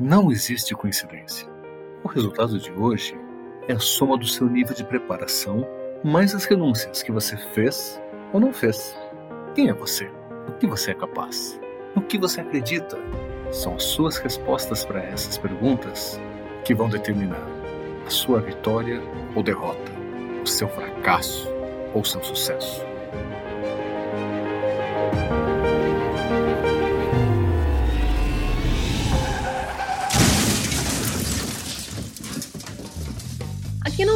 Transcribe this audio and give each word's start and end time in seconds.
Não 0.00 0.32
existe 0.32 0.74
coincidência. 0.74 1.46
O 2.02 2.08
resultado 2.08 2.58
de 2.58 2.72
hoje 2.72 3.20
é 3.68 3.74
a 3.74 3.78
soma 3.78 4.16
do 4.16 4.26
seu 4.26 4.48
nível 4.48 4.74
de 4.74 4.82
preparação 4.82 5.68
mais 6.02 6.34
as 6.34 6.46
renúncias 6.46 7.02
que 7.02 7.12
você 7.12 7.36
fez 7.36 8.00
ou 8.32 8.40
não 8.40 8.50
fez. 8.50 8.96
Quem 9.54 9.68
é 9.68 9.74
você? 9.74 10.10
O 10.48 10.52
que 10.52 10.66
você 10.66 10.92
é 10.92 10.94
capaz? 10.94 11.60
No 11.94 12.00
que 12.00 12.16
você 12.16 12.40
acredita? 12.40 12.96
São 13.52 13.78
suas 13.78 14.16
respostas 14.16 14.86
para 14.86 15.02
essas 15.02 15.36
perguntas 15.36 16.18
que 16.64 16.74
vão 16.74 16.88
determinar 16.88 17.46
a 18.06 18.08
sua 18.08 18.40
vitória 18.40 19.02
ou 19.36 19.42
derrota, 19.42 19.92
o 20.42 20.46
seu 20.46 20.68
fracasso 20.70 21.46
ou 21.92 22.02
seu 22.06 22.22
sucesso. 22.24 22.86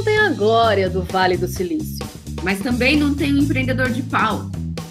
Tem 0.04 0.18
a 0.18 0.30
glória 0.30 0.90
do 0.90 1.02
Vale 1.02 1.36
do 1.36 1.48
Silício. 1.48 2.06
Mas 2.42 2.60
também 2.60 2.96
não 2.96 3.14
tem 3.14 3.32
o 3.32 3.38
empreendedor 3.38 3.90
de 3.90 4.02
pau, 4.02 4.50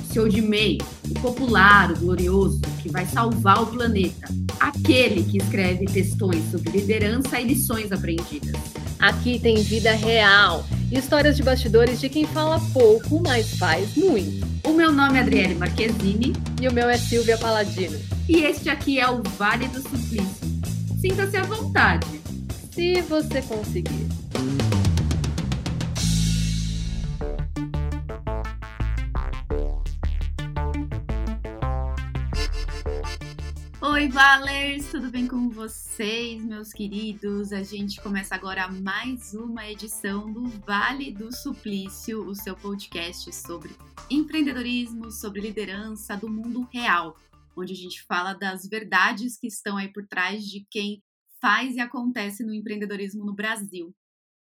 o 0.09 0.13
seu 0.13 0.27
de 0.27 0.41
meio, 0.41 0.83
o 1.09 1.13
popular, 1.19 1.91
o 1.91 1.99
glorioso, 1.99 2.59
que 2.81 2.89
vai 2.89 3.05
salvar 3.05 3.61
o 3.61 3.67
planeta. 3.67 4.27
Aquele 4.59 5.23
que 5.23 5.37
escreve 5.37 5.85
textões 5.85 6.49
sobre 6.49 6.71
liderança 6.71 7.39
e 7.39 7.45
lições 7.45 7.91
aprendidas. 7.91 8.59
Aqui 8.99 9.37
tem 9.39 9.61
vida 9.61 9.91
real 9.91 10.65
histórias 10.97 11.35
de 11.35 11.43
bastidores 11.43 11.99
de 11.99 12.09
quem 12.09 12.25
fala 12.27 12.59
pouco, 12.71 13.21
mas 13.21 13.57
faz 13.57 13.95
muito. 13.95 14.45
O 14.63 14.73
meu 14.73 14.91
nome 14.91 15.17
é 15.17 15.21
Adriele 15.21 15.55
Marquezine. 15.55 16.33
E 16.61 16.67
o 16.67 16.73
meu 16.73 16.89
é 16.89 16.97
Silvia 16.97 17.37
Paladino. 17.37 17.99
E 18.29 18.43
este 18.43 18.69
aqui 18.69 18.99
é 18.99 19.09
o 19.09 19.21
Vale 19.37 19.67
do 19.67 19.81
Suplício. 19.81 20.47
Sinta-se 21.01 21.35
à 21.35 21.43
vontade. 21.43 22.07
Se 22.71 23.01
você 23.01 23.41
conseguir. 23.41 24.22
Oi, 34.03 34.09
Valers, 34.09 34.91
tudo 34.91 35.09
bem 35.09 35.29
com 35.29 35.47
vocês, 35.47 36.43
meus 36.43 36.73
queridos? 36.73 37.53
A 37.53 37.63
gente 37.63 38.01
começa 38.01 38.35
agora 38.35 38.67
mais 38.67 39.33
uma 39.33 39.65
edição 39.71 40.29
do 40.29 40.43
Vale 40.43 41.09
do 41.09 41.33
Suplício, 41.33 42.21
o 42.27 42.35
seu 42.35 42.53
podcast 42.53 43.33
sobre 43.33 43.73
empreendedorismo, 44.11 45.09
sobre 45.09 45.39
liderança 45.39 46.17
do 46.17 46.29
mundo 46.29 46.67
real, 46.69 47.15
onde 47.55 47.71
a 47.71 47.75
gente 47.77 48.03
fala 48.03 48.33
das 48.33 48.67
verdades 48.67 49.37
que 49.37 49.47
estão 49.47 49.77
aí 49.77 49.87
por 49.87 50.05
trás 50.05 50.43
de 50.43 50.67
quem 50.69 51.01
faz 51.41 51.77
e 51.77 51.79
acontece 51.79 52.43
no 52.43 52.53
empreendedorismo 52.53 53.23
no 53.23 53.33
Brasil. 53.33 53.95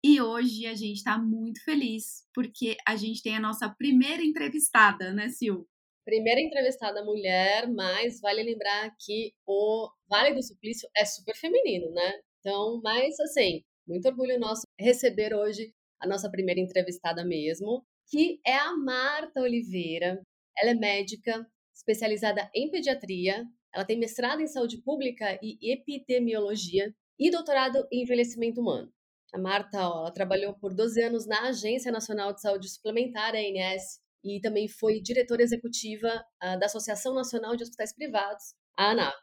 E 0.05 0.21
hoje 0.21 0.67
a 0.67 0.75
gente 0.77 0.99
está 0.99 1.19
muito 1.19 1.65
feliz 1.65 2.25
porque 2.33 2.77
a 2.87 2.95
gente 2.95 3.21
tem 3.21 3.37
a 3.37 3.41
nossa 3.41 3.69
primeira 3.69 4.23
entrevistada, 4.23 5.13
né, 5.13 5.29
Sil? 5.35 5.67
Primeira 6.09 6.41
entrevistada 6.41 7.05
mulher, 7.05 7.69
mas 7.69 8.19
vale 8.19 8.43
lembrar 8.43 8.91
que 8.99 9.35
o 9.47 9.91
Vale 10.09 10.35
do 10.35 10.43
Suplício 10.43 10.89
é 10.97 11.05
super 11.05 11.37
feminino, 11.37 11.91
né? 11.91 12.15
Então, 12.41 12.81
mas 12.83 13.21
assim, 13.21 13.63
muito 13.87 14.09
orgulho 14.09 14.41
nosso 14.41 14.63
receber 14.81 15.35
hoje 15.35 15.71
a 16.01 16.09
nossa 16.09 16.31
primeira 16.31 16.63
entrevistada 16.63 17.27
mesmo, 17.27 17.85
que 18.11 18.41
é 18.47 18.55
a 18.55 18.75
Marta 18.75 19.43
Oliveira. 19.43 20.19
Ela 20.57 20.71
é 20.71 20.75
médica, 20.75 21.47
especializada 21.77 22.51
em 22.55 22.71
pediatria. 22.71 23.45
Ela 23.75 23.85
tem 23.85 23.99
mestrado 23.99 24.41
em 24.41 24.47
saúde 24.47 24.81
pública 24.83 25.39
e 25.43 25.59
epidemiologia 25.61 26.91
e 27.19 27.31
doutorado 27.31 27.87
em 27.93 28.05
envelhecimento 28.05 28.63
humano. 28.63 28.91
A 29.35 29.39
Marta, 29.39 29.87
ó, 29.87 30.01
ela 30.01 30.11
trabalhou 30.11 30.55
por 30.55 30.73
12 30.73 31.03
anos 31.03 31.27
na 31.27 31.49
Agência 31.49 31.93
Nacional 31.93 32.33
de 32.33 32.41
Saúde 32.41 32.71
Suplementar, 32.71 33.35
ANS, 33.35 34.01
e 34.25 34.41
também 34.41 34.69
foi 34.69 35.01
diretora 35.01 35.43
executiva 35.43 36.09
uh, 36.43 36.59
da 36.59 36.67
Associação 36.67 37.15
Nacional 37.15 37.57
de 37.57 37.63
Hospitais 37.63 37.95
Privados, 37.95 38.55
a 38.77 38.91
ANAP. 38.91 39.15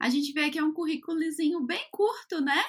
A 0.00 0.08
gente 0.08 0.32
vê 0.32 0.50
que 0.50 0.58
é 0.58 0.62
um 0.62 0.72
currículozinho 0.72 1.64
bem 1.64 1.84
curto, 1.90 2.40
né? 2.40 2.62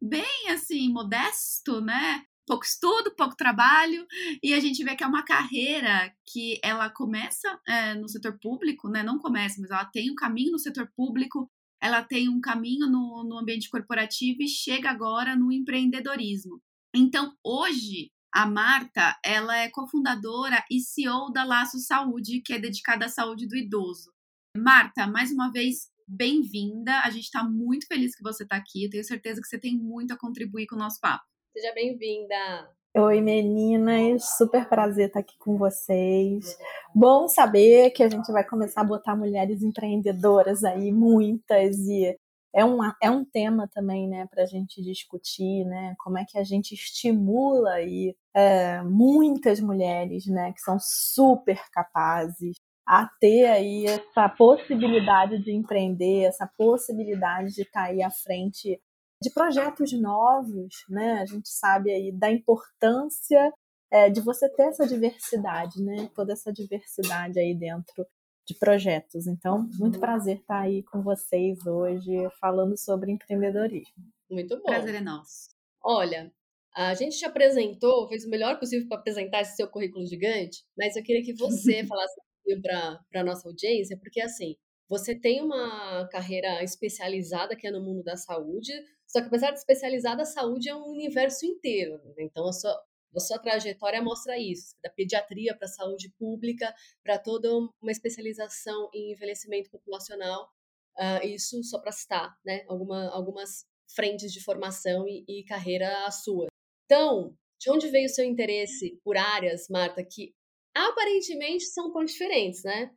Bem 0.00 0.48
assim, 0.50 0.88
modesto, 0.92 1.80
né? 1.80 2.22
Pouco 2.46 2.64
estudo, 2.64 3.14
pouco 3.16 3.34
trabalho, 3.34 4.06
e 4.40 4.54
a 4.54 4.60
gente 4.60 4.84
vê 4.84 4.94
que 4.94 5.02
é 5.02 5.06
uma 5.06 5.24
carreira 5.24 6.14
que 6.24 6.60
ela 6.62 6.88
começa 6.88 7.60
é, 7.66 7.94
no 7.94 8.08
setor 8.08 8.38
público, 8.40 8.88
né? 8.88 9.02
Não 9.02 9.18
começa, 9.18 9.60
mas 9.60 9.70
ela 9.70 9.84
tem 9.84 10.12
um 10.12 10.14
caminho 10.14 10.52
no 10.52 10.58
setor 10.58 10.88
público, 10.96 11.50
ela 11.80 12.04
tem 12.04 12.28
um 12.28 12.40
caminho 12.40 12.86
no, 12.86 13.24
no 13.28 13.38
ambiente 13.38 13.68
corporativo 13.68 14.42
e 14.42 14.48
chega 14.48 14.88
agora 14.90 15.34
no 15.34 15.50
empreendedorismo. 15.50 16.62
Então, 16.94 17.34
hoje, 17.44 18.12
a 18.36 18.44
Marta, 18.44 19.18
ela 19.24 19.56
é 19.56 19.70
cofundadora 19.70 20.62
e 20.70 20.78
CEO 20.78 21.32
da 21.32 21.42
Laço 21.42 21.78
Saúde, 21.78 22.42
que 22.42 22.52
é 22.52 22.58
dedicada 22.58 23.06
à 23.06 23.08
saúde 23.08 23.48
do 23.48 23.56
idoso. 23.56 24.12
Marta, 24.54 25.06
mais 25.06 25.32
uma 25.32 25.50
vez, 25.50 25.90
bem-vinda. 26.06 27.00
A 27.00 27.08
gente 27.08 27.24
está 27.24 27.42
muito 27.42 27.86
feliz 27.86 28.14
que 28.14 28.22
você 28.22 28.42
está 28.42 28.56
aqui. 28.56 28.84
Eu 28.84 28.90
tenho 28.90 29.04
certeza 29.04 29.40
que 29.40 29.48
você 29.48 29.58
tem 29.58 29.74
muito 29.74 30.12
a 30.12 30.18
contribuir 30.18 30.66
com 30.66 30.76
o 30.76 30.78
nosso 30.78 31.00
papo. 31.00 31.24
Seja 31.54 31.72
bem-vinda. 31.72 32.70
Oi, 32.94 33.22
meninas. 33.22 34.36
Super 34.36 34.68
prazer 34.68 35.06
estar 35.06 35.20
aqui 35.20 35.38
com 35.38 35.56
vocês. 35.56 36.58
Bom 36.94 37.28
saber 37.28 37.88
que 37.92 38.02
a 38.02 38.08
gente 38.10 38.30
vai 38.30 38.44
começar 38.46 38.82
a 38.82 38.84
botar 38.84 39.16
mulheres 39.16 39.62
empreendedoras 39.62 40.62
aí, 40.62 40.92
muitas, 40.92 41.78
e 41.88 42.14
é 42.56 42.64
um, 42.64 42.78
é 43.02 43.10
um 43.10 43.22
tema 43.22 43.68
também, 43.68 44.08
né, 44.08 44.26
para 44.30 44.42
a 44.42 44.46
gente 44.46 44.82
discutir, 44.82 45.64
né, 45.66 45.94
como 45.98 46.16
é 46.16 46.24
que 46.24 46.38
a 46.38 46.42
gente 46.42 46.72
estimula 46.72 47.72
aí 47.72 48.16
é, 48.34 48.82
muitas 48.82 49.60
mulheres, 49.60 50.26
né, 50.26 50.52
que 50.52 50.60
são 50.60 50.78
super 50.80 51.60
capazes 51.70 52.56
a 52.86 53.06
ter 53.20 53.46
aí 53.46 53.84
essa 53.84 54.28
possibilidade 54.28 55.42
de 55.42 55.52
empreender, 55.52 56.22
essa 56.22 56.48
possibilidade 56.56 57.52
de 57.52 57.62
estar 57.62 57.82
tá 57.82 57.86
aí 57.88 58.02
à 58.02 58.10
frente 58.10 58.80
de 59.22 59.30
projetos 59.32 59.92
novos, 59.92 60.84
né? 60.88 61.20
A 61.20 61.26
gente 61.26 61.48
sabe 61.48 61.90
aí 61.90 62.12
da 62.12 62.30
importância 62.30 63.52
é, 63.90 64.08
de 64.08 64.20
você 64.20 64.48
ter 64.50 64.68
essa 64.68 64.86
diversidade, 64.86 65.82
né? 65.82 66.08
Toda 66.14 66.32
essa 66.32 66.52
diversidade 66.52 67.40
aí 67.40 67.54
dentro 67.54 68.06
de 68.46 68.54
projetos. 68.54 69.26
Então, 69.26 69.68
muito 69.78 69.98
prazer 69.98 70.38
estar 70.38 70.60
aí 70.60 70.82
com 70.84 71.02
vocês 71.02 71.66
hoje 71.66 72.12
falando 72.40 72.76
sobre 72.78 73.10
empreendedorismo. 73.10 73.94
Muito 74.30 74.56
bom. 74.56 74.64
Prazer 74.64 74.94
é 74.94 75.00
nosso. 75.00 75.48
Olha, 75.82 76.32
a 76.74 76.94
gente 76.94 77.18
te 77.18 77.24
apresentou, 77.24 78.08
fez 78.08 78.24
o 78.24 78.30
melhor 78.30 78.58
possível 78.58 78.86
para 78.88 78.98
apresentar 78.98 79.40
esse 79.40 79.56
seu 79.56 79.68
currículo 79.68 80.06
gigante, 80.06 80.64
mas 80.76 80.96
eu 80.96 81.02
queria 81.02 81.22
que 81.22 81.34
você 81.34 81.84
falasse 81.86 82.14
para 82.62 83.20
a 83.20 83.24
nossa 83.24 83.48
audiência, 83.48 83.98
porque 83.98 84.20
assim, 84.20 84.56
você 84.88 85.18
tem 85.18 85.42
uma 85.42 86.06
carreira 86.12 86.62
especializada 86.62 87.56
que 87.56 87.66
é 87.66 87.70
no 87.70 87.82
mundo 87.82 88.04
da 88.04 88.16
saúde, 88.16 88.72
só 89.06 89.20
que 89.20 89.26
apesar 89.26 89.50
de 89.50 89.58
especializada, 89.58 90.22
a 90.22 90.26
saúde 90.26 90.68
é 90.68 90.74
um 90.74 90.90
universo 90.90 91.44
inteiro. 91.46 92.00
Né? 92.04 92.14
Então, 92.20 92.46
a 92.46 92.52
sua, 92.52 92.76
a 93.14 93.20
sua 93.20 93.38
trajetória 93.38 94.02
mostra 94.02 94.38
isso, 94.38 94.74
da 94.82 94.90
pediatria 94.90 95.56
para 95.56 95.66
a 95.66 95.70
saúde 95.70 96.12
pública, 96.18 96.74
para 97.02 97.18
toda 97.18 97.48
uma 97.80 97.92
especialização 97.92 98.88
em 98.92 99.12
envelhecimento 99.12 99.70
populacional, 99.70 100.50
uh, 100.98 101.26
isso 101.26 101.62
só 101.64 101.80
para 101.80 101.92
citar, 101.92 102.36
né, 102.44 102.64
Alguma, 102.68 103.08
algumas 103.10 103.64
frentes 103.94 104.32
de 104.32 104.42
formação 104.42 105.06
e, 105.06 105.24
e 105.28 105.44
carreira 105.44 106.10
sua. 106.10 106.46
Então, 106.84 107.34
de 107.58 107.70
onde 107.70 107.88
veio 107.88 108.06
o 108.06 108.10
seu 108.10 108.24
interesse 108.24 108.98
por 109.02 109.16
áreas, 109.16 109.68
Marta, 109.68 110.04
que 110.04 110.34
aparentemente 110.74 111.64
são 111.64 111.92
tão 111.92 112.04
diferentes, 112.04 112.62
né? 112.62 112.90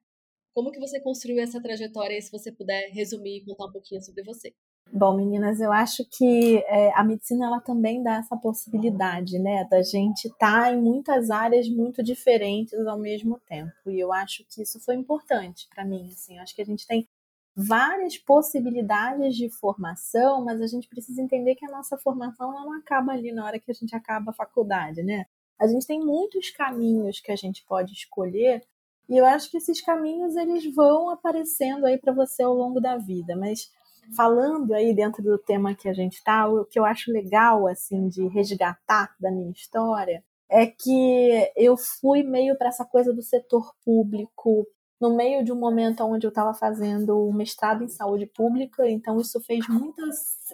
Como 0.53 0.71
que 0.71 0.79
você 0.79 0.99
construiu 1.01 1.39
essa 1.41 1.61
trajetória, 1.61 2.19
se 2.21 2.31
você 2.31 2.51
puder 2.51 2.89
resumir 2.91 3.37
e 3.37 3.45
contar 3.45 3.67
um 3.67 3.71
pouquinho 3.71 4.01
sobre 4.01 4.23
você? 4.23 4.53
Bom, 4.91 5.15
meninas, 5.15 5.61
eu 5.61 5.71
acho 5.71 6.03
que 6.03 6.57
é, 6.67 6.91
a 6.95 7.03
medicina 7.03 7.45
ela 7.45 7.61
também 7.61 8.01
dá 8.01 8.17
essa 8.17 8.35
possibilidade, 8.35 9.37
né, 9.37 9.63
da 9.69 9.83
gente 9.83 10.25
estar 10.25 10.63
tá 10.63 10.71
em 10.73 10.81
muitas 10.81 11.29
áreas 11.29 11.69
muito 11.69 12.01
diferentes 12.01 12.73
ao 12.87 12.97
mesmo 12.97 13.39
tempo. 13.47 13.71
E 13.87 13.99
eu 13.99 14.11
acho 14.11 14.43
que 14.49 14.63
isso 14.63 14.79
foi 14.79 14.95
importante 14.95 15.67
para 15.73 15.85
mim. 15.85 16.09
Assim, 16.11 16.37
eu 16.37 16.41
acho 16.41 16.55
que 16.55 16.61
a 16.61 16.65
gente 16.65 16.87
tem 16.87 17.07
várias 17.55 18.17
possibilidades 18.17 19.35
de 19.35 19.49
formação, 19.49 20.43
mas 20.43 20.59
a 20.59 20.67
gente 20.67 20.87
precisa 20.87 21.21
entender 21.21 21.55
que 21.55 21.65
a 21.65 21.71
nossa 21.71 21.97
formação 21.97 22.51
não 22.51 22.73
acaba 22.73 23.11
ali 23.11 23.31
na 23.31 23.45
hora 23.45 23.59
que 23.59 23.69
a 23.69 23.73
gente 23.73 23.95
acaba 23.95 24.31
a 24.31 24.33
faculdade, 24.33 25.03
né? 25.03 25.25
A 25.59 25.67
gente 25.67 25.85
tem 25.85 25.99
muitos 25.99 26.49
caminhos 26.49 27.19
que 27.19 27.31
a 27.31 27.35
gente 27.35 27.63
pode 27.65 27.93
escolher 27.93 28.63
e 29.09 29.17
eu 29.17 29.25
acho 29.25 29.51
que 29.51 29.57
esses 29.57 29.81
caminhos 29.81 30.35
eles 30.35 30.73
vão 30.73 31.09
aparecendo 31.09 31.85
aí 31.85 31.97
para 31.97 32.13
você 32.13 32.43
ao 32.43 32.53
longo 32.53 32.79
da 32.79 32.95
vida, 32.95 33.35
mas 33.35 33.71
falando 34.15 34.73
aí 34.73 34.93
dentro 34.93 35.23
do 35.23 35.37
tema 35.37 35.75
que 35.75 35.87
a 35.87 35.93
gente 35.93 36.15
está, 36.15 36.47
o 36.47 36.65
que 36.65 36.79
eu 36.79 36.85
acho 36.85 37.11
legal 37.11 37.67
assim 37.67 38.07
de 38.07 38.27
resgatar 38.27 39.15
da 39.19 39.31
minha 39.31 39.51
história 39.51 40.23
é 40.49 40.65
que 40.65 41.51
eu 41.55 41.77
fui 41.77 42.23
meio 42.23 42.57
para 42.57 42.69
essa 42.69 42.83
coisa 42.83 43.13
do 43.13 43.21
setor 43.21 43.71
público, 43.85 44.65
no 44.99 45.15
meio 45.15 45.43
de 45.43 45.51
um 45.51 45.55
momento 45.55 46.03
onde 46.03 46.25
eu 46.25 46.29
estava 46.29 46.53
fazendo 46.53 47.27
o 47.27 47.31
mestrado 47.31 47.83
em 47.83 47.87
saúde 47.87 48.25
pública, 48.25 48.89
então 48.89 49.19
isso 49.19 49.39
fez 49.41 49.65
muito, 49.69 50.01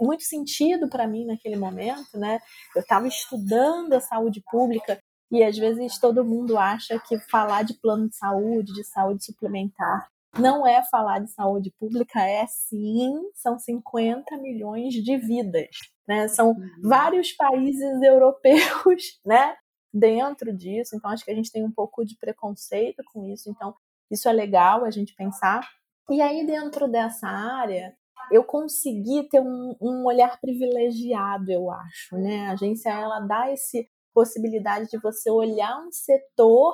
muito 0.02 0.24
sentido 0.24 0.88
para 0.88 1.08
mim 1.08 1.26
naquele 1.26 1.56
momento, 1.56 2.18
né? 2.18 2.40
Eu 2.76 2.82
estava 2.82 3.08
estudando 3.08 3.94
a 3.94 4.00
saúde 4.00 4.44
pública 4.52 5.00
e 5.32 5.44
às 5.44 5.58
vezes 5.58 5.98
todo 5.98 6.26
mundo 6.26 6.58
acha 6.58 7.00
que 7.00 7.18
falar 7.18 7.64
de 7.64 7.74
plano 7.76 8.08
de 8.08 8.16
saúde, 8.16 8.74
de 8.74 8.84
saúde 8.84 9.26
suplementar, 9.26 10.08
não 10.40 10.68
é 10.68 10.84
falar 10.84 11.20
de 11.20 11.32
saúde 11.32 11.74
pública, 11.80 12.20
é 12.22 12.46
sim, 12.48 13.14
são 13.34 13.58
50 13.58 14.38
milhões 14.38 14.94
de 14.94 15.18
vidas, 15.18 15.70
né? 16.08 16.28
São 16.28 16.50
uhum. 16.50 16.70
vários 16.84 17.32
países 17.32 18.02
europeus, 18.02 19.20
né? 19.26 19.56
Dentro 19.94 20.54
disso, 20.54 20.96
então 20.96 21.10
acho 21.10 21.24
que 21.24 21.32
a 21.32 21.36
gente 21.36 21.52
tem 21.52 21.64
um 21.64 21.72
pouco 21.72 22.04
de 22.04 22.18
preconceito 22.18 23.02
com 23.14 23.26
isso, 23.32 23.50
então 23.50 23.74
isso 24.12 24.28
é 24.28 24.34
legal 24.34 24.84
a 24.84 24.92
gente 24.92 25.16
pensar. 25.16 25.66
E 26.10 26.22
aí, 26.22 26.46
dentro 26.46 26.88
dessa 26.88 27.28
área, 27.28 27.96
eu 28.30 28.44
consegui 28.44 29.28
ter 29.30 29.40
um, 29.40 29.76
um 29.82 30.06
olhar 30.06 30.40
privilegiado, 30.42 31.50
eu 31.52 31.72
acho, 31.72 32.18
né? 32.18 32.48
A 32.48 32.52
agência, 32.52 32.90
ela 32.90 33.22
dá 33.22 33.52
esse 33.52 33.90
possibilidade 34.14 34.90
de 34.90 34.98
você 34.98 35.30
olhar 35.30 35.78
um 35.78 35.92
setor 35.92 36.74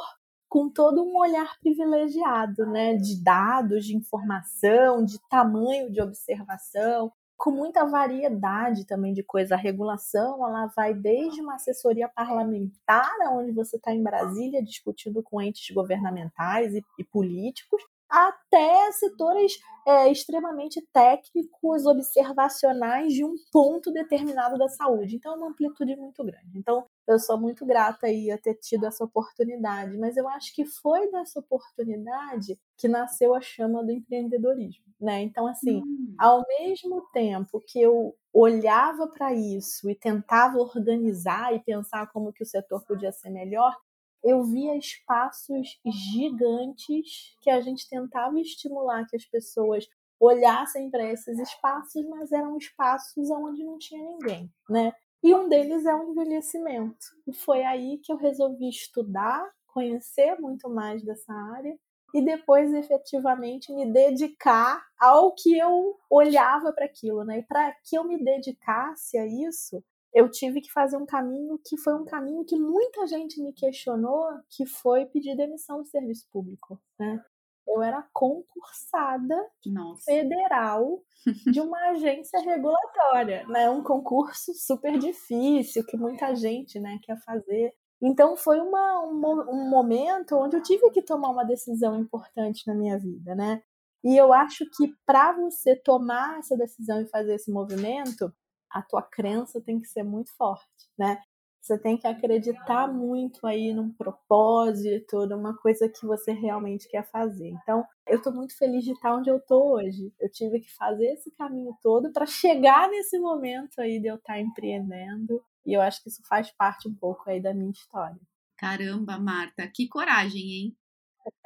com 0.51 0.69
todo 0.69 1.01
um 1.01 1.17
olhar 1.17 1.57
privilegiado, 1.61 2.65
né, 2.65 2.97
de 2.97 3.23
dados, 3.23 3.85
de 3.85 3.95
informação, 3.95 5.01
de 5.05 5.17
tamanho 5.29 5.89
de 5.89 6.01
observação, 6.01 7.09
com 7.37 7.51
muita 7.51 7.85
variedade 7.85 8.85
também 8.85 9.13
de 9.13 9.23
coisa. 9.23 9.55
A 9.55 9.57
regulação, 9.57 10.45
ela 10.45 10.65
vai 10.75 10.93
desde 10.93 11.39
uma 11.39 11.55
assessoria 11.55 12.09
parlamentar, 12.09 13.09
onde 13.31 13.53
você 13.53 13.77
está 13.77 13.93
em 13.93 14.03
Brasília 14.03 14.61
discutindo 14.61 15.23
com 15.23 15.41
entes 15.41 15.73
governamentais 15.73 16.75
e, 16.75 16.83
e 16.99 17.03
políticos, 17.05 17.81
até 18.09 18.91
setores 18.91 19.53
é, 19.87 20.11
extremamente 20.11 20.85
técnicos, 20.91 21.85
observacionais 21.85 23.13
de 23.13 23.23
um 23.23 23.35
ponto 23.53 23.89
determinado 23.89 24.57
da 24.57 24.67
saúde. 24.67 25.15
Então, 25.15 25.33
é 25.33 25.37
uma 25.37 25.47
amplitude 25.47 25.95
muito 25.95 26.21
grande. 26.25 26.57
Então, 26.57 26.85
eu 27.11 27.19
sou 27.19 27.39
muito 27.39 27.65
grata 27.65 28.07
aí 28.07 28.31
a 28.31 28.37
ter 28.37 28.55
tido 28.55 28.85
essa 28.85 29.03
oportunidade, 29.03 29.97
mas 29.97 30.17
eu 30.17 30.27
acho 30.27 30.53
que 30.55 30.65
foi 30.65 31.09
dessa 31.11 31.39
oportunidade 31.39 32.59
que 32.77 32.87
nasceu 32.87 33.33
a 33.35 33.41
chama 33.41 33.83
do 33.83 33.91
empreendedorismo, 33.91 34.85
né? 34.99 35.21
Então, 35.21 35.47
assim, 35.47 35.77
hum. 35.77 36.15
ao 36.17 36.43
mesmo 36.47 37.01
tempo 37.13 37.61
que 37.65 37.81
eu 37.81 38.15
olhava 38.33 39.07
para 39.07 39.33
isso 39.33 39.89
e 39.89 39.95
tentava 39.95 40.57
organizar 40.57 41.53
e 41.53 41.59
pensar 41.59 42.07
como 42.11 42.33
que 42.33 42.43
o 42.43 42.47
setor 42.47 42.83
podia 42.85 43.11
ser 43.11 43.29
melhor, 43.29 43.75
eu 44.23 44.43
via 44.43 44.77
espaços 44.77 45.79
gigantes 46.13 47.35
que 47.41 47.49
a 47.49 47.59
gente 47.59 47.89
tentava 47.89 48.39
estimular 48.39 49.05
que 49.07 49.15
as 49.15 49.25
pessoas 49.25 49.87
olhassem 50.19 50.89
para 50.91 51.03
esses 51.11 51.39
espaços, 51.39 52.05
mas 52.07 52.31
eram 52.31 52.55
espaços 52.55 53.31
onde 53.31 53.63
não 53.63 53.79
tinha 53.79 54.03
ninguém, 54.03 54.51
né? 54.69 54.93
E 55.23 55.33
um 55.35 55.47
deles 55.47 55.85
é 55.85 55.93
o 55.93 56.11
envelhecimento. 56.11 57.05
E 57.27 57.33
foi 57.33 57.63
aí 57.63 57.99
que 57.99 58.11
eu 58.11 58.17
resolvi 58.17 58.69
estudar, 58.69 59.47
conhecer 59.67 60.39
muito 60.39 60.69
mais 60.69 61.03
dessa 61.03 61.33
área 61.33 61.77
e 62.13 62.23
depois 62.23 62.73
efetivamente 62.73 63.73
me 63.73 63.91
dedicar 63.91 64.83
ao 64.99 65.33
que 65.33 65.57
eu 65.57 65.97
olhava 66.09 66.73
para 66.73 66.85
aquilo, 66.85 67.23
né? 67.23 67.39
E 67.39 67.43
para 67.43 67.71
que 67.83 67.97
eu 67.97 68.03
me 68.03 68.21
dedicasse 68.21 69.17
a 69.17 69.25
isso, 69.25 69.81
eu 70.13 70.29
tive 70.29 70.59
que 70.59 70.71
fazer 70.71 70.97
um 70.97 71.05
caminho 71.05 71.57
que 71.65 71.77
foi 71.77 71.93
um 71.93 72.03
caminho 72.03 72.43
que 72.43 72.57
muita 72.59 73.07
gente 73.07 73.41
me 73.41 73.53
questionou, 73.53 74.27
que 74.49 74.65
foi 74.65 75.05
pedir 75.05 75.37
demissão 75.37 75.81
do 75.81 75.87
serviço 75.87 76.27
público, 76.31 76.81
né? 76.99 77.23
Eu 77.67 77.81
era 77.81 78.05
concursada 78.13 79.35
Nossa. 79.65 80.03
federal 80.03 81.03
de 81.51 81.61
uma 81.61 81.77
agência 81.91 82.39
regulatória, 82.41 83.45
né? 83.47 83.69
Um 83.69 83.83
concurso 83.83 84.53
super 84.53 84.97
difícil 84.97 85.85
que 85.85 85.97
muita 85.97 86.35
gente, 86.35 86.79
né, 86.79 86.99
quer 87.03 87.17
fazer. 87.23 87.73
Então 88.01 88.35
foi 88.35 88.59
uma, 88.59 89.03
um, 89.05 89.51
um 89.51 89.69
momento 89.69 90.35
onde 90.35 90.57
eu 90.57 90.63
tive 90.63 90.89
que 90.89 91.03
tomar 91.03 91.29
uma 91.29 91.43
decisão 91.43 91.99
importante 91.99 92.65
na 92.65 92.73
minha 92.73 92.97
vida, 92.97 93.35
né? 93.35 93.61
E 94.03 94.17
eu 94.17 94.33
acho 94.33 94.65
que 94.75 94.93
para 95.05 95.31
você 95.33 95.75
tomar 95.75 96.39
essa 96.39 96.57
decisão 96.57 97.01
e 97.01 97.07
fazer 97.07 97.35
esse 97.35 97.51
movimento, 97.51 98.33
a 98.71 98.81
tua 98.81 99.03
crença 99.03 99.61
tem 99.61 99.79
que 99.79 99.87
ser 99.87 100.03
muito 100.03 100.35
forte, 100.35 100.89
né? 100.97 101.21
Você 101.61 101.77
tem 101.77 101.95
que 101.95 102.07
acreditar 102.07 102.87
muito 102.87 103.45
aí 103.45 103.71
num 103.71 103.91
propósito, 103.91 105.27
numa 105.27 105.55
coisa 105.55 105.87
que 105.87 106.05
você 106.07 106.31
realmente 106.31 106.89
quer 106.89 107.07
fazer. 107.11 107.49
Então, 107.49 107.85
eu 108.07 108.17
estou 108.17 108.33
muito 108.33 108.57
feliz 108.57 108.83
de 108.83 108.91
estar 108.91 109.15
onde 109.15 109.29
eu 109.29 109.37
estou 109.37 109.75
hoje. 109.75 110.11
Eu 110.19 110.29
tive 110.31 110.59
que 110.59 110.73
fazer 110.73 111.13
esse 111.13 111.29
caminho 111.31 111.77
todo 111.83 112.11
para 112.11 112.25
chegar 112.25 112.89
nesse 112.89 113.19
momento 113.19 113.79
aí 113.79 113.99
de 113.99 114.07
eu 114.07 114.15
estar 114.15 114.39
empreendendo. 114.39 115.39
E 115.63 115.73
eu 115.73 115.81
acho 115.81 116.01
que 116.01 116.09
isso 116.09 116.23
faz 116.27 116.49
parte 116.49 116.87
um 116.87 116.95
pouco 116.95 117.29
aí 117.29 117.39
da 117.39 117.53
minha 117.53 117.69
história. 117.69 118.19
Caramba, 118.57 119.19
Marta, 119.19 119.67
que 119.67 119.87
coragem, 119.87 120.41
hein? 120.41 120.77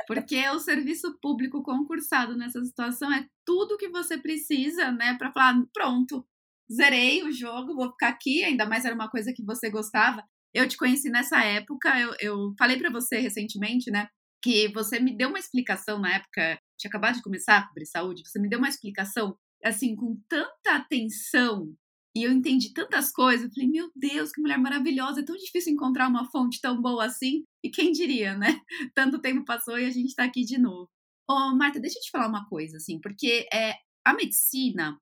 Porque 0.07 0.47
o 0.49 0.59
serviço 0.59 1.17
público 1.19 1.61
concursado 1.61 2.37
nessa 2.37 2.63
situação 2.63 3.11
é 3.11 3.27
tudo 3.43 3.77
que 3.77 3.89
você 3.89 4.17
precisa, 4.17 4.91
né, 4.91 5.15
para 5.17 5.31
falar, 5.31 5.61
pronto, 5.73 6.25
zerei 6.71 7.23
o 7.23 7.31
jogo, 7.31 7.75
vou 7.75 7.91
ficar 7.91 8.09
aqui, 8.09 8.43
ainda 8.43 8.65
mais 8.65 8.85
era 8.85 8.95
uma 8.95 9.09
coisa 9.09 9.33
que 9.33 9.43
você 9.43 9.69
gostava. 9.69 10.23
Eu 10.53 10.67
te 10.67 10.77
conheci 10.77 11.09
nessa 11.09 11.43
época, 11.43 11.99
eu, 11.99 12.15
eu 12.19 12.53
falei 12.57 12.77
para 12.77 12.89
você 12.89 13.19
recentemente, 13.19 13.91
né, 13.91 14.07
que 14.41 14.67
você 14.69 14.99
me 14.99 15.15
deu 15.15 15.29
uma 15.29 15.39
explicação 15.39 15.99
na 15.99 16.15
época, 16.15 16.59
tinha 16.77 16.89
acabado 16.89 17.15
de 17.15 17.23
começar 17.23 17.57
a 17.57 17.67
cobrir 17.67 17.85
saúde, 17.85 18.21
você 18.25 18.39
me 18.39 18.47
deu 18.47 18.59
uma 18.59 18.69
explicação, 18.69 19.37
assim, 19.63 19.95
com 19.95 20.21
tanta 20.29 20.75
atenção, 20.75 21.75
e 22.15 22.23
eu 22.23 22.31
entendi 22.31 22.71
tantas 22.73 23.11
coisas, 23.11 23.45
eu 23.45 23.53
falei, 23.53 23.69
meu 23.69 23.91
Deus, 23.93 24.31
que 24.31 24.39
mulher 24.39 24.57
maravilhosa, 24.57 25.19
é 25.19 25.25
tão 25.25 25.35
difícil 25.35 25.73
encontrar 25.73 26.07
uma 26.07 26.29
fonte 26.31 26.61
tão 26.61 26.81
boa 26.81 27.05
assim, 27.05 27.43
e 27.61 27.69
quem 27.69 27.91
diria, 27.91 28.37
né? 28.37 28.61
Tanto 28.95 29.19
tempo 29.19 29.43
passou 29.43 29.77
e 29.77 29.85
a 29.85 29.91
gente 29.91 30.15
tá 30.15 30.23
aqui 30.23 30.45
de 30.45 30.57
novo. 30.57 30.89
Ô, 31.29 31.55
Marta, 31.55 31.79
deixa 31.79 31.97
eu 31.99 32.03
te 32.03 32.11
falar 32.11 32.29
uma 32.29 32.47
coisa, 32.47 32.77
assim, 32.77 33.01
porque 33.01 33.47
é, 33.51 33.73
a 34.05 34.13
medicina, 34.13 34.97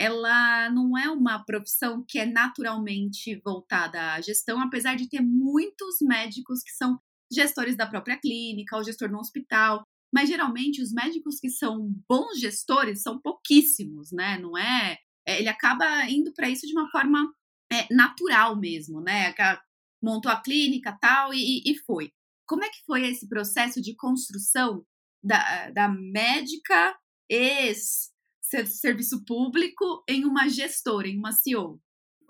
ela 0.00 0.70
não 0.70 0.98
é 0.98 1.08
uma 1.08 1.44
profissão 1.44 2.04
que 2.06 2.18
é 2.18 2.26
naturalmente 2.26 3.40
voltada 3.44 4.14
à 4.14 4.20
gestão, 4.20 4.60
apesar 4.60 4.96
de 4.96 5.08
ter 5.08 5.20
muitos 5.20 5.96
médicos 6.02 6.62
que 6.62 6.72
são 6.72 6.98
gestores 7.32 7.76
da 7.76 7.86
própria 7.86 8.18
clínica, 8.18 8.76
ou 8.76 8.84
gestor 8.84 9.10
no 9.10 9.18
hospital. 9.18 9.84
Mas 10.12 10.28
geralmente 10.28 10.82
os 10.82 10.92
médicos 10.92 11.38
que 11.40 11.50
são 11.50 11.92
bons 12.08 12.38
gestores 12.38 13.02
são 13.02 13.20
pouquíssimos, 13.20 14.12
né? 14.12 14.38
Não 14.38 14.56
é. 14.56 14.98
é 15.26 15.38
ele 15.40 15.48
acaba 15.48 16.08
indo 16.08 16.32
para 16.32 16.48
isso 16.48 16.66
de 16.66 16.72
uma 16.72 16.88
forma 16.90 17.32
é, 17.72 17.92
natural 17.92 18.58
mesmo, 18.58 19.00
né? 19.00 19.34
Montou 20.02 20.30
a 20.30 20.40
clínica 20.40 20.96
tal 21.00 21.32
e, 21.32 21.62
e 21.64 21.78
foi. 21.86 22.12
Como 22.46 22.62
é 22.62 22.68
que 22.68 22.84
foi 22.84 23.08
esse 23.08 23.28
processo 23.28 23.80
de 23.80 23.96
construção 23.96 24.84
da, 25.22 25.70
da 25.70 25.88
médica 25.88 26.94
ex 27.28 28.13
serviço 28.66 29.24
público 29.24 30.04
em 30.08 30.24
uma 30.24 30.48
gestora, 30.48 31.08
em 31.08 31.18
uma 31.18 31.32
CEO? 31.32 31.80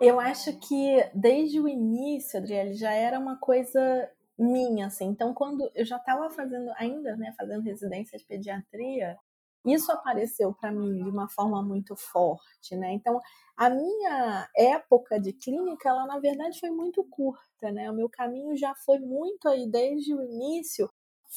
Eu 0.00 0.18
acho 0.18 0.58
que 0.58 1.10
desde 1.14 1.60
o 1.60 1.68
início, 1.68 2.38
Adriele, 2.38 2.74
já 2.74 2.92
era 2.92 3.18
uma 3.18 3.36
coisa 3.36 4.10
minha, 4.38 4.86
assim. 4.86 5.06
Então, 5.06 5.32
quando 5.32 5.70
eu 5.74 5.84
já 5.84 5.96
estava 5.96 6.28
fazendo, 6.30 6.70
ainda, 6.76 7.16
né, 7.16 7.32
fazendo 7.38 7.62
residência 7.62 8.18
de 8.18 8.24
pediatria, 8.24 9.16
isso 9.64 9.90
apareceu 9.90 10.52
para 10.52 10.70
mim 10.70 11.02
de 11.02 11.08
uma 11.08 11.28
forma 11.28 11.62
muito 11.62 11.96
forte, 11.96 12.76
né? 12.76 12.92
Então, 12.92 13.18
a 13.56 13.70
minha 13.70 14.48
época 14.56 15.18
de 15.18 15.32
clínica, 15.32 15.88
ela 15.88 16.06
na 16.06 16.18
verdade 16.18 16.60
foi 16.60 16.70
muito 16.70 17.02
curta, 17.04 17.72
né? 17.72 17.90
O 17.90 17.94
meu 17.94 18.08
caminho 18.10 18.56
já 18.56 18.74
foi 18.74 18.98
muito 18.98 19.48
aí 19.48 19.66
desde 19.70 20.14
o 20.14 20.22
início 20.22 20.90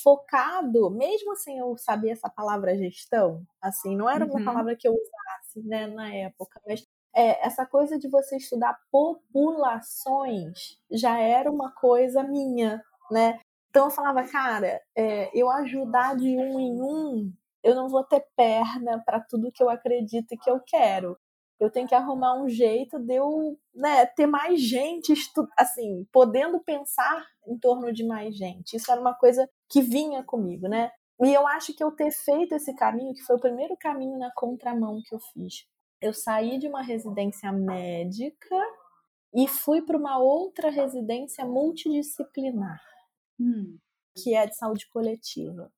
focado, 0.04 0.90
mesmo 0.90 1.36
sem 1.36 1.58
eu 1.58 1.78
saber 1.78 2.12
essa 2.12 2.30
palavra 2.30 2.78
gestão, 2.78 3.46
assim, 3.62 3.96
não 3.96 4.10
era 4.10 4.26
uma 4.26 4.40
uhum. 4.40 4.46
palavra 4.46 4.76
que 4.76 4.88
eu 4.88 4.94
usasse, 4.94 5.68
né, 5.68 5.88
na 5.88 6.14
época, 6.14 6.62
mas 6.68 6.84
é, 7.16 7.46
essa 7.46 7.66
coisa 7.66 7.98
de 7.98 8.08
você 8.08 8.38
estudar 8.38 8.80
populações 8.92 10.78
já 10.92 11.20
era 11.20 11.50
uma 11.52 11.72
coisa 11.72 12.22
minha, 12.24 12.84
né? 13.10 13.40
Então 13.70 13.86
eu 13.86 13.92
falava, 13.92 14.24
cara, 14.24 14.82
é, 14.96 15.30
eu 15.34 15.50
ajudar 15.50 16.16
de 16.16 16.38
um 16.38 16.60
em 16.60 16.82
um, 16.82 17.34
eu 17.64 17.76
não 17.76 17.90
vou 17.90 18.04
ter 18.04 18.26
perna 18.36 19.02
para 19.06 19.20
tudo 19.20 19.52
que 19.52 19.62
eu 19.62 19.70
acredito 19.70 20.32
e 20.32 20.38
que 20.38 20.50
eu 20.50 20.60
quero 20.60 21.18
eu 21.60 21.72
tenho 21.72 21.88
que 21.88 21.96
arrumar 21.96 22.40
um 22.40 22.48
jeito 22.48 23.00
de 23.00 23.16
eu 23.16 23.58
né, 23.74 24.06
ter 24.06 24.28
mais 24.28 24.62
gente, 24.62 25.14
assim, 25.58 26.08
podendo 26.12 26.60
pensar 26.60 27.26
em 27.48 27.58
torno 27.58 27.92
de 27.92 28.06
mais 28.06 28.36
gente. 28.36 28.76
Isso 28.76 28.92
era 28.92 29.02
uma 29.02 29.16
coisa 29.16 29.50
que 29.70 29.82
vinha 29.82 30.24
comigo, 30.24 30.68
né? 30.68 30.92
E 31.24 31.34
eu 31.34 31.48
acho 31.48 31.74
que 31.74 31.84
eu 31.84 31.92
ter 31.92 32.12
feito 32.12 32.54
esse 32.54 32.76
caminho, 32.76 33.14
que 33.14 33.24
foi 33.24 33.38
o 33.38 33.42
primeiro 33.42 33.76
caminho 33.76 34.20
na 34.20 34.32
contramão 34.36 35.02
que 35.04 35.16
eu 35.16 35.20
fiz. 35.20 35.66
Eu 36.00 36.14
saí 36.14 36.60
de 36.60 36.68
uma 36.68 36.84
residência 36.84 37.52
médica 37.52 38.56
e 39.34 39.48
fui 39.48 39.82
para 39.82 39.98
uma 39.98 40.20
outra 40.20 40.70
residência 40.70 41.44
multidisciplinar, 41.44 42.80
hum. 43.40 43.80
que 44.16 44.36
é 44.36 44.46
de 44.46 44.56
saúde 44.56 44.88
coletiva. 44.90 45.72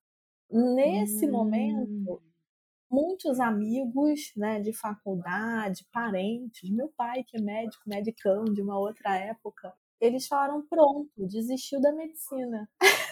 nesse 0.51 1.25
hum. 1.25 1.31
momento, 1.31 2.21
muitos 2.89 3.39
amigos 3.39 4.31
né, 4.35 4.59
de 4.59 4.73
faculdade, 4.73 5.85
parentes, 5.91 6.69
meu 6.69 6.91
pai, 6.97 7.23
que 7.23 7.37
é 7.37 7.41
médico, 7.41 7.83
medicão 7.87 8.43
de 8.45 8.61
uma 8.61 8.79
outra 8.79 9.15
época, 9.15 9.73
eles 9.99 10.27
falaram: 10.27 10.65
pronto, 10.67 11.09
desistiu 11.17 11.81
da 11.81 11.91
medicina. 11.91 12.69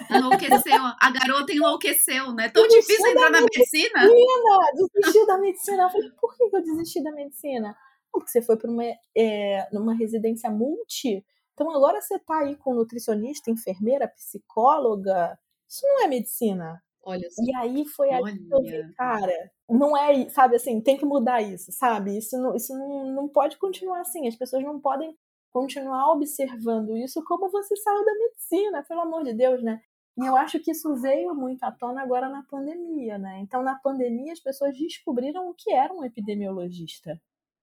Enlouqueceu, 0.10 0.82
a 1.00 1.12
garota 1.12 1.52
enlouqueceu, 1.52 2.32
né? 2.34 2.50
Tão 2.50 2.64
desistiu 2.64 2.96
difícil 2.96 3.12
entrar 3.12 3.30
na 3.30 3.42
medicina. 3.42 4.04
medicina. 4.04 4.90
Desistiu 4.94 5.28
da 5.28 5.38
medicina. 5.38 5.84
Eu 5.84 5.90
falei: 5.90 6.12
por 6.20 6.36
que 6.36 6.44
eu 6.44 6.64
desisti 6.64 7.04
da 7.04 7.12
medicina? 7.12 7.76
Porque 8.12 8.30
você 8.30 8.42
foi 8.42 8.58
para 8.58 8.72
uma, 8.72 8.84
é, 9.16 9.68
numa 9.72 9.94
residência 9.94 10.50
multi. 10.50 11.26
Então 11.54 11.70
agora 11.72 12.00
você 12.02 12.16
está 12.16 12.40
aí 12.40 12.56
com 12.56 12.74
nutricionista, 12.74 13.52
enfermeira, 13.52 14.08
psicóloga. 14.08 15.38
Isso 15.68 15.86
não 15.86 16.04
é 16.04 16.08
medicina. 16.08 16.82
Olha 17.08 17.26
E 17.40 17.56
aí 17.56 17.86
foi 17.86 18.10
aí 18.10 18.38
que 18.38 18.54
eu 18.54 18.62
vi, 18.62 18.94
cara, 18.94 19.52
não 19.70 19.96
é, 19.96 20.28
sabe 20.28 20.58
assim, 20.58 20.82
tem 20.82 20.98
que 20.98 21.06
mudar 21.06 21.42
isso, 21.42 21.72
sabe? 21.72 22.18
Isso 22.18 22.38
não, 22.38 22.54
isso 22.54 22.78
não, 22.78 23.06
não 23.14 23.30
pode 23.30 23.58
continuar 23.58 24.02
assim. 24.02 24.28
As 24.28 24.36
pessoas 24.36 24.62
não 24.62 24.78
podem 24.78 25.18
continuar 25.50 26.12
observando 26.12 26.98
isso 26.98 27.24
como 27.24 27.50
você 27.50 27.78
saiu 27.78 28.04
da 28.04 28.14
medicina, 28.14 28.84
pelo 28.84 29.02
amor 29.02 29.24
de 29.24 29.34
Deus, 29.34 29.64
né? 29.64 29.82
E 30.18 30.26
eu 30.26 30.36
acho 30.36 30.60
que 30.60 30.72
isso 30.72 30.94
veio 30.96 31.34
muito 31.34 31.64
à 31.64 31.72
tona 31.72 32.02
agora 32.02 32.28
na 32.28 32.44
pandemia, 32.44 33.18
né? 33.18 33.40
Então, 33.40 33.64
na 33.64 33.76
pandemia, 33.76 34.34
as 34.34 34.42
pessoas 34.42 34.78
descobriram 34.78 35.48
o 35.48 35.54
que 35.54 35.72
era 35.72 35.94
um 35.94 36.04
epidemiologista. 36.04 37.22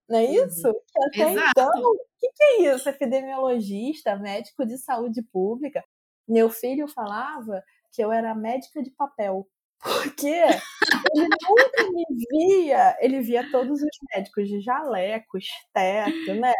Não 0.08 0.18
é 0.18 0.24
uhum. 0.24 0.46
isso? 0.46 0.68
Uhum. 0.68 0.74
Até 1.06 1.32
Exato. 1.32 1.50
então, 1.50 1.82
o 1.82 1.98
que, 2.18 2.32
que 2.32 2.42
é 2.44 2.74
isso? 2.74 2.88
Epidemiologista, 2.88 4.16
médico 4.16 4.64
de 4.64 4.78
saúde 4.78 5.22
pública. 5.22 5.84
Meu 6.26 6.48
filho 6.48 6.88
falava 6.88 7.62
que 7.94 8.02
eu 8.02 8.12
era 8.12 8.34
médica 8.34 8.82
de 8.82 8.90
papel. 8.90 9.48
Porque 9.80 10.26
ele 10.26 11.28
nunca 11.48 11.90
me 11.92 12.04
via, 12.30 12.96
ele 13.00 13.20
via 13.20 13.50
todos 13.50 13.82
os 13.82 13.98
médicos 14.14 14.48
de 14.48 14.60
jaleco, 14.60 15.38
esteto, 15.38 16.34
né? 16.40 16.52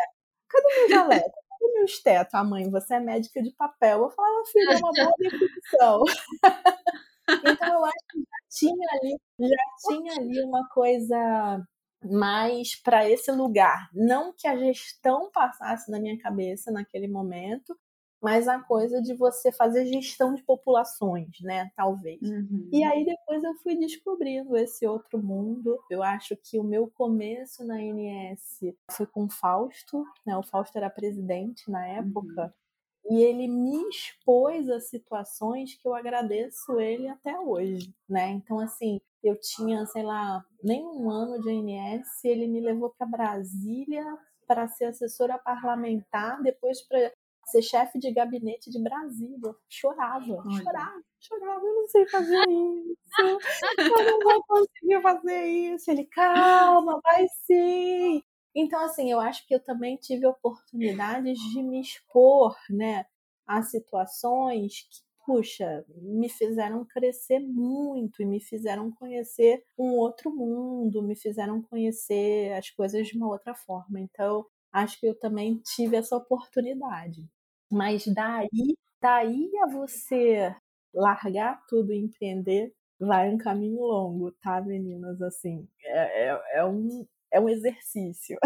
Cadê 0.49 0.69
meu 0.81 0.89
jaleco? 0.91 1.31
Cadê 1.51 1.73
meu 1.75 1.85
esteto? 1.85 2.37
A 2.37 2.45
mãe, 2.45 2.71
você 2.71 2.95
é 2.95 3.01
médica 3.01 3.43
de 3.43 3.51
papel. 3.53 4.03
Eu 4.03 4.11
falava, 4.11 4.45
filho, 4.53 4.73
é 4.73 4.77
uma 4.77 4.93
boa 4.93 5.15
definição. 5.19 6.03
então 7.47 7.75
eu 7.75 7.85
acho 7.85 8.05
que 8.11 8.21
já 8.21 8.39
tinha 8.51 8.89
ali, 8.93 9.21
já 9.41 9.89
tinha 9.89 10.13
ali 10.15 10.43
uma 10.43 10.69
coisa 10.69 11.67
mais 12.05 12.77
para 12.77 13.09
esse 13.09 13.33
lugar. 13.33 13.89
Não 13.95 14.33
que 14.37 14.47
a 14.47 14.57
gestão 14.57 15.31
passasse 15.33 15.91
na 15.91 15.99
minha 15.99 16.19
cabeça 16.19 16.71
naquele 16.71 17.09
momento, 17.09 17.77
mas 18.25 18.49
a 18.49 18.59
coisa 18.59 19.03
de 19.03 19.13
você 19.13 19.53
fazer 19.53 19.85
gestão 19.85 20.35
de 20.35 20.43
populações, 20.43 21.39
né? 21.43 21.71
Talvez. 21.77 22.23
Uhum. 22.23 22.71
E 22.73 22.83
aí 22.83 23.05
depois 23.05 23.45
eu 23.45 23.55
fui 23.57 23.77
descobrindo 23.77 24.57
esse 24.57 24.87
outro 24.87 25.23
mundo. 25.23 25.79
Eu 25.91 26.03
acho 26.03 26.35
que 26.35 26.59
o 26.59 26.65
meu 26.65 26.91
começo 26.91 27.63
na 27.67 27.83
INS 27.83 28.61
foi 28.93 29.07
com 29.07 29.27
o 29.27 29.31
Fausto, 29.31 30.07
né? 30.25 30.35
O 30.39 30.43
Fausto 30.43 30.79
era 30.79 30.89
presidente 30.89 31.71
na 31.71 31.87
época. 31.87 32.55
Uhum. 33.05 33.15
E 33.15 33.23
ele 33.23 33.47
me 33.47 33.87
expôs 33.91 34.71
a 34.71 34.81
situações 34.81 35.75
que 35.75 35.87
eu 35.87 35.95
agradeço 35.95 36.81
ele 36.81 37.07
até 37.07 37.39
hoje, 37.39 37.95
né? 38.09 38.31
Então, 38.31 38.59
assim, 38.59 39.03
eu 39.23 39.39
tinha, 39.39 39.85
sei 39.85 40.03
lá, 40.03 40.43
nem 40.63 40.83
um 40.83 41.11
ano 41.11 41.39
de 41.43 41.51
INS, 41.51 42.25
ele 42.25 42.47
me 42.47 42.61
levou 42.63 42.89
para 42.97 43.07
Brasília 43.07 44.03
para 44.47 44.67
ser 44.67 44.87
assessora 44.87 45.37
parlamentar, 45.37 46.43
depois 46.43 46.81
para 46.81 47.13
ser 47.51 47.63
chefe 47.63 47.99
de 47.99 48.13
gabinete 48.13 48.71
de 48.71 48.83
Brasília. 48.83 49.55
Chorava, 49.69 50.43
Olha. 50.45 50.63
chorava, 50.63 51.03
chorava. 51.21 51.67
Eu 51.67 51.75
não 51.75 51.89
sei 51.89 52.07
fazer 52.09 52.43
isso. 52.49 53.41
Eu 53.79 54.05
não 54.05 54.23
vou 54.23 54.45
conseguir 54.45 55.03
fazer 55.03 55.45
isso. 55.47 55.91
Ele, 55.91 56.05
calma, 56.07 57.01
vai 57.03 57.27
sim. 57.47 58.23
Então, 58.55 58.81
assim, 58.85 59.11
eu 59.11 59.19
acho 59.21 59.47
que 59.47 59.55
eu 59.55 59.61
também 59.61 59.97
tive 59.97 60.27
oportunidades 60.27 61.39
de 61.53 61.63
me 61.63 61.81
expor, 61.81 62.57
né, 62.71 63.05
a 63.47 63.63
situações 63.63 64.83
que, 64.89 65.03
puxa, 65.27 65.85
me 65.89 66.29
fizeram 66.29 66.85
crescer 66.85 67.41
muito 67.41 68.23
e 68.23 68.27
me 68.27 68.41
fizeram 68.41 68.93
conhecer 68.93 69.65
um 69.79 69.93
outro 69.95 70.31
mundo, 70.31 71.03
me 71.03 71.17
fizeram 71.17 71.63
conhecer 71.63 72.53
as 72.53 72.71
coisas 72.71 73.07
de 73.09 73.17
uma 73.17 73.29
outra 73.29 73.55
forma. 73.55 74.01
Então, 74.01 74.47
acho 74.75 74.99
que 74.99 75.07
eu 75.07 75.15
também 75.15 75.57
tive 75.59 75.97
essa 75.97 76.17
oportunidade. 76.17 77.25
Mas 77.71 78.07
daí, 78.09 78.77
daí 79.01 79.51
a 79.63 79.67
você 79.67 80.55
largar 80.93 81.65
tudo 81.69 81.93
e 81.93 81.99
empreender, 81.99 82.75
vai 82.99 83.31
um 83.31 83.39
caminho 83.39 83.81
longo, 83.81 84.33
tá, 84.33 84.61
meninas? 84.61 85.23
Assim, 85.23 85.69
é, 85.81 86.29
é, 86.29 86.43
é 86.57 86.65
um, 86.65 87.07
é 87.33 87.41
um 87.41 87.49
exercício. 87.49 88.37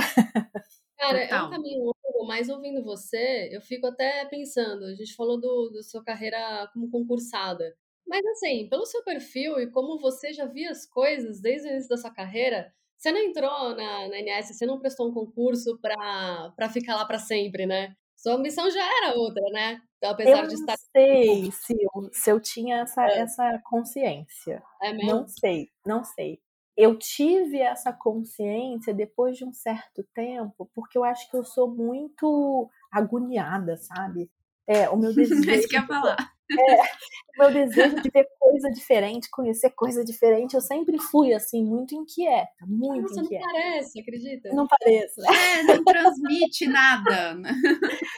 Cara, 0.98 1.18
é 1.18 1.42
um 1.42 1.50
caminho 1.50 1.84
longo, 1.84 2.26
mas 2.26 2.48
ouvindo 2.48 2.84
você, 2.84 3.48
eu 3.52 3.62
fico 3.62 3.86
até 3.86 4.24
pensando, 4.26 4.84
a 4.84 4.94
gente 4.94 5.14
falou 5.14 5.40
do, 5.40 5.70
do 5.70 5.82
sua 5.82 6.04
carreira 6.04 6.68
como 6.74 6.90
concursada. 6.90 7.74
Mas 8.06 8.24
assim, 8.26 8.68
pelo 8.68 8.84
seu 8.84 9.02
perfil 9.04 9.60
e 9.60 9.70
como 9.70 9.98
você 9.98 10.32
já 10.32 10.46
via 10.46 10.70
as 10.70 10.84
coisas 10.86 11.40
desde 11.40 11.68
o 11.68 11.70
início 11.70 11.88
da 11.88 11.96
sua 11.96 12.10
carreira, 12.10 12.72
você 12.98 13.12
não 13.12 13.20
entrou 13.20 13.76
na, 13.76 14.08
na 14.08 14.18
NS, 14.20 14.56
você 14.56 14.66
não 14.66 14.80
prestou 14.80 15.08
um 15.08 15.14
concurso 15.14 15.78
para 15.78 16.68
ficar 16.70 16.96
lá 16.96 17.04
para 17.04 17.18
sempre, 17.18 17.64
né? 17.64 17.94
Sua 18.16 18.34
ambição 18.34 18.68
já 18.68 18.84
era 18.98 19.16
outra, 19.16 19.44
né? 19.52 19.80
Então, 19.96 20.10
apesar 20.10 20.42
eu 20.42 20.48
de 20.48 20.54
estar. 20.54 20.72
Não 20.72 21.02
sei 21.02 21.50
se 21.52 21.72
eu, 21.80 22.10
se 22.12 22.30
eu 22.30 22.40
tinha 22.40 22.78
essa, 22.78 23.06
é. 23.06 23.18
essa 23.20 23.60
consciência. 23.64 24.60
É 24.82 24.92
mesmo? 24.92 25.12
Não 25.12 25.28
sei, 25.28 25.68
não 25.86 26.02
sei. 26.02 26.40
Eu 26.76 26.98
tive 26.98 27.58
essa 27.58 27.92
consciência 27.92 28.92
depois 28.92 29.36
de 29.36 29.44
um 29.44 29.52
certo 29.52 30.04
tempo, 30.14 30.68
porque 30.74 30.98
eu 30.98 31.04
acho 31.04 31.30
que 31.30 31.36
eu 31.36 31.44
sou 31.44 31.70
muito 31.70 32.68
agoniada, 32.90 33.76
sabe? 33.76 34.28
É, 34.68 34.88
o 34.90 34.96
meu 34.96 35.12
desejo. 35.14 35.50
É 35.50 35.56
isso 35.56 35.68
que 35.68 35.76
eu 35.76 35.80
ia 35.80 35.86
falar. 35.86 36.16
É, 36.50 36.80
o 37.36 37.40
meu 37.40 37.52
desejo 37.52 37.96
de 37.96 38.08
ver 38.08 38.26
coisa 38.40 38.70
diferente, 38.70 39.28
conhecer 39.30 39.68
coisa 39.68 40.02
diferente, 40.02 40.54
eu 40.54 40.62
sempre 40.62 40.98
fui 40.98 41.34
assim, 41.34 41.62
muito 41.62 41.94
inquieta, 41.94 42.48
muito 42.66 43.02
Nossa, 43.02 43.20
inquieta. 43.20 43.44
não 43.44 43.52
parece, 43.52 44.00
acredita? 44.00 44.54
Não 44.54 44.66
parece. 44.66 45.20
Né? 45.20 45.26
É, 45.28 45.62
não 45.64 45.84
transmite 45.84 46.66
nada. 46.66 47.36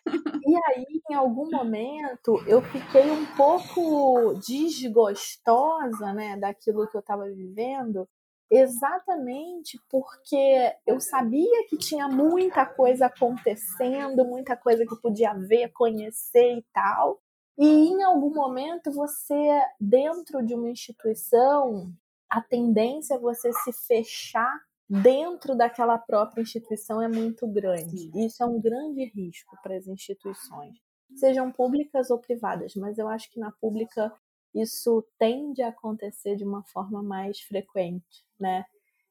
E 0.47 0.54
aí, 0.54 0.85
em 1.11 1.14
algum 1.14 1.50
momento, 1.50 2.42
eu 2.47 2.62
fiquei 2.62 3.09
um 3.11 3.26
pouco 3.37 4.35
desgostosa, 4.35 6.12
né, 6.12 6.37
daquilo 6.37 6.88
que 6.88 6.97
eu 6.97 7.00
estava 7.00 7.28
vivendo, 7.30 8.09
exatamente 8.50 9.80
porque 9.88 10.75
eu 10.87 11.00
sabia 11.00 11.66
que 11.69 11.78
tinha 11.78 12.09
muita 12.09 12.66
coisa 12.66 13.07
acontecendo, 13.07 14.25
muita 14.25 14.57
coisa 14.57 14.85
que 14.85 14.97
podia 14.97 15.33
ver, 15.35 15.69
conhecer 15.73 16.59
e 16.59 16.64
tal. 16.73 17.21
E 17.57 17.66
em 17.66 18.02
algum 18.02 18.35
momento 18.35 18.90
você, 18.90 19.62
dentro 19.78 20.45
de 20.45 20.54
uma 20.54 20.71
instituição, 20.71 21.92
a 22.28 22.40
tendência 22.40 23.14
é 23.14 23.19
você 23.19 23.52
se 23.52 23.73
fechar 23.73 24.61
dentro 24.88 25.54
daquela 25.54 25.97
própria 25.97 26.42
instituição 26.42 27.00
é 27.00 27.09
muito 27.09 27.47
grande. 27.47 28.11
Isso 28.14 28.42
é 28.42 28.47
um 28.47 28.61
grande 28.61 29.04
risco 29.04 29.57
para 29.62 29.76
as 29.76 29.87
instituições, 29.87 30.76
sejam 31.14 31.52
públicas 31.52 32.11
ou 32.11 32.19
privadas, 32.19 32.75
mas 32.75 32.99
eu 32.99 33.09
acho 33.09 33.30
que 33.30 33.38
na 33.38 33.52
pública 33.52 34.12
isso 34.54 35.07
tende 35.19 35.62
a 35.62 35.69
acontecer 35.69 36.37
de 36.37 36.45
uma 36.45 36.62
forma 36.64 37.02
mais 37.02 37.40
frequente, 37.40 38.25
né? 38.38 38.64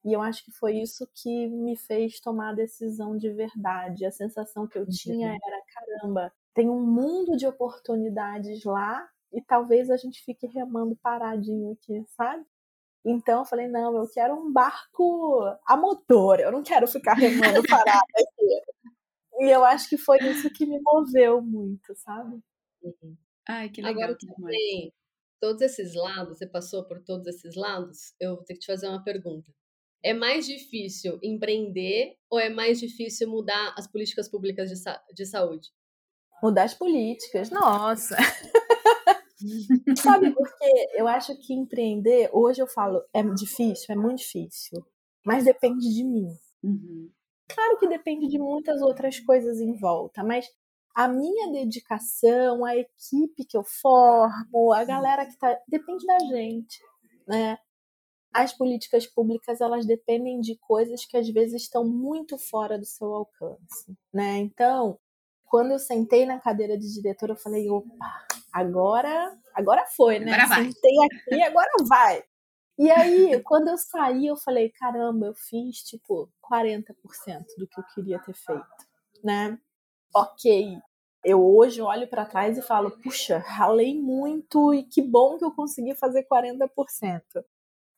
E 0.03 0.13
eu 0.13 0.21
acho 0.21 0.43
que 0.45 0.51
foi 0.51 0.77
isso 0.77 1.07
que 1.13 1.47
me 1.47 1.75
fez 1.75 2.19
tomar 2.19 2.49
a 2.49 2.55
decisão 2.55 3.17
de 3.17 3.29
verdade. 3.29 4.05
A 4.05 4.11
sensação 4.11 4.67
que 4.67 4.77
eu 4.77 4.87
tinha 4.87 5.29
era: 5.29 5.61
caramba, 5.73 6.33
tem 6.53 6.69
um 6.69 6.81
mundo 6.85 7.35
de 7.35 7.45
oportunidades 7.45 8.63
lá 8.63 9.07
e 9.31 9.41
talvez 9.41 9.89
a 9.89 9.97
gente 9.97 10.23
fique 10.23 10.47
remando 10.47 10.95
paradinho 10.95 11.73
aqui, 11.73 12.03
sabe? 12.07 12.45
Então 13.05 13.39
eu 13.39 13.45
falei, 13.45 13.67
não, 13.67 13.95
eu 13.95 14.09
quero 14.09 14.35
um 14.35 14.51
barco 14.51 15.41
a 15.65 15.77
motor, 15.77 16.39
eu 16.39 16.51
não 16.51 16.63
quero 16.63 16.87
ficar 16.87 17.13
remando 17.13 17.61
parada 17.67 18.01
aqui. 18.17 18.61
E 19.39 19.49
eu 19.49 19.63
acho 19.63 19.87
que 19.87 19.97
foi 19.97 20.17
isso 20.19 20.49
que 20.49 20.65
me 20.65 20.79
moveu 20.81 21.41
muito, 21.41 21.95
sabe? 21.95 22.41
Uhum. 22.83 23.15
Ai, 23.47 23.69
que 23.69 23.81
legal. 23.81 24.03
Agora 24.03 24.17
também, 24.17 24.93
todos 25.39 25.61
esses 25.61 25.95
lados, 25.95 26.37
você 26.37 26.47
passou 26.47 26.83
por 26.85 27.03
todos 27.03 27.27
esses 27.27 27.55
lados, 27.55 28.13
eu 28.19 28.35
vou 28.35 28.43
ter 28.43 28.53
que 28.53 28.61
te 28.61 28.67
fazer 28.67 28.87
uma 28.87 29.03
pergunta. 29.03 29.51
É 30.03 30.13
mais 30.13 30.45
difícil 30.45 31.19
empreender 31.21 32.15
ou 32.29 32.39
é 32.39 32.49
mais 32.49 32.79
difícil 32.79 33.29
mudar 33.29 33.73
as 33.77 33.87
políticas 33.87 34.29
públicas 34.29 34.69
de, 34.69 34.77
sa 34.77 35.01
de 35.13 35.25
saúde? 35.25 35.69
Mudar 36.41 36.63
as 36.63 36.73
políticas, 36.73 37.49
nossa. 37.49 38.15
Sabe 39.97 40.31
porque 40.31 40.89
eu 40.93 41.07
acho 41.07 41.37
que 41.39 41.53
empreender, 41.53 42.29
hoje 42.33 42.61
eu 42.61 42.67
falo, 42.67 43.01
é 43.13 43.23
difícil, 43.23 43.93
é 43.93 43.95
muito 43.95 44.19
difícil, 44.19 44.85
mas 45.25 45.45
depende 45.45 45.93
de 45.93 46.03
mim. 46.03 46.27
Uhum. 46.63 47.09
Claro 47.47 47.77
que 47.77 47.87
depende 47.87 48.27
de 48.27 48.37
muitas 48.37 48.81
outras 48.81 49.19
coisas 49.19 49.59
em 49.59 49.73
volta, 49.75 50.23
mas 50.23 50.47
a 50.95 51.07
minha 51.07 51.51
dedicação, 51.51 52.65
a 52.65 52.75
equipe 52.75 53.45
que 53.45 53.57
eu 53.57 53.63
formo, 53.63 54.73
a 54.73 54.83
galera 54.83 55.25
que 55.25 55.37
tá. 55.37 55.57
Depende 55.67 56.05
da 56.05 56.19
gente. 56.19 56.79
né? 57.27 57.57
As 58.33 58.53
políticas 58.53 59.07
públicas 59.07 59.59
elas 59.61 59.85
dependem 59.85 60.39
de 60.39 60.55
coisas 60.59 61.05
que 61.05 61.17
às 61.17 61.27
vezes 61.29 61.63
estão 61.63 61.83
muito 61.85 62.37
fora 62.37 62.77
do 62.77 62.85
seu 62.85 63.13
alcance, 63.13 63.97
né? 64.13 64.37
Então, 64.37 64.99
quando 65.45 65.71
eu 65.71 65.79
sentei 65.79 66.25
na 66.25 66.39
cadeira 66.39 66.77
de 66.77 66.93
diretor, 66.93 67.29
eu 67.29 67.35
falei, 67.37 67.69
opa, 67.69 68.27
agora, 68.53 69.35
agora 69.55 69.85
foi, 69.97 70.19
né? 70.19 70.31
Agora 70.33 70.47
vai. 70.47 70.65
Sentei 70.65 70.95
aqui, 71.05 71.41
agora 71.43 71.69
vai. 71.87 72.23
E 72.77 72.89
aí, 72.91 73.41
quando 73.43 73.67
eu 73.69 73.77
saí, 73.77 74.27
eu 74.27 74.37
falei, 74.37 74.69
caramba, 74.71 75.25
eu 75.27 75.35
fiz 75.35 75.77
tipo 75.83 76.29
40% 76.41 76.85
do 77.57 77.67
que 77.67 77.79
eu 77.79 77.83
queria 77.95 78.19
ter 78.19 78.33
feito, 78.35 78.63
né? 79.23 79.57
Ok. 80.13 80.77
Eu 81.23 81.43
hoje 81.45 81.81
olho 81.81 82.07
para 82.07 82.25
trás 82.25 82.57
e 82.57 82.61
falo, 82.61 82.91
puxa, 82.91 83.39
ralei 83.39 83.93
muito 83.99 84.73
e 84.73 84.83
que 84.83 85.01
bom 85.01 85.37
que 85.37 85.43
eu 85.45 85.51
consegui 85.51 85.93
fazer 85.95 86.23
40% 86.23 87.43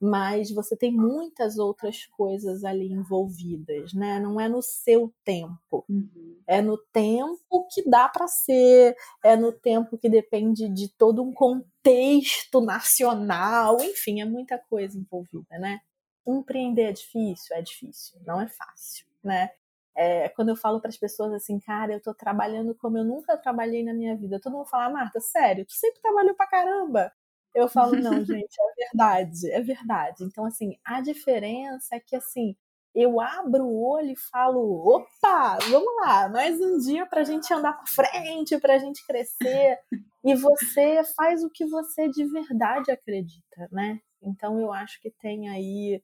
mas 0.04 0.52
você 0.52 0.76
tem 0.76 0.92
muitas 0.92 1.58
outras 1.60 2.06
coisas 2.08 2.64
ali 2.66 2.92
envolvidas, 2.92 3.94
né? 3.94 4.20
Não 4.20 4.40
é 4.42 4.50
no 4.50 4.62
seu 4.62 5.14
tempo, 5.24 5.86
Uhum. 5.90 6.38
é 6.48 6.62
no 6.62 6.78
tempo 6.78 7.68
que 7.72 7.90
dá 7.90 8.10
para 8.10 8.28
ser, 8.28 8.96
é 9.24 9.36
no 9.36 9.52
tempo 9.54 9.98
que 9.98 10.10
depende 10.10 10.70
de 10.70 10.90
todo 10.90 11.24
um 11.24 11.34
contexto 11.34 12.62
nacional, 12.62 13.82
enfim, 13.82 14.22
é 14.22 14.26
muita 14.26 14.58
coisa 14.58 14.98
envolvida, 15.00 15.60
né? 15.60 15.80
Empreender 16.28 16.84
é 16.84 16.92
difícil, 16.94 17.56
é 17.56 17.62
difícil, 17.62 18.20
não 18.26 18.42
é 18.42 18.48
fácil, 18.48 19.06
né? 19.24 19.52
É, 19.96 20.30
quando 20.30 20.50
eu 20.50 20.56
falo 20.56 20.80
para 20.82 20.90
as 20.90 20.98
pessoas 20.98 21.34
assim, 21.34 21.60
cara, 21.60 21.94
eu 21.94 22.02
tô 22.02 22.14
trabalhando 22.14 22.74
como 22.76 22.98
eu 22.98 23.04
nunca 23.04 23.38
trabalhei 23.38 23.84
na 23.84 23.94
minha 23.94 24.16
vida, 24.16 24.40
todo 24.40 24.54
mundo 24.54 24.66
fala, 24.68 24.90
Marta, 24.94 25.20
sério, 25.20 25.66
tu 25.66 25.74
sempre 25.74 26.02
trabalhou 26.02 26.34
pra 26.36 26.48
caramba. 26.48 27.12
Eu 27.54 27.68
falo, 27.68 27.96
não, 27.98 28.12
gente, 28.26 28.56
é 28.60 28.86
verdade, 28.86 29.52
é 29.52 29.62
verdade. 29.62 30.24
Então, 30.24 30.46
assim, 30.46 30.78
a 30.86 31.02
diferença 31.02 31.96
é 31.96 32.00
que, 32.00 32.16
assim, 32.16 32.56
eu 32.96 33.20
abro 33.22 33.66
o 33.66 33.84
olho 33.90 34.12
e 34.12 34.16
falo, 34.32 34.60
opa, 34.88 35.58
vamos 35.70 35.94
lá, 36.02 36.30
mais 36.30 36.60
um 36.62 36.78
dia 36.78 37.06
pra 37.06 37.24
gente 37.24 37.54
andar 37.54 37.74
pra 37.74 37.86
frente, 37.88 38.58
pra 38.60 38.78
gente 38.78 39.06
crescer. 39.06 39.78
E 40.24 40.36
você 40.36 41.02
faz 41.16 41.44
o 41.44 41.50
que 41.50 41.66
você 41.66 42.08
de 42.10 42.26
verdade 42.26 42.92
acredita, 42.92 43.68
né? 43.72 44.00
Então, 44.22 44.60
eu 44.60 44.72
acho 44.72 45.02
que 45.02 45.10
tem 45.10 45.50
aí 45.50 46.02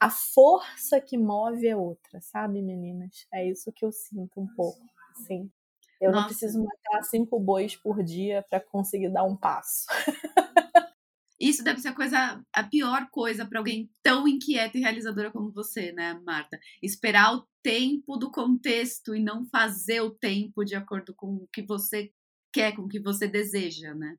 a 0.00 0.10
força 0.10 1.00
que 1.00 1.16
move 1.16 1.66
é 1.66 1.76
outra, 1.76 2.20
sabe, 2.20 2.60
meninas? 2.62 3.26
É 3.32 3.48
isso 3.48 3.72
que 3.72 3.84
eu 3.84 3.92
sinto 3.92 4.40
um 4.40 4.46
pouco, 4.54 4.80
assim. 5.10 5.50
Eu 6.00 6.10
não 6.10 6.20
Nossa. 6.20 6.28
preciso 6.28 6.62
matar 6.62 7.02
cinco 7.04 7.40
bois 7.40 7.74
por 7.74 8.02
dia 8.02 8.44
para 8.48 8.60
conseguir 8.60 9.10
dar 9.10 9.24
um 9.24 9.36
passo. 9.36 9.86
Isso 11.38 11.62
deve 11.62 11.80
ser 11.80 11.88
a 11.88 11.94
coisa, 11.94 12.42
a 12.50 12.62
pior 12.64 13.08
coisa 13.10 13.44
para 13.44 13.58
alguém 13.58 13.90
tão 14.02 14.26
inquieta 14.26 14.78
e 14.78 14.80
realizadora 14.80 15.30
como 15.30 15.52
você, 15.52 15.92
né, 15.92 16.18
Marta? 16.24 16.58
Esperar 16.82 17.34
o 17.34 17.46
tempo 17.62 18.16
do 18.16 18.30
contexto 18.30 19.14
e 19.14 19.22
não 19.22 19.44
fazer 19.44 20.00
o 20.00 20.10
tempo 20.10 20.64
de 20.64 20.74
acordo 20.74 21.14
com 21.14 21.34
o 21.34 21.48
que 21.52 21.62
você 21.62 22.10
quer, 22.50 22.74
com 22.74 22.82
o 22.82 22.88
que 22.88 22.98
você 22.98 23.28
deseja, 23.28 23.94
né? 23.94 24.16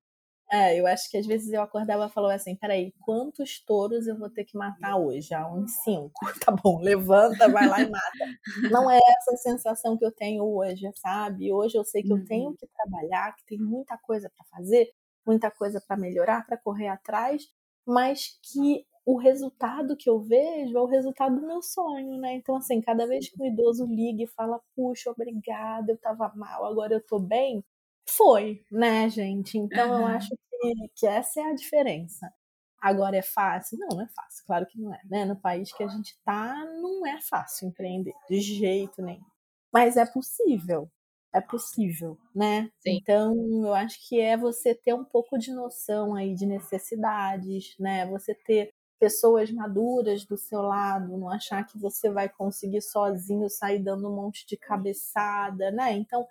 É, 0.51 0.79
eu 0.79 0.87
acho 0.87 1.09
que 1.11 1.17
às 1.17 1.25
vezes 1.25 1.51
eu 1.51 1.61
acordava 1.61 2.05
e 2.05 2.09
falava 2.09 2.33
assim, 2.33 2.55
peraí, 2.55 2.93
quantos 3.01 3.59
touros 3.65 4.07
eu 4.07 4.17
vou 4.17 4.29
ter 4.29 4.45
que 4.45 4.55
matar 4.57 4.95
hoje? 4.97 5.33
Ah, 5.33 5.47
uns 5.51 5.71
cinco. 5.83 6.25
Tá 6.45 6.51
bom, 6.51 6.79
levanta, 6.81 7.49
vai 7.49 7.67
lá 7.67 7.81
e 7.81 7.89
mata. 7.89 8.29
Não 8.69 8.89
é 8.89 8.97
essa 8.97 9.33
a 9.33 9.37
sensação 9.37 9.97
que 9.97 10.05
eu 10.05 10.11
tenho 10.11 10.45
hoje, 10.45 10.89
sabe? 10.95 11.51
Hoje 11.51 11.77
eu 11.77 11.83
sei 11.83 12.03
que 12.03 12.13
eu 12.13 12.19
tenho 12.19 12.53
que 12.53 12.67
trabalhar, 12.67 13.35
que 13.35 13.45
tem 13.45 13.57
muita 13.59 13.97
coisa 13.97 14.29
para 14.29 14.45
fazer, 14.45 14.89
muita 15.25 15.51
coisa 15.51 15.81
para 15.85 15.97
melhorar, 15.97 16.45
para 16.45 16.57
correr 16.57 16.87
atrás, 16.87 17.43
mas 17.85 18.39
que 18.43 18.85
o 19.05 19.17
resultado 19.17 19.95
que 19.97 20.09
eu 20.09 20.19
vejo 20.21 20.77
é 20.77 20.81
o 20.81 20.85
resultado 20.85 21.39
do 21.39 21.47
meu 21.47 21.61
sonho, 21.61 22.17
né? 22.19 22.33
Então, 22.35 22.55
assim, 22.57 22.81
cada 22.81 23.05
vez 23.07 23.29
que 23.29 23.41
o 23.41 23.45
idoso 23.45 23.85
liga 23.85 24.23
e 24.23 24.27
fala, 24.27 24.61
puxa, 24.75 25.11
obrigada, 25.11 25.91
eu 25.93 25.97
tava 25.97 26.31
mal, 26.35 26.65
agora 26.65 26.93
eu 26.93 27.01
tô 27.05 27.19
bem, 27.19 27.63
foi, 28.09 28.63
né, 28.71 29.09
gente? 29.09 29.57
Então, 29.57 29.93
eu 29.93 30.05
Aham. 30.05 30.05
acho 30.05 30.35
que, 30.59 30.89
que 30.95 31.07
essa 31.07 31.39
é 31.41 31.43
a 31.43 31.55
diferença. 31.55 32.31
Agora 32.79 33.17
é 33.17 33.21
fácil? 33.21 33.77
Não, 33.79 33.89
não 33.89 34.01
é 34.03 34.07
fácil, 34.09 34.45
claro 34.45 34.65
que 34.67 34.79
não 34.79 34.93
é, 34.93 35.01
né? 35.05 35.25
No 35.25 35.35
país 35.35 35.71
que 35.73 35.83
a 35.83 35.87
gente 35.87 36.15
tá, 36.23 36.55
não 36.81 37.05
é 37.07 37.19
fácil 37.21 37.67
empreender, 37.69 38.13
de 38.29 38.39
jeito 38.41 39.01
nenhum. 39.01 39.25
Mas 39.73 39.97
é 39.97 40.05
possível, 40.05 40.89
é 41.33 41.41
possível, 41.41 42.17
né? 42.35 42.71
Sim. 42.79 42.97
Então, 43.01 43.35
eu 43.65 43.73
acho 43.73 43.97
que 44.07 44.19
é 44.19 44.37
você 44.37 44.75
ter 44.75 44.93
um 44.93 45.03
pouco 45.03 45.37
de 45.37 45.51
noção 45.51 46.15
aí 46.15 46.35
de 46.35 46.45
necessidades, 46.45 47.75
né? 47.79 48.05
Você 48.07 48.33
ter 48.35 48.73
pessoas 48.99 49.51
maduras 49.51 50.25
do 50.25 50.37
seu 50.37 50.61
lado, 50.61 51.17
não 51.17 51.29
achar 51.29 51.63
que 51.65 51.77
você 51.77 52.09
vai 52.09 52.27
conseguir 52.29 52.81
sozinho 52.81 53.49
sair 53.49 53.79
dando 53.79 54.09
um 54.09 54.15
monte 54.15 54.45
de 54.47 54.57
cabeçada, 54.57 55.71
né? 55.71 55.93
Então, 55.93 56.27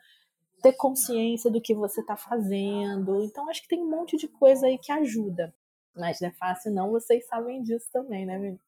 ter 0.62 0.72
consciência 0.72 1.50
do 1.50 1.60
que 1.60 1.74
você 1.74 2.00
está 2.00 2.16
fazendo. 2.16 3.22
Então, 3.22 3.48
acho 3.48 3.62
que 3.62 3.68
tem 3.68 3.82
um 3.82 3.90
monte 3.90 4.16
de 4.16 4.28
coisa 4.28 4.66
aí 4.66 4.78
que 4.78 4.92
ajuda. 4.92 5.54
Mas 5.94 6.20
não 6.20 6.28
é 6.28 6.32
fácil, 6.32 6.72
não. 6.72 6.90
Vocês 6.90 7.26
sabem 7.26 7.62
disso 7.62 7.86
também, 7.92 8.26
né, 8.26 8.38
menino? 8.38 8.60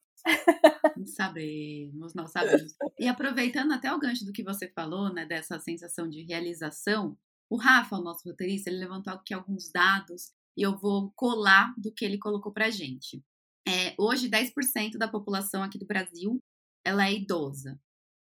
Não 0.97 1.07
sabemos, 1.07 2.15
não 2.15 2.27
sabemos. 2.27 2.75
E 2.99 3.07
aproveitando 3.07 3.73
até 3.73 3.93
o 3.93 3.99
gancho 3.99 4.25
do 4.25 4.33
que 4.33 4.43
você 4.43 4.69
falou, 4.69 5.13
né, 5.13 5.25
dessa 5.25 5.59
sensação 5.59 6.09
de 6.09 6.23
realização, 6.23 7.17
o 7.51 7.57
Rafa, 7.57 7.97
o 7.97 8.03
nosso 8.03 8.29
roteirista, 8.29 8.69
ele 8.69 8.79
levantou 8.79 9.13
aqui 9.13 9.33
alguns 9.33 9.71
dados 9.71 10.33
e 10.57 10.63
eu 10.63 10.77
vou 10.77 11.13
colar 11.15 11.73
do 11.79 11.93
que 11.93 12.05
ele 12.05 12.19
colocou 12.19 12.53
pra 12.53 12.71
gente. 12.71 13.23
É, 13.67 13.95
hoje, 13.99 14.29
10% 14.29 14.99
da 14.99 15.07
população 15.07 15.63
aqui 15.63 15.79
do 15.79 15.87
Brasil, 15.87 16.39
ela 16.85 17.07
é 17.07 17.13
idosa. 17.13 17.79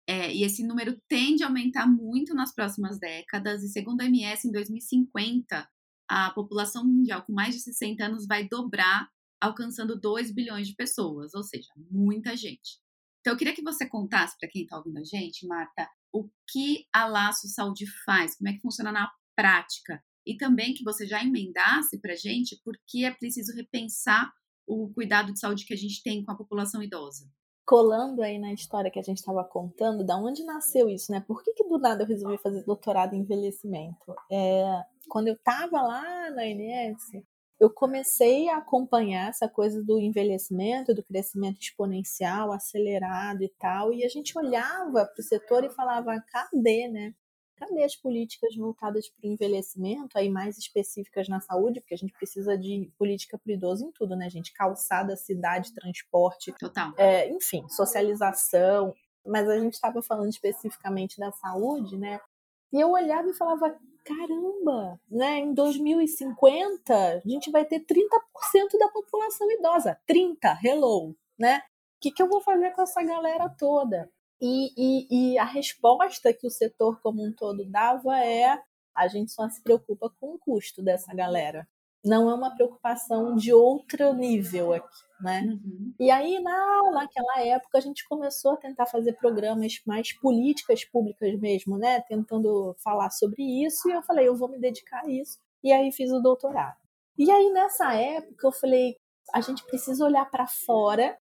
É, 0.09 0.33
e 0.33 0.43
esse 0.43 0.65
número 0.65 0.99
tende 1.09 1.43
a 1.43 1.47
aumentar 1.47 1.85
muito 1.85 2.33
nas 2.33 2.53
próximas 2.53 2.97
décadas, 2.97 3.61
e 3.61 3.67
segundo 3.67 4.01
a 4.01 4.05
OMS, 4.05 4.47
em 4.47 4.51
2050, 4.51 5.69
a 6.09 6.31
população 6.31 6.85
mundial 6.85 7.23
com 7.23 7.33
mais 7.33 7.53
de 7.53 7.61
60 7.61 8.05
anos 8.05 8.25
vai 8.25 8.47
dobrar 8.47 9.09
alcançando 9.39 9.99
2 9.99 10.31
bilhões 10.31 10.67
de 10.67 10.75
pessoas, 10.75 11.33
ou 11.33 11.43
seja, 11.43 11.67
muita 11.91 12.35
gente. 12.35 12.79
Então, 13.19 13.33
eu 13.33 13.37
queria 13.37 13.53
que 13.53 13.61
você 13.61 13.85
contasse 13.85 14.37
para 14.39 14.49
quem 14.49 14.63
está 14.63 14.77
ouvindo 14.77 14.97
a 14.97 15.03
gente, 15.03 15.45
Marta, 15.45 15.89
o 16.13 16.29
que 16.49 16.87
a 16.93 17.05
Laço 17.05 17.47
Saúde 17.49 17.85
faz, 18.05 18.37
como 18.37 18.49
é 18.49 18.53
que 18.53 18.61
funciona 18.61 18.91
na 18.91 19.11
prática, 19.35 20.01
e 20.25 20.37
também 20.37 20.73
que 20.73 20.83
você 20.83 21.05
já 21.05 21.21
emendasse 21.23 21.99
para 21.99 22.13
a 22.13 22.15
gente 22.15 22.59
por 22.63 22.77
que 22.87 23.05
é 23.05 23.11
preciso 23.11 23.53
repensar 23.53 24.31
o 24.65 24.89
cuidado 24.93 25.31
de 25.31 25.39
saúde 25.39 25.65
que 25.65 25.73
a 25.73 25.77
gente 25.77 26.03
tem 26.03 26.23
com 26.23 26.31
a 26.31 26.35
população 26.35 26.81
idosa. 26.83 27.29
Colando 27.67 28.21
aí 28.21 28.39
na 28.39 28.53
história 28.53 28.89
que 28.89 28.97
a 28.97 29.03
gente 29.03 29.17
estava 29.17 29.43
contando, 29.43 30.01
da 30.01 30.15
onde 30.15 30.41
nasceu 30.45 30.87
isso, 30.87 31.11
né? 31.11 31.21
Por 31.27 31.43
que, 31.43 31.53
que 31.53 31.67
do 31.67 31.77
nada 31.77 32.03
eu 32.03 32.07
resolvi 32.07 32.37
fazer 32.37 32.63
doutorado 32.63 33.13
em 33.13 33.19
envelhecimento? 33.19 34.15
É, 34.31 34.63
quando 35.09 35.27
eu 35.27 35.33
estava 35.33 35.81
lá 35.81 36.29
na 36.31 36.47
INS, 36.47 37.21
eu 37.59 37.69
comecei 37.69 38.47
a 38.47 38.59
acompanhar 38.59 39.29
essa 39.29 39.49
coisa 39.49 39.83
do 39.83 39.99
envelhecimento, 39.99 40.93
do 40.93 41.03
crescimento 41.03 41.59
exponencial, 41.59 42.53
acelerado 42.53 43.43
e 43.43 43.49
tal, 43.59 43.91
e 43.91 44.05
a 44.05 44.07
gente 44.07 44.37
olhava 44.37 45.05
para 45.05 45.19
o 45.19 45.23
setor 45.23 45.65
e 45.65 45.69
falava, 45.69 46.23
cadê, 46.31 46.87
né? 46.87 47.13
Cadê 47.57 47.83
as 47.83 47.95
políticas 47.95 48.55
voltadas 48.55 49.09
para 49.09 49.27
o 49.27 49.31
envelhecimento, 49.31 50.17
aí 50.17 50.29
mais 50.29 50.57
específicas 50.57 51.27
na 51.27 51.39
saúde, 51.41 51.81
porque 51.81 51.95
a 51.95 51.97
gente 51.97 52.13
precisa 52.13 52.55
de 52.57 52.91
política 52.97 53.37
para 53.37 53.49
o 53.49 53.53
idoso 53.53 53.83
em 53.83 53.91
tudo, 53.91 54.15
né, 54.15 54.29
gente? 54.29 54.53
Calçada, 54.53 55.15
cidade, 55.15 55.73
transporte, 55.73 56.53
Total. 56.53 56.93
é, 56.97 57.27
enfim, 57.29 57.67
socialização. 57.67 58.93
Mas 59.25 59.49
a 59.49 59.59
gente 59.59 59.73
estava 59.73 60.01
falando 60.01 60.29
especificamente 60.29 61.19
da 61.19 61.31
saúde, 61.31 61.97
né? 61.97 62.21
E 62.71 62.79
eu 62.79 62.91
olhava 62.91 63.27
e 63.27 63.33
falava, 63.33 63.75
caramba, 64.05 64.99
né? 65.09 65.39
Em 65.39 65.53
2050 65.53 66.95
a 66.95 67.19
gente 67.27 67.51
vai 67.51 67.65
ter 67.65 67.79
30% 67.79 68.77
da 68.79 68.87
população 68.89 69.51
idosa. 69.51 69.99
30, 70.05 70.59
hello, 70.63 71.15
né? 71.37 71.57
O 71.57 71.99
que, 71.99 72.11
que 72.11 72.21
eu 72.21 72.29
vou 72.29 72.39
fazer 72.39 72.71
com 72.71 72.83
essa 72.83 73.01
galera 73.03 73.49
toda? 73.49 74.09
E, 74.41 74.71
e, 74.77 75.33
e 75.33 75.37
a 75.37 75.45
resposta 75.45 76.33
que 76.33 76.45
o 76.45 76.51
setor 76.51 76.99
como 77.01 77.25
um 77.25 77.33
todo 77.33 77.65
dava 77.65 78.19
é 78.19 78.59
a 78.95 79.07
gente 79.07 79.31
só 79.31 79.47
se 79.47 79.61
preocupa 79.61 80.09
com 80.19 80.33
o 80.33 80.39
custo 80.39 80.81
dessa 80.81 81.13
galera. 81.13 81.67
Não 82.03 82.29
é 82.29 82.33
uma 82.33 82.55
preocupação 82.55 83.35
de 83.35 83.53
outro 83.53 84.13
nível 84.13 84.73
aqui, 84.73 85.03
né? 85.19 85.41
Uhum. 85.41 85.93
E 85.99 86.09
aí, 86.09 86.39
na, 86.39 86.91
naquela 86.91 87.41
época, 87.41 87.77
a 87.77 87.81
gente 87.81 88.07
começou 88.07 88.53
a 88.53 88.57
tentar 88.57 88.85
fazer 88.85 89.13
programas 89.13 89.81
mais 89.85 90.13
políticas 90.13 90.85
públicas 90.85 91.37
mesmo, 91.39 91.77
né? 91.77 92.01
Tentando 92.01 92.75
falar 92.83 93.09
sobre 93.11 93.43
isso. 93.65 93.89
E 93.89 93.93
eu 93.93 94.01
falei, 94.03 94.27
eu 94.27 94.35
vou 94.35 94.47
me 94.47 94.59
dedicar 94.59 95.03
a 95.03 95.09
isso. 95.09 95.37
E 95.63 95.71
aí 95.71 95.91
fiz 95.91 96.11
o 96.11 96.21
doutorado. 96.21 96.77
E 97.17 97.29
aí, 97.29 97.51
nessa 97.51 97.93
época, 97.93 98.47
eu 98.47 98.51
falei, 98.51 98.95
a 99.33 99.41
gente 99.41 99.63
precisa 99.65 100.05
olhar 100.05 100.29
para 100.29 100.47
fora 100.47 101.17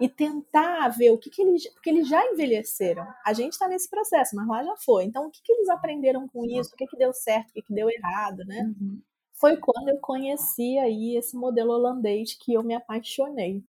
e 0.00 0.08
tentar 0.08 0.88
ver 0.88 1.10
o 1.10 1.18
que, 1.18 1.28
que 1.28 1.42
eles. 1.42 1.68
Porque 1.74 1.90
eles 1.90 2.08
já 2.08 2.24
envelheceram. 2.32 3.06
A 3.24 3.32
gente 3.34 3.52
está 3.52 3.68
nesse 3.68 3.88
processo, 3.88 4.34
mas 4.34 4.48
lá 4.48 4.64
já 4.64 4.76
foi. 4.78 5.04
Então, 5.04 5.26
o 5.26 5.30
que, 5.30 5.42
que 5.42 5.52
eles 5.52 5.68
aprenderam 5.68 6.26
com 6.28 6.44
isso? 6.46 6.72
O 6.72 6.76
que, 6.76 6.86
que 6.86 6.96
deu 6.96 7.12
certo? 7.12 7.50
O 7.50 7.52
que, 7.52 7.62
que 7.62 7.74
deu 7.74 7.90
errado, 7.90 8.44
né? 8.46 8.62
Uhum. 8.80 9.00
foi 9.34 9.56
quando 9.58 9.88
eu 9.88 9.98
conheci 10.00 10.78
aí 10.78 11.16
esse 11.16 11.36
modelo 11.36 11.72
holandês 11.72 12.34
que 12.34 12.54
eu 12.54 12.62
me 12.62 12.74
apaixonei. 12.74 13.62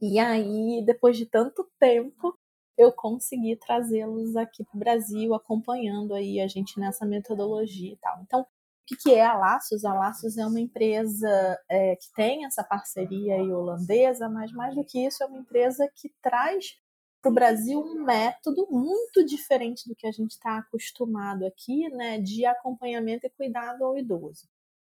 E 0.00 0.18
aí, 0.18 0.82
depois 0.84 1.16
de 1.16 1.26
tanto 1.26 1.68
tempo, 1.78 2.36
eu 2.76 2.92
consegui 2.92 3.56
trazê-los 3.56 4.36
aqui 4.36 4.64
para 4.64 4.76
o 4.76 4.78
Brasil, 4.78 5.34
acompanhando 5.34 6.14
aí 6.14 6.40
a 6.40 6.46
gente 6.48 6.78
nessa 6.78 7.06
metodologia 7.06 7.92
e 7.92 7.96
tal. 7.96 8.20
Então, 8.22 8.46
o 8.94 8.98
que, 8.98 9.14
é 9.14 9.24
a 9.24 9.36
Laços? 9.36 9.84
A 9.84 9.92
Laços 9.92 10.38
é 10.38 10.46
uma 10.46 10.60
empresa 10.60 11.58
é, 11.68 11.96
que 11.96 12.12
tem 12.14 12.44
essa 12.44 12.62
parceria 12.62 13.36
holandesa, 13.36 14.28
mas 14.28 14.52
mais 14.52 14.74
do 14.74 14.84
que 14.84 15.04
isso, 15.04 15.22
é 15.22 15.26
uma 15.26 15.38
empresa 15.38 15.90
que 15.94 16.12
traz 16.22 16.78
para 17.20 17.30
o 17.30 17.34
Brasil 17.34 17.80
um 17.80 18.04
método 18.04 18.68
muito 18.70 19.24
diferente 19.24 19.88
do 19.88 19.96
que 19.96 20.06
a 20.06 20.12
gente 20.12 20.32
está 20.32 20.58
acostumado 20.58 21.44
aqui, 21.44 21.88
né, 21.90 22.20
de 22.20 22.46
acompanhamento 22.46 23.26
e 23.26 23.30
cuidado 23.30 23.84
ao 23.84 23.98
idoso. 23.98 24.46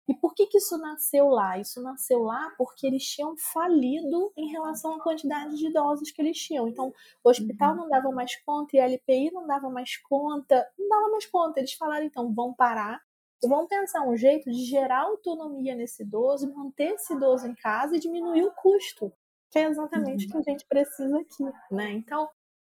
E 0.06 0.14
por 0.14 0.34
que, 0.34 0.46
que 0.46 0.58
isso 0.58 0.76
nasceu 0.76 1.28
lá? 1.28 1.58
Isso 1.58 1.80
nasceu 1.80 2.24
lá 2.24 2.52
porque 2.58 2.86
eles 2.86 3.04
tinham 3.04 3.36
falido 3.36 4.32
em 4.36 4.50
relação 4.50 4.94
à 4.94 5.00
quantidade 5.00 5.56
de 5.56 5.68
idosos 5.68 6.10
que 6.10 6.20
eles 6.20 6.38
tinham. 6.38 6.68
Então, 6.68 6.92
o 7.22 7.30
hospital 7.30 7.70
uhum. 7.70 7.76
não 7.76 7.88
dava 7.88 8.10
mais 8.10 8.36
conta 8.44 8.76
e 8.76 8.80
a 8.80 8.84
LPI 8.86 9.30
não 9.30 9.46
dava 9.46 9.70
mais 9.70 9.96
conta, 9.96 10.68
não 10.78 10.88
dava 10.88 11.10
mais 11.10 11.24
conta. 11.26 11.58
Eles 11.58 11.72
falaram, 11.72 12.04
então, 12.04 12.34
vão 12.34 12.52
parar 12.52 13.00
vão 13.48 13.66
pensar 13.66 14.06
um 14.06 14.16
jeito 14.16 14.50
de 14.50 14.64
gerar 14.64 15.02
autonomia 15.02 15.74
nesse 15.74 16.02
idoso, 16.02 16.52
manter 16.54 16.94
esse 16.94 17.14
idoso 17.14 17.46
em 17.46 17.54
casa 17.54 17.96
e 17.96 18.00
diminuir 18.00 18.44
o 18.44 18.52
custo, 18.52 19.12
que 19.50 19.58
é 19.58 19.64
exatamente 19.64 20.24
uhum. 20.24 20.30
o 20.30 20.32
que 20.32 20.50
a 20.50 20.52
gente 20.52 20.66
precisa 20.66 21.18
aqui, 21.18 21.44
né? 21.70 21.92
Então, 21.92 22.28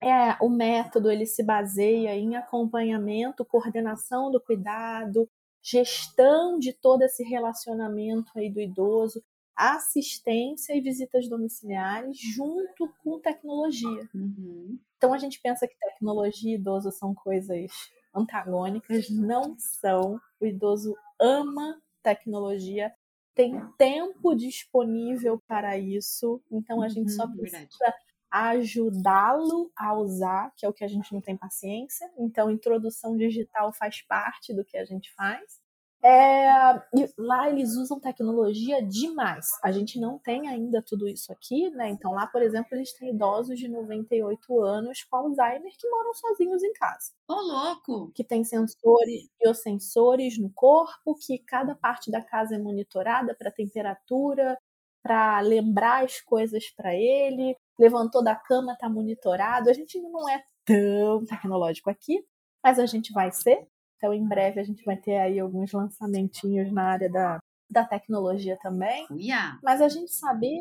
é, 0.03 0.37
o 0.43 0.49
método 0.49 1.11
ele 1.11 1.27
se 1.27 1.43
baseia 1.43 2.15
em 2.15 2.37
acompanhamento, 2.37 3.45
coordenação 3.45 4.31
do 4.31 4.41
cuidado, 4.41 5.29
gestão 5.63 6.59
de 6.59 6.73
todo 6.73 7.03
esse 7.03 7.25
relacionamento 7.25 8.31
aí 8.37 8.51
do 8.51 8.61
idoso, 8.61 9.23
assistência 9.57 10.77
e 10.77 10.81
visitas 10.83 11.29
domiciliares 11.29 12.19
junto 12.19 12.93
com 13.03 13.19
tecnologia. 13.19 14.09
Uhum. 14.15 14.79
Então 14.97 15.15
a 15.15 15.19
gente 15.19 15.41
pensa 15.41 15.67
que 15.67 15.75
tecnologia 15.79 16.53
e 16.53 16.55
idoso 16.57 16.93
são 16.93 17.15
coisas 17.15 17.71
antagônicas, 18.17 19.11
não 19.11 19.57
são. 19.59 20.21
O 20.41 20.47
idoso 20.47 20.95
ama 21.21 21.81
tecnologia, 22.03 22.93
tem 23.35 23.61
tempo 23.77 24.35
disponível 24.35 25.43
para 25.47 25.77
isso, 25.77 26.41
então 26.51 26.81
a 26.83 26.89
gente 26.89 27.11
uhum, 27.11 27.17
só 27.17 27.27
precisa 27.29 27.95
ajudá-lo 28.31 29.71
a 29.77 29.95
usar, 29.95 30.53
que 30.57 30.65
é 30.65 30.69
o 30.69 30.73
que 30.73 30.85
a 30.85 30.89
gente 30.89 31.13
não 31.13 31.21
tem 31.21 31.37
paciência. 31.37 32.11
Então, 32.19 32.51
introdução 32.51 33.17
digital 33.17 33.73
faz 33.73 34.03
parte 34.03 34.53
do 34.53 34.65
que 34.65 34.77
a 34.77 34.85
gente 34.85 35.13
faz. 35.15 35.61
É, 36.05 36.47
e 36.95 37.09
lá 37.19 37.49
eles 37.51 37.75
usam 37.77 37.99
tecnologia 37.99 38.83
demais. 38.83 39.47
A 39.63 39.73
gente 39.73 39.99
não 39.99 40.19
tem 40.19 40.49
ainda 40.49 40.83
tudo 40.83 41.09
isso 41.09 41.33
aqui, 41.33 41.71
né? 41.71 41.89
Então 41.89 42.13
lá, 42.13 42.27
por 42.27 42.43
exemplo, 42.43 42.69
eles 42.73 42.93
têm 42.93 43.11
idosos 43.11 43.59
de 43.59 43.69
98 43.69 44.61
anos 44.63 45.03
com 45.05 45.17
Alzheimer 45.17 45.73
que 45.77 45.89
moram 45.89 46.15
sozinhos 46.15 46.63
em 46.63 46.73
casa. 46.75 47.13
Ô, 47.29 47.35
oh, 47.35 47.41
louco! 47.41 48.13
Que 48.15 48.23
tem 48.23 48.45
sensores, 48.45 49.29
biosensores 49.41 50.39
no 50.39 50.51
corpo, 50.51 51.17
que 51.19 51.39
cada 51.39 51.75
parte 51.75 52.11
da 52.11 52.23
casa 52.23 52.55
é 52.55 52.59
monitorada 52.59 53.35
para 53.35 53.51
temperatura, 53.51 54.57
para 55.03 55.41
lembrar 55.41 56.05
as 56.05 56.21
coisas 56.21 56.71
para 56.71 56.95
ele. 56.95 57.57
Levantou 57.79 58.23
da 58.23 58.37
cama, 58.37 58.77
tá 58.79 58.89
monitorado. 58.89 59.71
A 59.71 59.73
gente 59.73 60.01
não 60.01 60.29
é 60.29 60.43
tão 60.65 61.25
tecnológico 61.25 61.91
aqui, 61.91 62.25
mas 62.63 62.79
a 62.79 62.87
gente 62.87 63.13
vai 63.13 63.33
ser. 63.33 63.67
Então, 63.97 64.13
em 64.13 64.27
breve, 64.27 64.61
a 64.61 64.65
gente 64.65 64.85
vai 64.85 64.97
ter 64.97 65.17
aí 65.17 65.39
alguns 65.41 65.73
lançamentinhos 65.73 66.71
na 66.73 66.85
área 66.85 67.11
da, 67.11 67.39
da 67.71 67.85
tecnologia 67.85 68.57
também. 68.63 69.07
Yeah. 69.11 69.59
Mas 69.63 69.81
a 69.81 69.89
gente 69.89 70.13
saber 70.13 70.61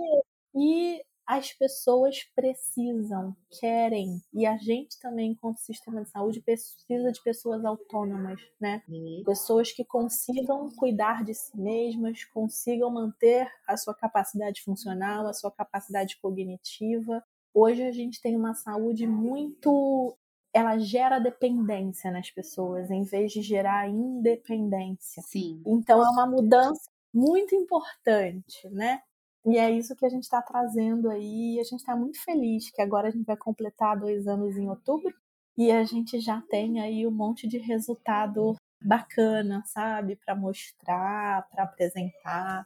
que 0.52 1.02
as 1.26 1.52
pessoas 1.52 2.24
precisam, 2.36 3.36
querem, 3.60 4.22
e 4.32 4.46
a 4.46 4.58
gente 4.58 5.00
também, 5.00 5.32
enquanto 5.32 5.58
sistema 5.58 6.04
de 6.04 6.10
saúde, 6.10 6.42
precisa 6.42 7.12
de 7.12 7.22
pessoas 7.24 7.66
autônomas, 7.66 8.40
né? 8.62 8.84
Uhum. 8.88 9.24
Pessoas 9.26 9.72
que 9.72 9.84
consigam 9.84 10.70
cuidar 10.76 11.24
de 11.24 11.34
si 11.34 11.58
mesmas, 11.58 12.24
consigam 12.26 12.92
manter 12.92 13.52
a 13.68 13.76
sua 13.76 13.96
capacidade 13.96 14.62
funcional, 14.62 15.26
a 15.26 15.34
sua 15.34 15.52
capacidade 15.52 16.16
cognitiva. 16.22 17.24
Hoje 17.54 17.82
a 17.82 17.92
gente 17.92 18.22
tem 18.22 18.36
uma 18.36 18.54
saúde 18.54 19.08
muito 19.08 20.16
ela 20.56 20.78
gera 20.78 21.20
dependência 21.20 22.10
nas 22.10 22.32
pessoas 22.32 22.90
em 22.90 23.04
vez 23.04 23.34
de 23.34 23.42
gerar 23.42 23.90
independência. 23.90 25.22
Sim. 25.22 25.62
Então 25.68 26.02
é 26.02 26.10
uma 26.10 26.26
mudança 26.26 26.90
muito 27.14 27.54
importante, 27.54 28.70
né? 28.70 29.02
E 29.46 29.58
é 29.58 29.70
isso 29.70 29.96
que 29.98 30.06
a 30.06 30.10
gente 30.10 30.24
está 30.24 30.42
trazendo 30.42 31.10
aí. 31.10 31.56
E 31.56 31.60
a 31.60 31.64
gente 31.64 31.80
está 31.80 31.94
muito 31.94 32.24
feliz 32.24 32.72
que 32.72 32.82
agora 32.82 33.10
a 33.10 33.12
gente 33.12 33.26
vai 33.26 33.36
completar 33.36 34.00
dois 34.00 34.28
anos 34.28 34.56
em 34.56 34.70
outubro 34.70 35.14
e 35.58 35.72
a 35.72 35.84
gente 35.84 36.22
já 36.22 36.42
tem 36.50 36.80
aí 36.80 37.06
um 37.06 37.12
monte 37.12 37.50
de 37.50 37.58
resultado 37.58 38.56
bacana, 38.82 39.62
sabe, 39.66 40.16
para 40.16 40.36
mostrar, 40.36 41.50
para 41.50 41.64
apresentar. 41.64 42.66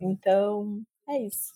Então 0.00 0.82
é 1.06 1.20
isso. 1.20 1.52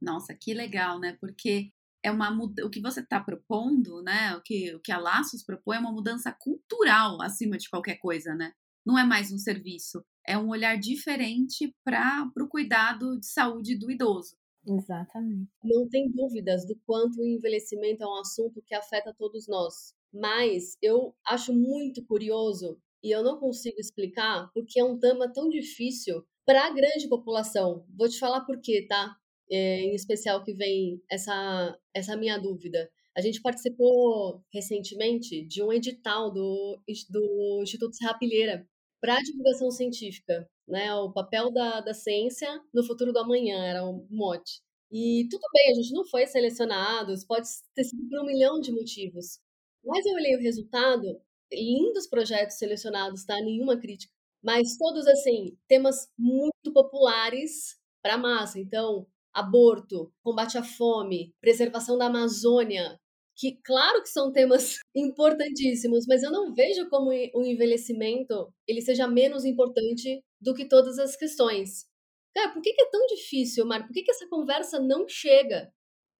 Nossa, 0.00 0.32
que 0.32 0.54
legal, 0.54 1.00
né? 1.00 1.16
Porque 1.20 1.72
é 2.04 2.10
uma 2.10 2.30
o 2.62 2.70
que 2.70 2.82
você 2.82 3.00
está 3.00 3.18
propondo, 3.18 4.02
né? 4.02 4.36
O 4.36 4.42
que, 4.42 4.74
o 4.74 4.80
que 4.80 4.92
a 4.92 4.98
Laços 4.98 5.42
propõe 5.42 5.76
é 5.76 5.80
uma 5.80 5.90
mudança 5.90 6.30
cultural 6.38 7.20
acima 7.22 7.56
de 7.56 7.68
qualquer 7.68 7.96
coisa, 7.96 8.34
né? 8.34 8.52
Não 8.84 8.98
é 8.98 9.04
mais 9.04 9.32
um 9.32 9.38
serviço, 9.38 10.04
é 10.26 10.36
um 10.36 10.50
olhar 10.50 10.78
diferente 10.78 11.74
para 11.82 12.30
o 12.38 12.48
cuidado 12.48 13.18
de 13.18 13.26
saúde 13.26 13.78
do 13.78 13.90
idoso. 13.90 14.36
Exatamente. 14.66 15.50
Não 15.62 15.88
tem 15.88 16.10
dúvidas 16.10 16.66
do 16.66 16.78
quanto 16.86 17.20
o 17.20 17.26
envelhecimento 17.26 18.02
é 18.02 18.06
um 18.06 18.20
assunto 18.20 18.62
que 18.66 18.74
afeta 18.74 19.14
todos 19.18 19.48
nós. 19.48 19.94
Mas 20.12 20.76
eu 20.82 21.14
acho 21.26 21.54
muito 21.54 22.04
curioso 22.04 22.78
e 23.02 23.10
eu 23.10 23.22
não 23.22 23.38
consigo 23.38 23.80
explicar 23.80 24.50
porque 24.52 24.78
é 24.78 24.84
um 24.84 24.98
tema 24.98 25.32
tão 25.32 25.48
difícil 25.48 26.22
para 26.44 26.66
a 26.66 26.70
grande 26.70 27.08
população. 27.08 27.86
Vou 27.96 28.08
te 28.08 28.18
falar 28.18 28.42
por 28.42 28.60
quê, 28.60 28.86
tá? 28.86 29.16
É, 29.50 29.80
em 29.80 29.94
especial 29.94 30.42
que 30.42 30.54
vem 30.54 31.02
essa, 31.10 31.78
essa 31.94 32.16
minha 32.16 32.38
dúvida. 32.38 32.90
A 33.16 33.20
gente 33.20 33.40
participou 33.40 34.42
recentemente 34.52 35.46
de 35.46 35.62
um 35.62 35.72
edital 35.72 36.32
do, 36.32 36.80
do 37.10 37.60
Instituto 37.62 37.94
Serra 37.94 38.18
Pilheira 38.18 38.66
para 39.00 39.20
divulgação 39.20 39.70
científica, 39.70 40.48
né? 40.66 40.92
O 40.94 41.12
papel 41.12 41.52
da, 41.52 41.80
da 41.80 41.94
ciência 41.94 42.48
no 42.72 42.84
futuro 42.84 43.12
do 43.12 43.18
amanhã 43.18 43.64
era 43.64 43.86
um 43.86 44.06
mote. 44.10 44.62
E 44.90 45.28
tudo 45.30 45.42
bem, 45.52 45.70
a 45.70 45.74
gente 45.74 45.92
não 45.92 46.04
foi 46.06 46.26
selecionado, 46.26 47.14
pode 47.26 47.48
ter 47.74 47.84
sido 47.84 48.08
por 48.08 48.20
um 48.20 48.26
milhão 48.26 48.60
de 48.60 48.72
motivos. 48.72 49.38
Mas 49.84 50.06
eu 50.06 50.14
olhei 50.14 50.36
o 50.36 50.40
resultado, 50.40 51.20
lindos 51.52 52.06
projetos 52.06 52.56
selecionados, 52.56 53.24
tá? 53.24 53.40
Nenhuma 53.40 53.78
crítica. 53.78 54.12
Mas 54.42 54.76
todos, 54.76 55.06
assim, 55.06 55.56
temas 55.68 56.08
muito 56.18 56.72
populares 56.72 57.76
para 58.02 58.14
a 58.14 58.18
massa. 58.18 58.58
Então, 58.58 59.06
aborto, 59.34 60.12
combate 60.22 60.56
à 60.56 60.62
fome, 60.62 61.34
preservação 61.40 61.98
da 61.98 62.06
Amazônia, 62.06 62.98
que 63.36 63.58
claro 63.64 64.02
que 64.02 64.08
são 64.08 64.32
temas 64.32 64.78
importantíssimos, 64.94 66.06
mas 66.08 66.22
eu 66.22 66.30
não 66.30 66.54
vejo 66.54 66.88
como 66.88 67.10
o 67.10 67.42
envelhecimento 67.42 68.52
ele 68.66 68.80
seja 68.80 69.06
menos 69.08 69.44
importante 69.44 70.22
do 70.40 70.54
que 70.54 70.68
todas 70.68 70.98
as 70.98 71.16
questões. 71.16 71.86
Cara, 72.34 72.52
por 72.52 72.62
que, 72.62 72.70
é 72.70 72.90
tão 72.90 73.06
difícil, 73.06 73.64
Mário? 73.64 73.86
Por 73.86 73.92
que, 73.92 74.02
que 74.02 74.10
essa 74.10 74.28
conversa 74.28 74.80
não 74.80 75.08
chega? 75.08 75.72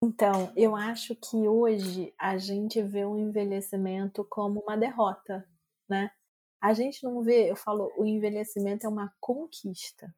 Então, 0.03 0.53
eu 0.57 0.77
acho 0.77 1.17
que 1.17 1.49
hoje 1.49 2.15
a 2.19 2.37
gente 2.37 2.81
vê 2.83 3.05
o 3.05 3.17
envelhecimento 3.17 4.25
como 4.29 4.61
uma 4.61 4.77
derrota, 4.77 5.45
né? 5.89 6.11
A 6.61 6.73
gente 6.73 7.03
não 7.03 7.23
vê, 7.23 7.51
eu 7.51 7.57
falo, 7.57 7.93
o 7.99 8.05
envelhecimento 8.05 8.87
é 8.87 8.89
uma 8.89 9.13
conquista. 9.21 10.15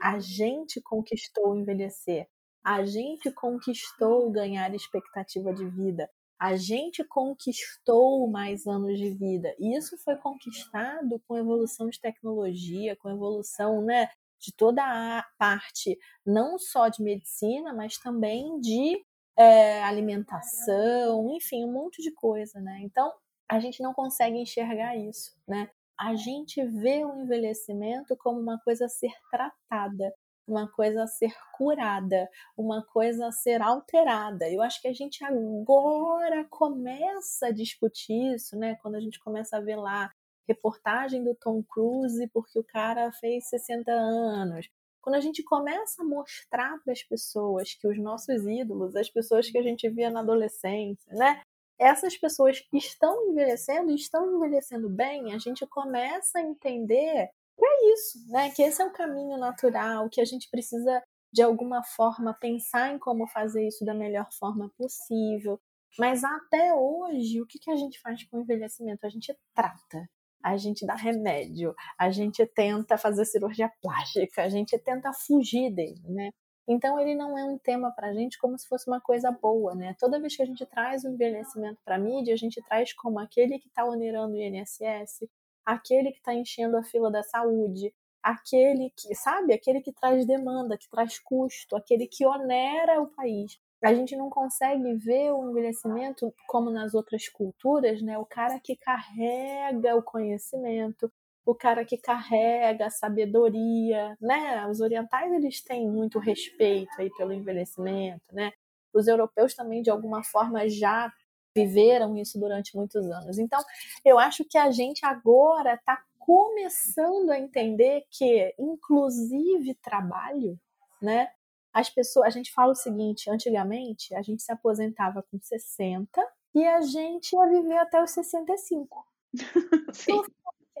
A 0.00 0.18
gente 0.18 0.80
conquistou 0.82 1.54
envelhecer. 1.54 2.26
A 2.64 2.84
gente 2.84 3.30
conquistou 3.30 4.30
ganhar 4.30 4.74
expectativa 4.74 5.52
de 5.52 5.68
vida. 5.68 6.08
A 6.40 6.56
gente 6.56 7.04
conquistou 7.04 8.26
mais 8.28 8.66
anos 8.66 8.98
de 8.98 9.10
vida. 9.10 9.54
E 9.58 9.76
isso 9.76 9.96
foi 9.98 10.16
conquistado 10.16 11.20
com 11.28 11.36
evolução 11.36 11.88
de 11.88 12.00
tecnologia, 12.00 12.96
com 12.96 13.10
evolução, 13.10 13.82
né, 13.82 14.08
de 14.40 14.52
toda 14.56 14.82
a 14.82 15.24
parte, 15.38 15.98
não 16.24 16.58
só 16.58 16.88
de 16.88 17.02
medicina, 17.02 17.72
mas 17.72 17.98
também 17.98 18.60
de 18.60 19.04
é, 19.36 19.82
alimentação, 19.84 21.30
enfim, 21.34 21.64
um 21.64 21.72
monte 21.72 22.02
de 22.02 22.12
coisa, 22.12 22.60
né? 22.60 22.80
Então, 22.82 23.12
a 23.48 23.58
gente 23.58 23.82
não 23.82 23.92
consegue 23.92 24.36
enxergar 24.38 24.96
isso, 24.96 25.32
né? 25.46 25.68
A 25.98 26.14
gente 26.14 26.62
vê 26.64 27.04
o 27.04 27.14
envelhecimento 27.22 28.16
como 28.16 28.40
uma 28.40 28.58
coisa 28.60 28.86
a 28.86 28.88
ser 28.88 29.12
tratada, 29.30 30.12
uma 30.46 30.70
coisa 30.70 31.04
a 31.04 31.06
ser 31.06 31.32
curada, 31.56 32.28
uma 32.56 32.84
coisa 32.84 33.28
a 33.28 33.32
ser 33.32 33.62
alterada. 33.62 34.50
Eu 34.50 34.62
acho 34.62 34.80
que 34.80 34.88
a 34.88 34.92
gente 34.92 35.24
agora 35.24 36.44
começa 36.50 37.46
a 37.46 37.52
discutir 37.52 38.34
isso, 38.34 38.56
né? 38.56 38.76
Quando 38.82 38.96
a 38.96 39.00
gente 39.00 39.18
começa 39.20 39.56
a 39.56 39.60
ver 39.60 39.76
lá 39.76 40.10
reportagem 40.46 41.24
do 41.24 41.34
Tom 41.34 41.62
Cruise 41.62 42.28
porque 42.28 42.58
o 42.58 42.64
cara 42.64 43.10
fez 43.12 43.48
60 43.48 43.90
anos. 43.90 44.68
Quando 45.00 45.16
a 45.16 45.20
gente 45.20 45.42
começa 45.42 46.02
a 46.02 46.04
mostrar 46.04 46.78
para 46.82 46.92
as 46.92 47.02
pessoas 47.02 47.74
que 47.74 47.86
os 47.86 47.98
nossos 47.98 48.46
ídolos, 48.46 48.96
as 48.96 49.10
pessoas 49.10 49.50
que 49.50 49.58
a 49.58 49.62
gente 49.62 49.88
via 49.90 50.10
na 50.10 50.20
adolescência, 50.20 51.12
né? 51.12 51.42
Essas 51.78 52.16
pessoas 52.16 52.62
estão 52.72 53.30
envelhecendo 53.30 53.90
e 53.90 53.96
estão 53.96 54.36
envelhecendo 54.36 54.88
bem, 54.88 55.34
a 55.34 55.38
gente 55.38 55.66
começa 55.66 56.38
a 56.38 56.42
entender 56.42 57.30
é 57.62 57.92
isso, 57.92 58.18
né? 58.28 58.50
Que 58.50 58.62
esse 58.62 58.80
é 58.82 58.84
o 58.84 58.92
caminho 58.92 59.36
natural, 59.38 60.08
que 60.10 60.20
a 60.20 60.24
gente 60.24 60.48
precisa 60.50 61.02
de 61.32 61.42
alguma 61.42 61.82
forma 61.82 62.32
pensar 62.34 62.94
em 62.94 62.98
como 62.98 63.26
fazer 63.26 63.66
isso 63.66 63.84
da 63.84 63.94
melhor 63.94 64.28
forma 64.38 64.70
possível. 64.76 65.60
Mas 65.98 66.24
até 66.24 66.74
hoje, 66.74 67.40
o 67.40 67.46
que, 67.46 67.58
que 67.58 67.70
a 67.70 67.76
gente 67.76 68.00
faz 68.00 68.22
com 68.24 68.38
o 68.38 68.40
envelhecimento? 68.42 69.04
A 69.06 69.08
gente 69.08 69.36
trata, 69.54 70.08
a 70.42 70.56
gente 70.56 70.86
dá 70.86 70.94
remédio, 70.94 71.74
a 71.98 72.10
gente 72.10 72.44
tenta 72.46 72.98
fazer 72.98 73.24
cirurgia 73.24 73.70
plástica, 73.82 74.42
a 74.42 74.48
gente 74.48 74.78
tenta 74.78 75.12
fugir 75.12 75.72
dele, 75.72 76.02
né? 76.08 76.30
Então 76.68 76.98
ele 76.98 77.14
não 77.14 77.36
é 77.38 77.44
um 77.44 77.58
tema 77.58 77.92
para 77.92 78.08
a 78.08 78.14
gente 78.14 78.38
como 78.38 78.58
se 78.58 78.66
fosse 78.68 78.88
uma 78.88 79.00
coisa 79.00 79.30
boa, 79.30 79.74
né? 79.74 79.94
Toda 79.98 80.20
vez 80.20 80.36
que 80.36 80.42
a 80.42 80.46
gente 80.46 80.64
traz 80.66 81.04
o 81.04 81.08
envelhecimento 81.08 81.80
para 81.84 81.96
a 81.96 81.98
mídia, 81.98 82.32
a 82.32 82.36
gente 82.36 82.62
traz 82.62 82.92
como 82.94 83.18
aquele 83.18 83.58
que 83.58 83.68
está 83.68 83.84
onerando 83.84 84.34
o 84.34 84.40
INSS, 84.40 85.28
aquele 85.64 86.12
que 86.12 86.18
está 86.18 86.34
enchendo 86.34 86.76
a 86.76 86.82
fila 86.82 87.10
da 87.10 87.22
saúde, 87.22 87.92
aquele 88.22 88.90
que, 88.96 89.14
sabe, 89.14 89.52
aquele 89.52 89.80
que 89.80 89.92
traz 89.92 90.26
demanda, 90.26 90.78
que 90.78 90.88
traz 90.88 91.18
custo, 91.18 91.76
aquele 91.76 92.06
que 92.06 92.26
onera 92.26 93.00
o 93.00 93.06
país 93.08 93.58
a 93.86 93.92
gente 93.92 94.16
não 94.16 94.30
consegue 94.30 94.94
ver 94.94 95.32
o 95.32 95.50
envelhecimento 95.50 96.34
como 96.48 96.70
nas 96.70 96.94
outras 96.94 97.28
culturas, 97.28 98.00
né? 98.00 98.16
O 98.18 98.24
cara 98.24 98.58
que 98.58 98.76
carrega 98.76 99.94
o 99.94 100.02
conhecimento, 100.02 101.12
o 101.44 101.54
cara 101.54 101.84
que 101.84 101.98
carrega 101.98 102.86
a 102.86 102.90
sabedoria, 102.90 104.16
né? 104.20 104.66
Os 104.68 104.80
orientais 104.80 105.30
eles 105.32 105.62
têm 105.62 105.86
muito 105.90 106.18
respeito 106.18 106.90
aí 106.98 107.10
pelo 107.10 107.32
envelhecimento, 107.32 108.24
né? 108.32 108.52
Os 108.92 109.06
europeus 109.06 109.54
também 109.54 109.82
de 109.82 109.90
alguma 109.90 110.24
forma 110.24 110.68
já 110.68 111.12
viveram 111.54 112.16
isso 112.16 112.38
durante 112.38 112.76
muitos 112.76 113.06
anos. 113.10 113.38
Então, 113.38 113.62
eu 114.04 114.18
acho 114.18 114.44
que 114.44 114.58
a 114.58 114.70
gente 114.70 115.04
agora 115.04 115.74
está 115.74 116.02
começando 116.18 117.30
a 117.30 117.38
entender 117.38 118.04
que, 118.10 118.54
inclusive, 118.58 119.74
trabalho, 119.74 120.58
né? 121.00 121.28
as 121.74 121.90
pessoas, 121.90 122.28
a 122.28 122.30
gente 122.30 122.52
fala 122.52 122.70
o 122.70 122.76
seguinte, 122.76 123.28
antigamente 123.28 124.14
a 124.14 124.22
gente 124.22 124.44
se 124.44 124.52
aposentava 124.52 125.24
com 125.24 125.40
60 125.40 126.24
e 126.54 126.64
a 126.64 126.80
gente 126.80 127.34
ia 127.34 127.48
viver 127.48 127.76
até 127.78 128.00
os 128.00 128.12
65. 128.12 129.04
Sim. 129.92 130.12
Então, 130.12 130.24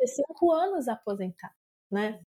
cinco 0.06 0.52
anos 0.52 0.86
aposentar, 0.86 1.52
né? 1.90 2.20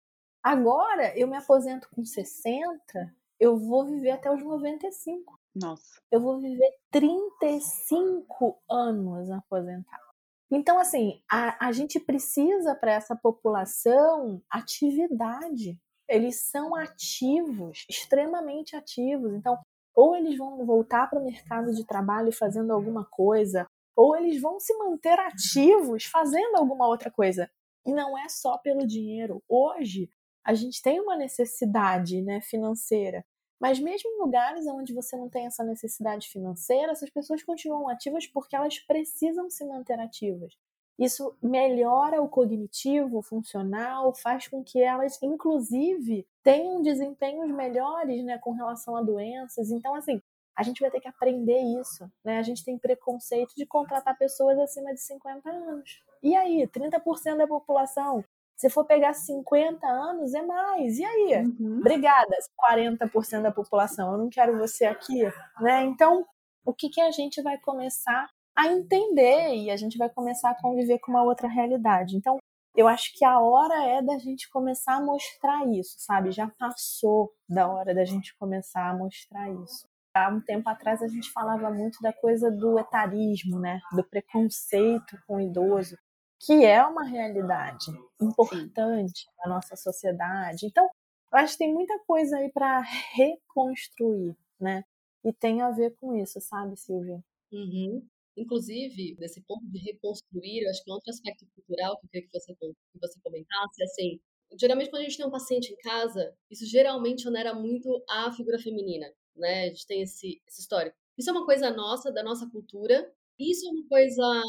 Agora 0.42 1.16
eu 1.18 1.28
me 1.28 1.36
aposento 1.36 1.88
com 1.94 2.04
60, 2.04 3.14
eu 3.38 3.58
vou 3.58 3.84
viver 3.84 4.12
até 4.12 4.32
os 4.32 4.42
95. 4.42 5.38
Nossa. 5.54 6.00
Eu 6.10 6.20
vou 6.20 6.40
viver 6.40 6.70
35 6.90 8.58
anos 8.68 9.30
aposentado. 9.30 10.02
Então, 10.50 10.78
assim, 10.78 11.22
a, 11.30 11.68
a 11.68 11.72
gente 11.72 11.98
precisa 11.98 12.74
para 12.74 12.92
essa 12.92 13.16
população 13.16 14.42
atividade 14.50 15.78
eles 16.08 16.40
são 16.40 16.74
ativos, 16.74 17.84
extremamente 17.88 18.76
ativos. 18.76 19.32
Então, 19.34 19.58
ou 19.94 20.14
eles 20.16 20.36
vão 20.36 20.64
voltar 20.64 21.08
para 21.08 21.18
o 21.18 21.24
mercado 21.24 21.72
de 21.72 21.86
trabalho 21.86 22.32
fazendo 22.32 22.72
alguma 22.72 23.04
coisa, 23.04 23.66
ou 23.96 24.16
eles 24.16 24.40
vão 24.40 24.58
se 24.58 24.76
manter 24.76 25.18
ativos 25.20 26.04
fazendo 26.04 26.56
alguma 26.56 26.86
outra 26.86 27.10
coisa. 27.10 27.48
E 27.86 27.92
não 27.92 28.18
é 28.18 28.28
só 28.28 28.58
pelo 28.58 28.86
dinheiro. 28.86 29.42
Hoje, 29.48 30.10
a 30.44 30.52
gente 30.54 30.82
tem 30.82 31.00
uma 31.00 31.16
necessidade 31.16 32.20
né, 32.22 32.40
financeira. 32.40 33.24
Mas 33.60 33.78
mesmo 33.78 34.10
em 34.10 34.18
lugares 34.18 34.66
onde 34.66 34.92
você 34.92 35.16
não 35.16 35.28
tem 35.28 35.46
essa 35.46 35.64
necessidade 35.64 36.28
financeira, 36.28 36.92
essas 36.92 37.10
pessoas 37.10 37.42
continuam 37.42 37.88
ativas 37.88 38.26
porque 38.26 38.56
elas 38.56 38.78
precisam 38.78 39.48
se 39.48 39.64
manter 39.64 39.98
ativas. 39.98 40.54
Isso 40.98 41.36
melhora 41.42 42.22
o 42.22 42.28
cognitivo, 42.28 43.18
o 43.18 43.22
funcional, 43.22 44.14
faz 44.14 44.46
com 44.46 44.62
que 44.62 44.80
elas, 44.80 45.20
inclusive, 45.22 46.26
tenham 46.42 46.82
desempenhos 46.82 47.50
melhores 47.50 48.24
né, 48.24 48.38
com 48.38 48.52
relação 48.52 48.96
a 48.96 49.02
doenças. 49.02 49.70
Então, 49.70 49.94
assim, 49.94 50.22
a 50.56 50.62
gente 50.62 50.80
vai 50.80 50.90
ter 50.90 51.00
que 51.00 51.08
aprender 51.08 51.58
isso. 51.80 52.08
Né? 52.24 52.38
A 52.38 52.42
gente 52.42 52.64
tem 52.64 52.78
preconceito 52.78 53.54
de 53.56 53.66
contratar 53.66 54.16
pessoas 54.16 54.56
acima 54.58 54.94
de 54.94 55.00
50 55.00 55.50
anos. 55.50 56.00
E 56.22 56.34
aí, 56.36 56.66
30% 56.68 57.36
da 57.36 57.46
população. 57.46 58.24
Se 58.56 58.70
for 58.70 58.84
pegar 58.84 59.14
50 59.14 59.86
anos, 59.86 60.32
é 60.34 60.42
mais. 60.42 60.98
E 60.98 61.04
aí? 61.04 61.44
Uhum. 61.44 61.78
Obrigada, 61.80 62.36
40% 62.70 63.42
da 63.42 63.50
população. 63.50 64.12
Eu 64.12 64.18
não 64.18 64.28
quero 64.28 64.58
você 64.58 64.84
aqui. 64.84 65.24
Né? 65.60 65.84
Então, 65.84 66.24
o 66.64 66.72
que, 66.72 66.88
que 66.88 67.00
a 67.00 67.10
gente 67.10 67.42
vai 67.42 67.58
começar 67.58 68.28
a 68.56 68.68
entender 68.68 69.56
e 69.56 69.70
a 69.70 69.76
gente 69.76 69.98
vai 69.98 70.08
começar 70.08 70.50
a 70.50 70.60
conviver 70.60 70.98
com 71.00 71.10
uma 71.10 71.24
outra 71.24 71.48
realidade. 71.48 72.16
Então, 72.16 72.38
eu 72.76 72.88
acho 72.88 73.12
que 73.16 73.24
a 73.24 73.38
hora 73.40 73.84
é 73.86 74.02
da 74.02 74.18
gente 74.18 74.50
começar 74.50 74.96
a 74.96 75.02
mostrar 75.02 75.66
isso, 75.68 75.96
sabe? 75.98 76.30
Já 76.30 76.48
passou 76.48 77.32
da 77.48 77.68
hora 77.68 77.94
da 77.94 78.04
gente 78.04 78.36
começar 78.36 78.90
a 78.90 78.96
mostrar 78.96 79.50
isso. 79.50 79.86
Há 80.16 80.28
um 80.28 80.40
tempo 80.40 80.68
atrás 80.68 81.02
a 81.02 81.08
gente 81.08 81.30
falava 81.32 81.70
muito 81.70 82.00
da 82.00 82.12
coisa 82.12 82.50
do 82.50 82.78
etarismo, 82.78 83.58
né? 83.58 83.80
Do 83.92 84.04
preconceito 84.04 85.18
com 85.26 85.36
o 85.36 85.40
idoso, 85.40 85.96
que 86.44 86.64
é 86.64 86.84
uma 86.84 87.04
realidade 87.04 87.86
importante 88.20 89.26
na 89.38 89.54
nossa 89.54 89.76
sociedade. 89.76 90.66
Então, 90.66 90.84
eu 91.32 91.38
acho 91.38 91.54
que 91.54 91.64
tem 91.64 91.72
muita 91.72 91.98
coisa 92.06 92.36
aí 92.36 92.50
para 92.50 92.80
reconstruir, 93.14 94.36
né? 94.60 94.84
E 95.24 95.32
tem 95.32 95.62
a 95.62 95.70
ver 95.70 95.94
com 95.96 96.14
isso, 96.14 96.40
sabe, 96.40 96.76
Silvia? 96.76 97.24
Uhum. 97.50 98.06
Inclusive, 98.36 99.16
nesse 99.18 99.40
ponto 99.42 99.64
de 99.66 99.78
reconstruir, 99.78 100.64
eu 100.64 100.70
acho 100.70 100.84
que 100.84 100.90
é 100.90 100.94
outro 100.94 101.10
aspecto 101.10 101.46
cultural 101.54 101.98
que 101.98 102.06
eu 102.06 102.10
queria 102.10 102.28
que 102.28 102.38
você, 102.38 102.54
que 102.54 103.00
você 103.00 103.20
comentasse, 103.22 103.82
é 103.82 103.84
assim, 103.84 104.20
geralmente 104.58 104.90
quando 104.90 105.02
a 105.02 105.04
gente 105.04 105.16
tem 105.16 105.26
um 105.26 105.30
paciente 105.30 105.72
em 105.72 105.76
casa, 105.76 106.34
isso 106.50 106.66
geralmente 106.66 107.26
onera 107.26 107.54
muito 107.54 108.04
a 108.08 108.32
figura 108.32 108.58
feminina, 108.58 109.10
né? 109.36 109.64
A 109.64 109.66
gente 109.68 109.86
tem 109.86 110.02
esse, 110.02 110.42
esse 110.46 110.60
histórico. 110.60 110.96
Isso 111.16 111.30
é 111.30 111.32
uma 111.32 111.46
coisa 111.46 111.70
nossa, 111.70 112.12
da 112.12 112.22
nossa 112.22 112.48
cultura, 112.50 113.10
isso 113.38 113.66
é 113.66 113.70
uma 113.70 113.88
coisa 113.88 114.42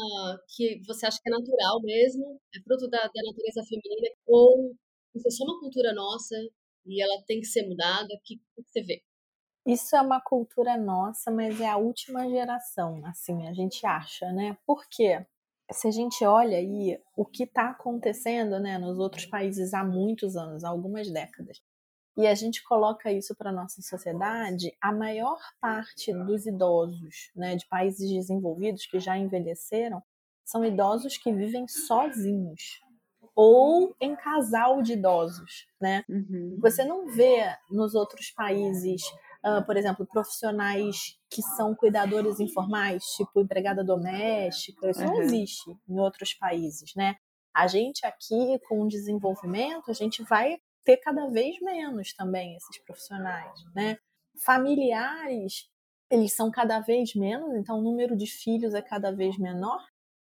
que 0.54 0.80
você 0.86 1.06
acha 1.06 1.18
que 1.22 1.28
é 1.28 1.32
natural 1.32 1.82
mesmo, 1.82 2.40
é 2.54 2.60
fruto 2.60 2.88
da, 2.88 2.98
da 2.98 3.22
natureza 3.26 3.62
feminina, 3.68 4.14
ou 4.26 4.74
isso 5.14 5.26
é 5.26 5.30
só 5.30 5.44
uma 5.44 5.60
cultura 5.60 5.92
nossa 5.92 6.36
e 6.86 7.02
ela 7.02 7.22
tem 7.26 7.40
que 7.40 7.46
ser 7.46 7.66
mudada? 7.66 8.06
O 8.14 8.20
que, 8.24 8.36
que 8.36 8.62
você 8.64 8.82
vê? 8.82 9.02
Isso 9.66 9.96
é 9.96 10.00
uma 10.00 10.20
cultura 10.20 10.76
nossa, 10.76 11.30
mas 11.30 11.60
é 11.60 11.68
a 11.68 11.76
última 11.76 12.28
geração, 12.28 13.04
assim, 13.04 13.48
a 13.48 13.52
gente 13.52 13.84
acha, 13.84 14.30
né? 14.32 14.56
Por 14.64 14.86
quê? 14.88 15.26
Se 15.72 15.88
a 15.88 15.90
gente 15.90 16.24
olha 16.24 16.58
aí 16.58 17.00
o 17.16 17.24
que 17.24 17.42
está 17.42 17.70
acontecendo 17.70 18.60
né, 18.60 18.78
nos 18.78 19.00
outros 19.00 19.26
países 19.26 19.74
há 19.74 19.82
muitos 19.82 20.36
anos, 20.36 20.62
há 20.62 20.68
algumas 20.68 21.10
décadas, 21.10 21.60
e 22.16 22.26
a 22.26 22.34
gente 22.34 22.62
coloca 22.64 23.12
isso 23.12 23.34
para 23.34 23.50
a 23.50 23.52
nossa 23.52 23.82
sociedade, 23.82 24.74
a 24.80 24.92
maior 24.92 25.38
parte 25.60 26.12
dos 26.12 26.46
idosos 26.46 27.30
né, 27.34 27.56
de 27.56 27.66
países 27.68 28.10
desenvolvidos 28.10 28.86
que 28.86 28.98
já 28.98 29.16
envelheceram 29.18 30.02
são 30.44 30.64
idosos 30.64 31.18
que 31.18 31.32
vivem 31.32 31.66
sozinhos 31.68 32.80
ou 33.34 33.94
em 34.00 34.16
casal 34.16 34.80
de 34.80 34.94
idosos, 34.94 35.66
né? 35.78 36.02
Uhum. 36.08 36.56
Você 36.62 36.84
não 36.84 37.08
vê 37.08 37.44
nos 37.70 37.94
outros 37.94 38.30
países 38.30 39.02
uh, 39.46 39.64
por 39.64 39.76
exemplo, 39.76 40.06
profissionais 40.06 41.18
que 41.30 41.42
são 41.42 41.74
cuidadores 41.74 42.40
informais, 42.40 43.04
tipo 43.16 43.40
empregada 43.40 43.84
doméstica, 43.84 44.90
isso 44.90 45.00
uhum. 45.00 45.06
não 45.06 45.22
existe 45.22 45.70
em 45.88 45.98
outros 45.98 46.34
países, 46.34 46.94
né? 46.96 47.16
A 47.54 47.66
gente 47.66 48.04
aqui, 48.04 48.58
com 48.68 48.82
o 48.82 48.88
desenvolvimento, 48.88 49.90
a 49.90 49.94
gente 49.94 50.22
vai 50.24 50.58
ter 50.86 50.98
cada 50.98 51.28
vez 51.28 51.60
menos 51.60 52.14
também 52.14 52.56
esses 52.56 52.78
profissionais, 52.84 53.52
né? 53.74 53.98
Familiares, 54.44 55.68
eles 56.08 56.32
são 56.32 56.50
cada 56.50 56.78
vez 56.80 57.14
menos, 57.14 57.54
então 57.56 57.80
o 57.80 57.82
número 57.82 58.16
de 58.16 58.26
filhos 58.26 58.72
é 58.72 58.80
cada 58.80 59.10
vez 59.10 59.36
menor. 59.36 59.84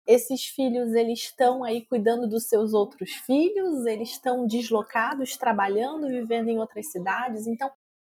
Esses 0.05 0.45
filhos, 0.45 0.93
eles 0.93 1.19
estão 1.19 1.63
aí 1.63 1.85
cuidando 1.85 2.27
dos 2.27 2.49
seus 2.49 2.73
outros 2.73 3.11
filhos, 3.11 3.85
eles 3.85 4.09
estão 4.09 4.45
deslocados, 4.45 5.37
trabalhando, 5.37 6.07
vivendo 6.07 6.49
em 6.49 6.59
outras 6.59 6.91
cidades. 6.91 7.47
Então, 7.47 7.71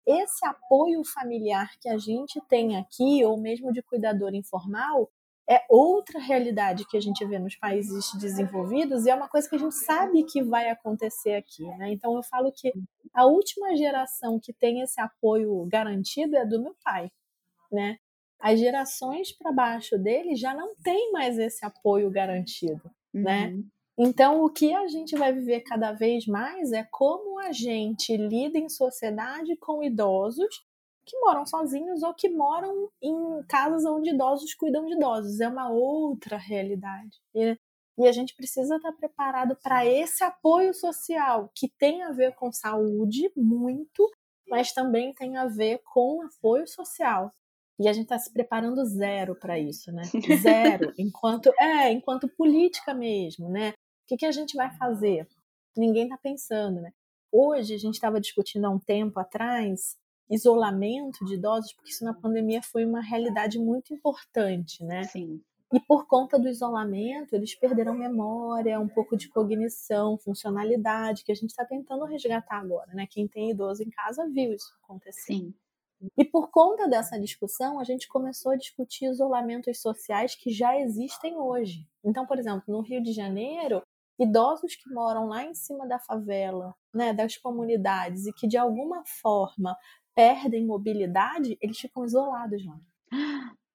esse 0.06 0.44
apoio 0.44 1.04
familiar 1.04 1.70
que 1.80 1.88
a 1.88 1.98
gente 1.98 2.40
tem 2.48 2.76
aqui, 2.76 3.24
ou 3.24 3.38
mesmo 3.40 3.72
de 3.72 3.82
cuidador 3.82 4.34
informal, 4.34 5.08
é 5.48 5.62
outra 5.68 6.18
realidade 6.18 6.86
que 6.86 6.96
a 6.96 7.00
gente 7.00 7.24
vê 7.26 7.38
nos 7.38 7.54
países 7.56 8.12
desenvolvidos 8.18 9.04
e 9.04 9.10
é 9.10 9.14
uma 9.14 9.28
coisa 9.28 9.48
que 9.48 9.56
a 9.56 9.58
gente 9.58 9.74
sabe 9.74 10.24
que 10.24 10.42
vai 10.42 10.70
acontecer 10.70 11.34
aqui. 11.34 11.64
Né? 11.76 11.92
Então 11.92 12.16
eu 12.16 12.22
falo 12.22 12.50
que 12.50 12.72
a 13.12 13.26
última 13.26 13.76
geração 13.76 14.40
que 14.40 14.52
tem 14.52 14.80
esse 14.80 15.00
apoio 15.00 15.66
garantido 15.66 16.36
é 16.36 16.46
do 16.46 16.62
meu 16.62 16.74
pai. 16.82 17.10
Né? 17.70 17.98
As 18.40 18.58
gerações 18.58 19.32
para 19.32 19.52
baixo 19.52 19.98
dele 19.98 20.34
já 20.34 20.54
não 20.54 20.74
tem 20.82 21.12
mais 21.12 21.38
esse 21.38 21.64
apoio 21.64 22.10
garantido. 22.10 22.90
Né? 23.12 23.48
Uhum. 23.48 23.56
Né? 23.58 23.64
Então, 23.96 24.42
o 24.42 24.50
que 24.50 24.74
a 24.74 24.88
gente 24.88 25.16
vai 25.16 25.32
viver 25.32 25.60
cada 25.60 25.92
vez 25.92 26.26
mais 26.26 26.72
é 26.72 26.82
como 26.90 27.38
a 27.38 27.52
gente 27.52 28.16
lida 28.16 28.58
em 28.58 28.68
sociedade 28.68 29.56
com 29.56 29.84
idosos 29.84 30.64
que 31.04 31.18
moram 31.20 31.46
sozinhos 31.46 32.02
ou 32.02 32.14
que 32.14 32.28
moram 32.28 32.90
em 33.02 33.42
casas 33.48 33.84
onde 33.84 34.10
idosos 34.10 34.54
cuidam 34.54 34.86
de 34.86 34.94
idosos. 34.94 35.40
É 35.40 35.48
uma 35.48 35.70
outra 35.70 36.36
realidade. 36.36 37.18
E, 37.34 37.56
e 37.98 38.08
a 38.08 38.12
gente 38.12 38.34
precisa 38.34 38.76
estar 38.76 38.92
preparado 38.92 39.56
para 39.62 39.86
esse 39.86 40.24
apoio 40.24 40.74
social 40.74 41.50
que 41.54 41.68
tem 41.78 42.02
a 42.02 42.12
ver 42.12 42.34
com 42.34 42.52
saúde, 42.52 43.30
muito, 43.36 44.10
mas 44.48 44.72
também 44.72 45.12
tem 45.14 45.36
a 45.36 45.46
ver 45.46 45.80
com 45.92 46.22
apoio 46.22 46.66
social. 46.66 47.30
E 47.78 47.88
a 47.88 47.92
gente 47.92 48.04
está 48.04 48.18
se 48.18 48.32
preparando 48.32 48.84
zero 48.84 49.34
para 49.34 49.58
isso, 49.58 49.90
né? 49.90 50.02
Zero, 50.40 50.92
enquanto 50.96 51.52
é, 51.60 51.90
enquanto 51.90 52.28
política 52.36 52.94
mesmo, 52.94 53.48
né? 53.50 53.70
O 53.70 54.06
que, 54.06 54.16
que 54.16 54.26
a 54.26 54.30
gente 54.30 54.54
vai 54.54 54.70
fazer? 54.76 55.26
Ninguém 55.76 56.04
está 56.04 56.16
pensando, 56.16 56.80
né? 56.80 56.92
Hoje, 57.32 57.74
a 57.74 57.78
gente 57.78 57.94
estava 57.94 58.20
discutindo 58.20 58.66
há 58.66 58.70
um 58.70 58.78
tempo 58.78 59.18
atrás 59.18 59.96
isolamento 60.30 61.24
de 61.24 61.34
idosos, 61.34 61.72
porque 61.72 61.90
isso 61.90 62.04
na 62.04 62.14
pandemia 62.14 62.62
foi 62.62 62.84
uma 62.84 63.00
realidade 63.00 63.58
muito 63.58 63.92
importante, 63.92 64.82
né? 64.82 65.04
Sim. 65.04 65.40
E 65.72 65.80
por 65.80 66.06
conta 66.06 66.38
do 66.38 66.48
isolamento, 66.48 67.34
eles 67.34 67.54
perderam 67.54 67.94
memória, 67.94 68.78
um 68.78 68.88
pouco 68.88 69.16
de 69.16 69.28
cognição, 69.28 70.16
funcionalidade, 70.18 71.24
que 71.24 71.32
a 71.32 71.34
gente 71.34 71.50
está 71.50 71.64
tentando 71.64 72.04
resgatar 72.04 72.60
agora, 72.60 72.92
né? 72.94 73.06
Quem 73.10 73.26
tem 73.26 73.50
idoso 73.50 73.82
em 73.82 73.90
casa 73.90 74.28
viu 74.28 74.52
isso 74.52 74.72
acontecer. 74.82 75.34
Sim. 75.34 75.54
E 76.16 76.24
por 76.24 76.50
conta 76.50 76.88
dessa 76.88 77.18
discussão, 77.18 77.80
a 77.80 77.84
gente 77.84 78.06
começou 78.08 78.52
a 78.52 78.56
discutir 78.56 79.06
isolamentos 79.06 79.80
sociais 79.80 80.34
que 80.34 80.50
já 80.50 80.78
existem 80.78 81.36
hoje. 81.36 81.88
Então, 82.04 82.26
por 82.26 82.38
exemplo, 82.38 82.62
no 82.68 82.80
Rio 82.80 83.02
de 83.02 83.12
Janeiro, 83.12 83.82
idosos 84.18 84.76
que 84.76 84.92
moram 84.92 85.26
lá 85.26 85.44
em 85.44 85.54
cima 85.54 85.86
da 85.86 85.98
favela, 85.98 86.74
né, 86.92 87.12
das 87.12 87.36
comunidades 87.36 88.26
e 88.26 88.32
que 88.32 88.46
de 88.46 88.56
alguma 88.56 89.02
forma 89.04 89.76
perdem 90.14 90.66
mobilidade, 90.66 91.56
eles 91.60 91.78
ficam 91.78 92.04
isolados 92.04 92.64
lá. 92.64 92.80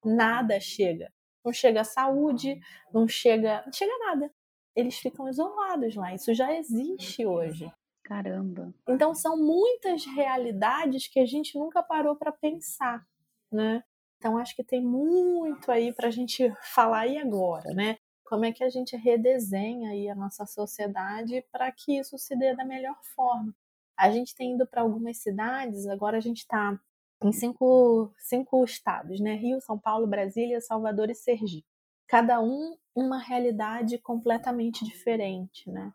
Nada 0.04 0.60
chega. 0.60 1.12
Não 1.43 1.54
chega 1.54 1.84
saúde, 1.84 2.60
não 2.93 3.08
chega, 3.08 3.63
não 3.65 3.73
chega 3.73 3.97
nada. 3.99 4.32
Eles 4.75 4.97
ficam 4.97 5.28
isolados 5.28 5.95
lá. 5.95 6.13
Isso 6.13 6.34
já 6.34 6.54
existe 6.56 7.25
hoje. 7.25 7.71
Caramba. 8.04 8.73
Então 8.88 9.13
são 9.13 9.38
muitas 9.38 10.06
realidades 10.06 11.08
que 11.08 11.19
a 11.19 11.25
gente 11.25 11.58
nunca 11.58 11.84
parou 11.84 12.15
para 12.15 12.32
pensar, 12.32 13.06
né? 13.52 13.84
Então 14.17 14.38
acho 14.38 14.56
que 14.56 14.63
tem 14.63 14.84
muito 14.84 15.71
aí 15.71 15.93
para 15.93 16.08
a 16.08 16.12
gente 16.12 16.54
falar 16.62 17.02
aí 17.02 17.17
agora, 17.17 17.73
né? 17.73 17.97
como 18.30 18.45
é 18.45 18.52
que 18.52 18.63
a 18.63 18.69
gente 18.69 18.95
redesenha 18.95 19.89
aí 19.89 20.08
a 20.08 20.13
nossa 20.13 20.45
sociedade 20.45 21.43
para 21.52 21.71
que 21.71 21.97
isso 21.97 22.15
se 22.19 22.36
dê 22.38 22.56
da 22.56 22.63
melhor 22.63 22.95
forma. 23.15 23.52
A 23.99 24.09
gente 24.09 24.33
tem 24.33 24.55
ido 24.55 24.65
para 24.65 24.81
algumas 24.81 25.17
cidades, 25.17 25.85
agora 25.85 26.17
a 26.17 26.21
gente 26.21 26.38
está 26.38 26.79
em 27.21 27.33
cinco, 27.33 28.13
cinco 28.17 28.63
estados, 28.63 29.19
né? 29.19 29.35
Rio, 29.35 29.59
São 29.59 29.77
Paulo, 29.77 30.07
Brasília, 30.07 30.62
Salvador 30.62 31.09
e 31.09 31.15
Sergipe. 31.15 31.67
Cada 32.07 32.39
um 32.39 32.77
uma 32.95 33.19
realidade 33.19 33.97
completamente 33.97 34.85
diferente, 34.85 35.69
né? 35.69 35.91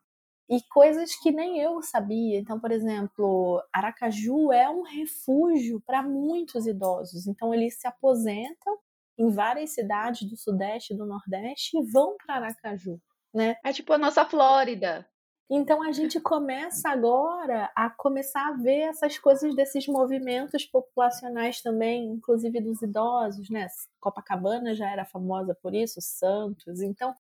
E 0.51 0.61
coisas 0.69 1.15
que 1.17 1.33
nem 1.33 1.59
eu 1.59 1.81
sabia. 1.81 2.39
Então, 2.39 2.61
por 2.61 2.71
exemplo, 2.71 3.63
Aracaju 3.73 4.53
é 4.53 4.69
um 4.69 4.83
refúgio 4.83 5.81
para 5.87 6.03
muitos 6.03 6.67
idosos. 6.67 7.27
Então, 7.27 7.55
eles 7.55 7.81
se 7.81 7.87
aposentam 7.87 8.79
em 9.19 9.31
várias 9.31 9.71
cidades 9.71 10.29
do 10.29 10.37
Sudeste 10.37 10.93
e 10.93 10.97
do 10.97 11.07
Nordeste 11.07 11.79
e 11.79 11.91
vão 11.91 12.17
para 12.19 12.35
Aracaju, 12.35 13.01
né? 13.33 13.57
É 13.65 13.73
tipo 13.73 13.95
a 13.95 13.99
nossa 13.99 14.27
Flórida. 14.27 15.09
Então 15.51 15.83
a 15.83 15.93
gente 15.93 16.19
começa 16.21 16.89
agora 16.89 17.71
a 17.77 17.91
começar 17.91 18.49
a 18.49 18.53
ver 18.53 18.89
essas 18.89 19.19
coisas 19.19 19.55
desses 19.55 19.87
movimentos 19.87 20.65
populacionais 20.65 21.61
também, 21.61 22.07
inclusive 22.07 22.61
dos 22.61 22.81
idosos, 22.81 23.51
né? 23.51 23.67
Copacabana 24.01 24.75
já 24.75 24.91
era 24.91 25.05
famosa 25.05 25.55
por 25.55 25.75
isso, 25.75 26.01
Santos. 26.01 26.81
Então 26.81 27.15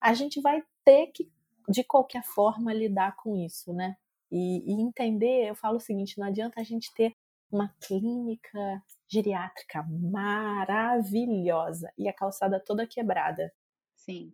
a 0.00 0.14
gente 0.14 0.40
vai 0.40 0.62
ter 0.84 1.08
que 1.08 1.28
de 1.68 1.82
qualquer 1.82 2.22
forma 2.22 2.72
lidar 2.72 3.16
com 3.16 3.36
isso, 3.36 3.72
né? 3.72 3.96
E, 4.30 4.72
e 4.72 4.80
entender, 4.80 5.48
eu 5.48 5.54
falo 5.54 5.76
o 5.76 5.80
seguinte, 5.80 6.18
não 6.18 6.26
adianta 6.26 6.60
a 6.60 6.64
gente 6.64 6.92
ter 6.94 7.14
uma 7.50 7.68
clínica 7.80 8.82
geriátrica 9.08 9.84
maravilhosa 9.88 11.92
e 11.96 12.08
a 12.08 12.12
calçada 12.12 12.60
toda 12.60 12.86
quebrada. 12.86 13.52
Sim. 13.94 14.32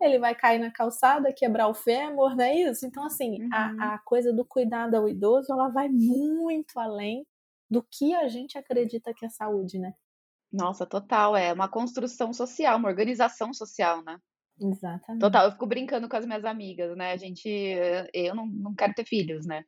Ele 0.00 0.18
vai 0.18 0.34
cair 0.34 0.58
na 0.58 0.70
calçada, 0.70 1.32
quebrar 1.32 1.68
o 1.68 1.74
fêmur, 1.74 2.36
não 2.36 2.44
é 2.44 2.54
isso? 2.54 2.86
Então, 2.86 3.04
assim, 3.04 3.42
uhum. 3.42 3.48
a, 3.52 3.94
a 3.94 3.98
coisa 3.98 4.32
do 4.32 4.44
cuidado 4.44 4.94
ao 4.94 5.08
idoso, 5.08 5.52
ela 5.52 5.68
vai 5.68 5.88
muito 5.88 6.78
além 6.78 7.26
do 7.70 7.82
que 7.82 8.14
a 8.14 8.28
gente 8.28 8.58
acredita 8.58 9.14
que 9.14 9.24
é 9.24 9.28
saúde, 9.28 9.78
né? 9.78 9.94
Nossa, 10.52 10.86
total. 10.86 11.36
É 11.36 11.52
uma 11.52 11.68
construção 11.68 12.32
social, 12.32 12.78
uma 12.78 12.88
organização 12.88 13.52
social, 13.52 14.02
né? 14.04 14.18
Exatamente. 14.60 15.20
Total. 15.20 15.46
Eu 15.46 15.52
fico 15.52 15.66
brincando 15.66 16.08
com 16.08 16.16
as 16.16 16.24
minhas 16.24 16.44
amigas, 16.44 16.96
né? 16.96 17.12
A 17.12 17.16
gente. 17.16 17.48
Eu 18.12 18.34
não, 18.34 18.46
não 18.46 18.74
quero 18.74 18.94
ter 18.94 19.04
filhos, 19.04 19.46
né? 19.46 19.64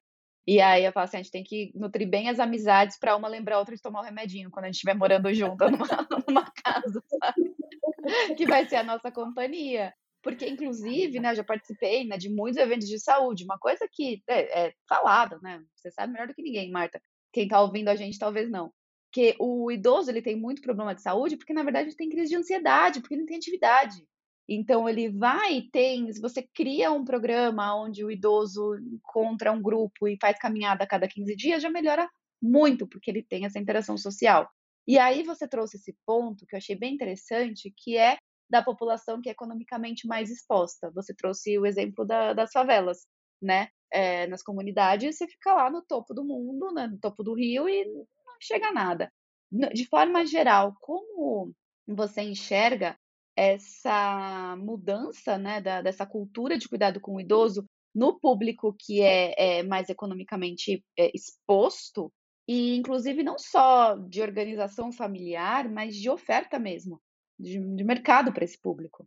E 0.46 0.62
aí 0.62 0.84
eu 0.84 0.92
falo 0.92 1.04
assim, 1.04 1.18
a 1.18 1.22
gente 1.22 1.30
tem 1.30 1.44
que 1.44 1.70
nutrir 1.74 2.08
bem 2.08 2.30
as 2.30 2.40
amizades 2.40 2.98
para 2.98 3.14
uma 3.14 3.28
lembrar 3.28 3.56
a 3.56 3.58
outra 3.58 3.76
de 3.76 3.82
tomar 3.82 4.00
o 4.00 4.02
um 4.02 4.06
remedinho 4.06 4.50
quando 4.50 4.64
a 4.64 4.68
gente 4.68 4.76
estiver 4.76 4.94
morando 4.94 5.32
junto 5.34 5.62
numa, 5.68 5.86
numa 6.26 6.50
casa, 6.64 7.02
sabe? 7.20 8.34
Que 8.34 8.46
vai 8.46 8.66
ser 8.66 8.76
a 8.76 8.82
nossa 8.82 9.12
companhia. 9.12 9.92
Porque, 10.22 10.46
inclusive, 10.48 11.20
né, 11.20 11.30
eu 11.32 11.36
já 11.36 11.44
participei 11.44 12.04
né, 12.04 12.16
de 12.16 12.28
muitos 12.28 12.58
eventos 12.58 12.88
de 12.88 12.98
saúde, 12.98 13.44
uma 13.44 13.58
coisa 13.58 13.88
que 13.90 14.22
é, 14.28 14.66
é 14.66 14.74
falada, 14.88 15.38
né? 15.40 15.62
Você 15.76 15.90
sabe 15.90 16.12
melhor 16.12 16.26
do 16.26 16.34
que 16.34 16.42
ninguém, 16.42 16.70
Marta. 16.70 17.00
Quem 17.32 17.44
está 17.44 17.60
ouvindo 17.60 17.88
a 17.88 17.96
gente 17.96 18.18
talvez 18.18 18.50
não. 18.50 18.72
Que 19.12 19.36
o 19.38 19.70
idoso 19.70 20.10
ele 20.10 20.20
tem 20.20 20.36
muito 20.36 20.60
problema 20.60 20.94
de 20.94 21.02
saúde 21.02 21.36
porque, 21.36 21.52
na 21.52 21.62
verdade, 21.62 21.88
ele 21.88 21.96
tem 21.96 22.08
crise 22.08 22.30
de 22.30 22.36
ansiedade, 22.36 23.00
porque 23.00 23.14
ele 23.14 23.22
não 23.22 23.28
tem 23.28 23.36
atividade. 23.36 24.04
Então 24.48 24.88
ele 24.88 25.10
vai 25.10 25.62
tem, 25.70 26.10
se 26.10 26.20
você 26.20 26.42
cria 26.54 26.90
um 26.90 27.04
programa 27.04 27.76
onde 27.76 28.02
o 28.02 28.10
idoso 28.10 28.76
encontra 28.76 29.52
um 29.52 29.60
grupo 29.60 30.08
e 30.08 30.16
faz 30.18 30.38
caminhada 30.38 30.84
a 30.84 30.86
cada 30.86 31.06
15 31.06 31.36
dias, 31.36 31.62
já 31.62 31.68
melhora 31.68 32.08
muito, 32.40 32.86
porque 32.86 33.10
ele 33.10 33.22
tem 33.22 33.44
essa 33.44 33.58
interação 33.58 33.98
social. 33.98 34.48
E 34.86 34.98
aí 34.98 35.22
você 35.22 35.46
trouxe 35.46 35.76
esse 35.76 35.94
ponto 36.06 36.46
que 36.46 36.54
eu 36.54 36.58
achei 36.58 36.74
bem 36.74 36.94
interessante, 36.94 37.72
que 37.76 37.98
é 37.98 38.16
da 38.50 38.62
população 38.62 39.20
que 39.20 39.28
é 39.28 39.32
economicamente 39.32 40.06
mais 40.06 40.30
exposta. 40.30 40.90
Você 40.94 41.14
trouxe 41.14 41.58
o 41.58 41.66
exemplo 41.66 42.04
da, 42.04 42.32
das 42.32 42.50
favelas, 42.52 43.06
né? 43.40 43.68
É, 43.90 44.26
nas 44.26 44.42
comunidades, 44.42 45.16
você 45.16 45.26
fica 45.26 45.54
lá 45.54 45.70
no 45.70 45.82
topo 45.82 46.12
do 46.12 46.24
mundo, 46.24 46.72
né? 46.72 46.86
no 46.86 46.98
topo 46.98 47.22
do 47.22 47.34
rio 47.34 47.68
e 47.68 47.84
não 47.86 48.06
chega 48.40 48.68
a 48.68 48.72
nada. 48.72 49.10
De 49.50 49.86
forma 49.86 50.26
geral, 50.26 50.74
como 50.80 51.54
você 51.86 52.20
enxerga 52.20 52.98
essa 53.34 54.56
mudança 54.56 55.38
né, 55.38 55.60
da, 55.60 55.80
dessa 55.80 56.04
cultura 56.04 56.58
de 56.58 56.68
cuidado 56.68 57.00
com 57.00 57.14
o 57.14 57.20
idoso 57.20 57.64
no 57.94 58.18
público 58.18 58.74
que 58.78 59.00
é, 59.00 59.58
é 59.58 59.62
mais 59.62 59.88
economicamente 59.88 60.84
é, 60.98 61.10
exposto, 61.14 62.12
e 62.46 62.76
inclusive 62.76 63.22
não 63.22 63.38
só 63.38 63.94
de 63.94 64.22
organização 64.22 64.90
familiar, 64.90 65.68
mas 65.70 65.94
de 65.96 66.10
oferta 66.10 66.58
mesmo, 66.58 67.00
de, 67.38 67.58
de 67.58 67.84
mercado 67.84 68.32
para 68.32 68.44
esse 68.44 68.58
público. 68.58 69.06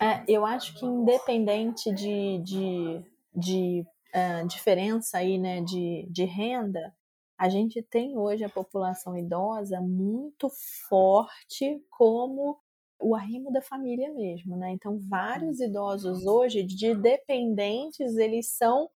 É, 0.00 0.24
eu 0.26 0.46
acho 0.46 0.78
que 0.78 0.86
independente 0.86 1.92
de, 1.92 2.38
de, 2.38 3.04
de 3.34 3.86
uh, 4.14 4.46
diferença 4.48 5.18
aí, 5.18 5.38
né, 5.38 5.60
de, 5.60 6.06
de 6.10 6.24
renda, 6.24 6.94
a 7.38 7.48
gente 7.48 7.82
tem 7.82 8.18
hoje 8.18 8.44
a 8.44 8.48
população 8.48 9.16
idosa 9.16 9.80
muito 9.80 10.48
forte 10.88 11.82
como 11.90 12.58
o 13.00 13.14
arrimo 13.14 13.50
da 13.50 13.62
família 13.62 14.12
mesmo, 14.12 14.56
né? 14.56 14.72
Então, 14.72 14.98
vários 15.08 15.58
idosos 15.58 16.26
hoje, 16.26 16.62
de 16.62 16.94
dependentes, 16.94 18.16
eles 18.16 18.48
são 18.48 18.90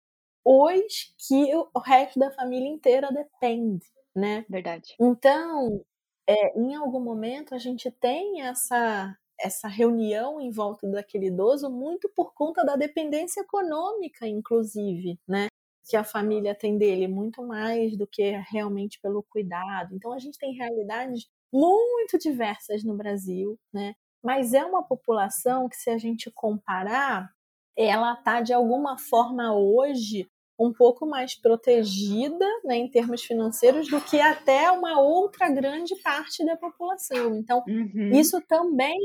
os 0.43 1.15
que 1.19 1.55
o 1.55 1.79
resto 1.79 2.19
da 2.19 2.31
família 2.31 2.69
inteira 2.69 3.13
depende, 3.13 3.85
né? 4.17 4.47
Verdade. 4.49 4.95
Então, 4.99 5.85
é, 6.29 6.59
em 6.59 6.75
algum 6.75 7.01
momento, 7.01 7.55
a 7.55 7.59
gente 7.59 7.91
tem 7.91 8.43
essa, 8.43 9.17
essa 9.39 9.69
reunião 9.69 10.41
em 10.41 10.51
volta 10.51 10.89
daquele 10.89 11.27
idoso 11.27 11.71
muito 11.71 12.09
por 12.15 12.33
conta 12.35 12.65
da 12.65 12.77
dependência 12.77 13.41
econômica, 13.41 14.27
inclusive, 14.27 15.19
né? 15.27 15.49
Que 15.89 15.97
a 15.97 16.05
família 16.05 16.55
tem 16.55 16.79
dele, 16.79 17.09
muito 17.09 17.43
mais 17.43 17.97
do 17.97 18.07
que 18.07 18.31
realmente 18.51 19.01
pelo 19.03 19.23
cuidado. 19.25 19.95
Então, 19.95 20.13
a 20.13 20.19
gente 20.19 20.39
tem 20.39 20.55
realidades 20.55 21.27
muito 21.53 22.19
diversas 22.19 22.85
no 22.85 22.97
Brasil, 22.97 23.59
né? 23.73 23.95
Mas 24.23 24.53
é 24.55 24.65
uma 24.65 24.83
população 24.87 25.69
que, 25.69 25.77
se 25.77 25.91
a 25.91 25.99
gente 25.99 26.31
comparar, 26.31 27.29
ela 27.77 28.13
está 28.15 28.41
de 28.43 28.53
alguma 28.53 28.99
forma 28.99 29.55
hoje 29.57 30.31
um 30.61 30.75
pouco 30.75 31.07
mais 31.07 31.35
protegida 31.35 32.45
né, 32.65 32.77
em 32.77 32.91
termos 32.91 33.25
financeiros 33.25 33.89
do 33.89 33.99
que 33.99 34.21
até 34.21 34.71
uma 34.71 35.01
outra 35.01 35.49
grande 35.49 35.97
parte 36.03 36.45
da 36.45 36.55
população. 36.55 37.35
Então, 37.35 37.65
uhum. 37.67 38.11
isso 38.13 38.39
também 38.43 38.99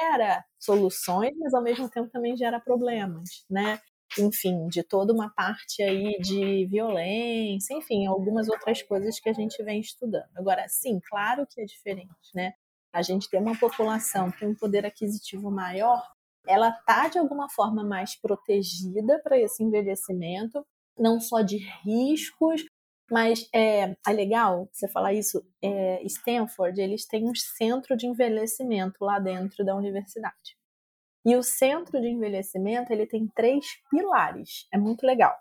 gera 0.00 0.42
soluções, 0.58 1.36
mas 1.38 1.52
ao 1.52 1.62
mesmo 1.62 1.90
tempo 1.90 2.08
também 2.10 2.34
gera 2.34 2.58
problemas, 2.58 3.44
né? 3.50 3.78
Enfim, 4.18 4.66
de 4.68 4.82
toda 4.82 5.12
uma 5.12 5.28
parte 5.28 5.82
aí 5.82 6.18
de 6.20 6.66
violência, 6.66 7.74
enfim, 7.74 8.06
algumas 8.06 8.48
outras 8.48 8.80
coisas 8.82 9.20
que 9.20 9.28
a 9.28 9.32
gente 9.32 9.62
vem 9.62 9.80
estudando. 9.80 10.30
Agora, 10.36 10.64
sim, 10.68 11.00
claro 11.10 11.46
que 11.50 11.60
é 11.60 11.64
diferente, 11.64 12.30
né? 12.34 12.54
A 12.92 13.02
gente 13.02 13.28
tem 13.28 13.40
uma 13.40 13.58
população 13.58 14.30
que 14.30 14.38
tem 14.38 14.48
um 14.48 14.54
poder 14.54 14.86
aquisitivo 14.86 15.50
maior, 15.50 16.02
ela 16.46 16.70
tá 16.70 17.08
de 17.08 17.18
alguma 17.18 17.48
forma 17.50 17.82
mais 17.82 18.14
protegida 18.14 19.18
para 19.22 19.38
esse 19.38 19.62
envelhecimento, 19.62 20.64
não 20.98 21.20
só 21.20 21.42
de 21.42 21.58
riscos, 21.84 22.64
mas 23.10 23.48
é, 23.54 23.96
é 24.06 24.12
legal 24.12 24.68
você 24.72 24.88
falar 24.88 25.12
isso. 25.12 25.44
É, 25.62 26.02
Stanford, 26.04 26.80
eles 26.80 27.06
têm 27.06 27.28
um 27.28 27.34
centro 27.34 27.96
de 27.96 28.06
envelhecimento 28.06 29.04
lá 29.04 29.18
dentro 29.18 29.64
da 29.64 29.74
universidade. 29.74 30.56
E 31.26 31.36
o 31.36 31.42
centro 31.42 32.00
de 32.00 32.08
envelhecimento 32.08 32.92
ele 32.92 33.06
tem 33.06 33.26
três 33.34 33.64
pilares. 33.90 34.66
É 34.72 34.78
muito 34.78 35.06
legal. 35.06 35.34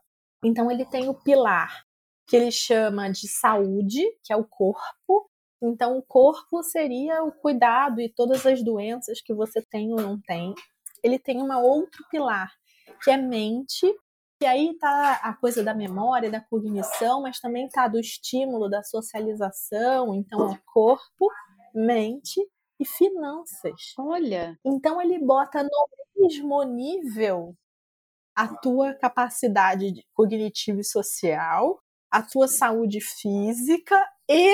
Então 0.43 0.71
ele 0.71 0.85
tem 0.85 1.09
o 1.09 1.13
pilar 1.13 1.85
que 2.27 2.35
ele 2.35 2.51
chama 2.51 3.09
de 3.09 3.27
saúde, 3.27 4.01
que 4.23 4.31
é 4.31 4.35
o 4.35 4.45
corpo. 4.45 5.29
Então 5.61 5.97
o 5.97 6.03
corpo 6.03 6.63
seria 6.63 7.23
o 7.23 7.31
cuidado 7.31 7.99
e 8.01 8.09
todas 8.13 8.45
as 8.45 8.63
doenças 8.63 9.21
que 9.21 9.33
você 9.33 9.61
tem 9.61 9.91
ou 9.91 10.01
não 10.01 10.19
tem. 10.21 10.53
Ele 11.03 11.19
tem 11.19 11.41
uma 11.41 11.59
outro 11.59 12.05
pilar 12.09 12.51
que 13.01 13.11
é 13.11 13.17
mente, 13.17 13.93
e 14.43 14.45
aí 14.45 14.77
tá 14.77 15.21
a 15.23 15.33
coisa 15.33 15.63
da 15.63 15.73
memória, 15.73 16.29
da 16.29 16.41
cognição, 16.41 17.21
mas 17.21 17.39
também 17.39 17.69
tá 17.69 17.87
do 17.87 17.97
estímulo, 17.97 18.69
da 18.69 18.83
socialização. 18.83 20.13
Então, 20.13 20.51
é 20.51 20.59
corpo, 20.65 21.31
mente 21.73 22.45
e 22.77 22.85
finanças. 22.85 23.93
Olha! 23.97 24.59
Então, 24.65 25.01
ele 25.01 25.17
bota 25.17 25.63
no 25.63 25.69
mesmo 26.17 26.61
nível 26.63 27.55
a 28.35 28.49
tua 28.57 28.93
capacidade 28.95 29.93
cognitiva 30.13 30.81
e 30.81 30.85
social, 30.85 31.81
a 32.11 32.21
tua 32.21 32.49
saúde 32.49 32.99
física 32.99 33.97
e 34.29 34.53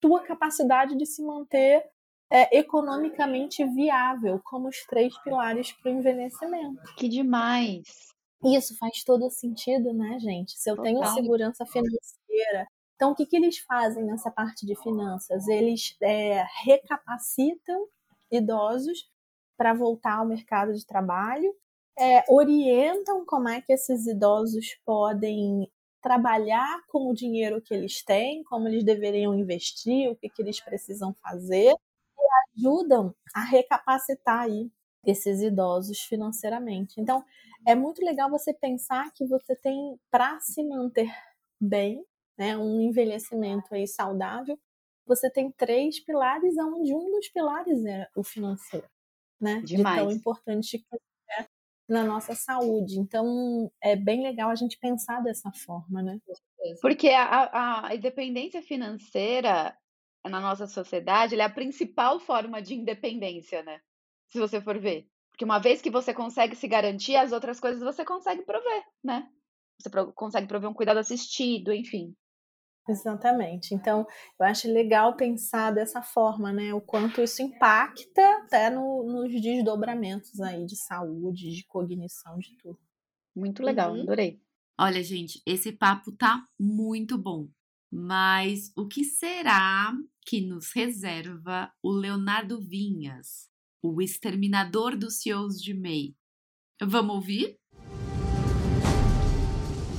tua 0.00 0.22
capacidade 0.22 0.96
de 0.96 1.04
se 1.04 1.22
manter 1.22 1.84
é, 2.30 2.58
economicamente 2.58 3.62
viável, 3.66 4.40
como 4.44 4.68
os 4.68 4.78
três 4.88 5.14
pilares 5.22 5.72
para 5.72 5.92
o 5.92 5.94
envelhecimento. 5.94 6.82
Que 6.96 7.06
demais! 7.06 8.13
Isso 8.44 8.76
faz 8.76 9.02
todo 9.04 9.30
sentido, 9.30 9.92
né, 9.92 10.18
gente? 10.18 10.52
Se 10.52 10.70
eu 10.70 10.76
tenho 10.76 11.04
segurança 11.06 11.64
financeira. 11.64 12.66
Então, 12.94 13.12
o 13.12 13.14
que, 13.14 13.26
que 13.26 13.36
eles 13.36 13.58
fazem 13.58 14.04
nessa 14.04 14.30
parte 14.30 14.66
de 14.66 14.76
finanças? 14.76 15.48
Eles 15.48 15.96
é, 16.00 16.44
recapacitam 16.64 17.86
idosos 18.30 19.10
para 19.56 19.72
voltar 19.72 20.18
ao 20.18 20.26
mercado 20.26 20.72
de 20.72 20.84
trabalho, 20.86 21.54
é, 21.98 22.24
orientam 22.28 23.24
como 23.24 23.48
é 23.48 23.60
que 23.60 23.72
esses 23.72 24.06
idosos 24.06 24.76
podem 24.84 25.70
trabalhar 26.02 26.82
com 26.88 27.08
o 27.10 27.14
dinheiro 27.14 27.62
que 27.62 27.72
eles 27.72 28.02
têm, 28.02 28.42
como 28.44 28.68
eles 28.68 28.84
deveriam 28.84 29.34
investir, 29.34 30.10
o 30.10 30.16
que, 30.16 30.28
que 30.28 30.42
eles 30.42 30.60
precisam 30.60 31.14
fazer, 31.22 31.72
e 31.72 32.58
ajudam 32.58 33.14
a 33.34 33.40
recapacitar 33.40 34.40
aí 34.42 34.70
esses 35.06 35.42
idosos 35.42 36.00
financeiramente. 36.00 37.00
Então, 37.00 37.24
é 37.66 37.74
muito 37.74 38.04
legal 38.04 38.30
você 38.30 38.52
pensar 38.52 39.12
que 39.12 39.26
você 39.26 39.56
tem 39.56 39.98
para 40.10 40.38
se 40.40 40.62
manter 40.62 41.10
bem, 41.60 42.04
né, 42.36 42.56
um 42.56 42.80
envelhecimento 42.80 43.74
aí 43.74 43.86
saudável, 43.86 44.58
você 45.06 45.30
tem 45.30 45.50
três 45.52 46.00
pilares, 46.00 46.56
onde 46.58 46.94
um 46.94 47.10
dos 47.10 47.28
pilares 47.28 47.84
é 47.84 48.08
o 48.16 48.24
financeiro, 48.24 48.88
né? 49.40 49.60
Demais. 49.62 50.00
De 50.00 50.06
tão 50.06 50.12
importante 50.12 50.78
que 50.78 50.96
é 51.38 51.46
na 51.88 52.02
nossa 52.04 52.34
saúde. 52.34 52.98
Então, 52.98 53.70
é 53.82 53.94
bem 53.94 54.22
legal 54.22 54.50
a 54.50 54.54
gente 54.54 54.78
pensar 54.78 55.22
dessa 55.22 55.52
forma, 55.52 56.02
né? 56.02 56.18
Porque 56.80 57.10
a, 57.10 57.86
a 57.86 57.94
independência 57.94 58.62
financeira 58.62 59.76
na 60.24 60.40
nossa 60.40 60.66
sociedade 60.66 61.38
é 61.38 61.42
a 61.42 61.50
principal 61.50 62.18
forma 62.18 62.62
de 62.62 62.74
independência, 62.74 63.62
né? 63.62 63.80
Se 64.34 64.40
você 64.40 64.60
for 64.60 64.80
ver. 64.80 65.06
Porque 65.30 65.44
uma 65.44 65.60
vez 65.60 65.80
que 65.80 65.92
você 65.92 66.12
consegue 66.12 66.56
se 66.56 66.66
garantir, 66.66 67.14
as 67.14 67.30
outras 67.30 67.60
coisas 67.60 67.80
você 67.80 68.04
consegue 68.04 68.42
prover, 68.42 68.82
né? 69.02 69.28
Você 69.80 69.88
consegue 70.12 70.48
prover 70.48 70.68
um 70.68 70.74
cuidado 70.74 70.98
assistido, 70.98 71.72
enfim. 71.72 72.12
Exatamente. 72.88 73.72
Então, 73.72 74.04
eu 74.40 74.44
acho 74.44 74.66
legal 74.66 75.14
pensar 75.14 75.70
dessa 75.70 76.02
forma, 76.02 76.52
né? 76.52 76.74
O 76.74 76.80
quanto 76.80 77.20
isso 77.20 77.42
impacta 77.42 78.38
até 78.38 78.70
no, 78.70 79.04
nos 79.04 79.40
desdobramentos 79.40 80.40
aí 80.40 80.66
de 80.66 80.74
saúde, 80.74 81.52
de 81.52 81.64
cognição, 81.64 82.36
de 82.36 82.56
tudo. 82.56 82.80
Muito 83.36 83.62
legal, 83.62 83.92
uhum. 83.92 84.02
adorei. 84.02 84.42
Olha, 84.76 85.00
gente, 85.00 85.40
esse 85.46 85.70
papo 85.70 86.10
tá 86.10 86.44
muito 86.58 87.16
bom. 87.16 87.48
Mas 87.88 88.72
o 88.76 88.88
que 88.88 89.04
será 89.04 89.92
que 90.26 90.40
nos 90.40 90.72
reserva 90.72 91.72
o 91.80 91.92
Leonardo 91.92 92.60
Vinhas, 92.60 93.48
o 93.86 94.00
exterminador 94.00 94.96
dos 94.96 95.20
CEOs 95.20 95.60
de 95.60 95.74
MEI. 95.74 96.16
Vamos 96.80 97.16
ouvir? 97.16 97.58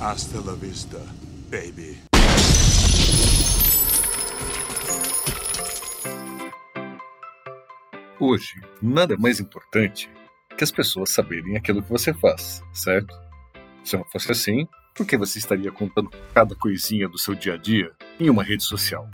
Hasta 0.02 0.42
la 0.42 0.56
vista, 0.56 0.98
baby. 1.52 2.00
Hoje, 8.20 8.60
nada 8.82 9.16
mais 9.18 9.40
importante 9.40 10.10
que 10.58 10.64
as 10.64 10.72
pessoas 10.72 11.12
saberem 11.12 11.56
aquilo 11.56 11.84
que 11.84 11.90
você 11.90 12.12
faz, 12.12 12.64
certo? 12.74 13.14
Se 13.84 13.96
não 13.96 14.06
fosse 14.06 14.32
assim, 14.32 14.68
por 14.96 15.06
que 15.06 15.16
você 15.16 15.38
estaria 15.38 15.72
contando 15.72 16.10
cada 16.34 16.56
coisinha 16.56 17.08
do 17.08 17.20
seu 17.20 17.36
dia 17.36 17.54
a 17.54 17.58
dia 17.58 17.92
em 18.20 18.32
uma 18.32 18.44
rede 18.44 18.64
social? 18.64 19.08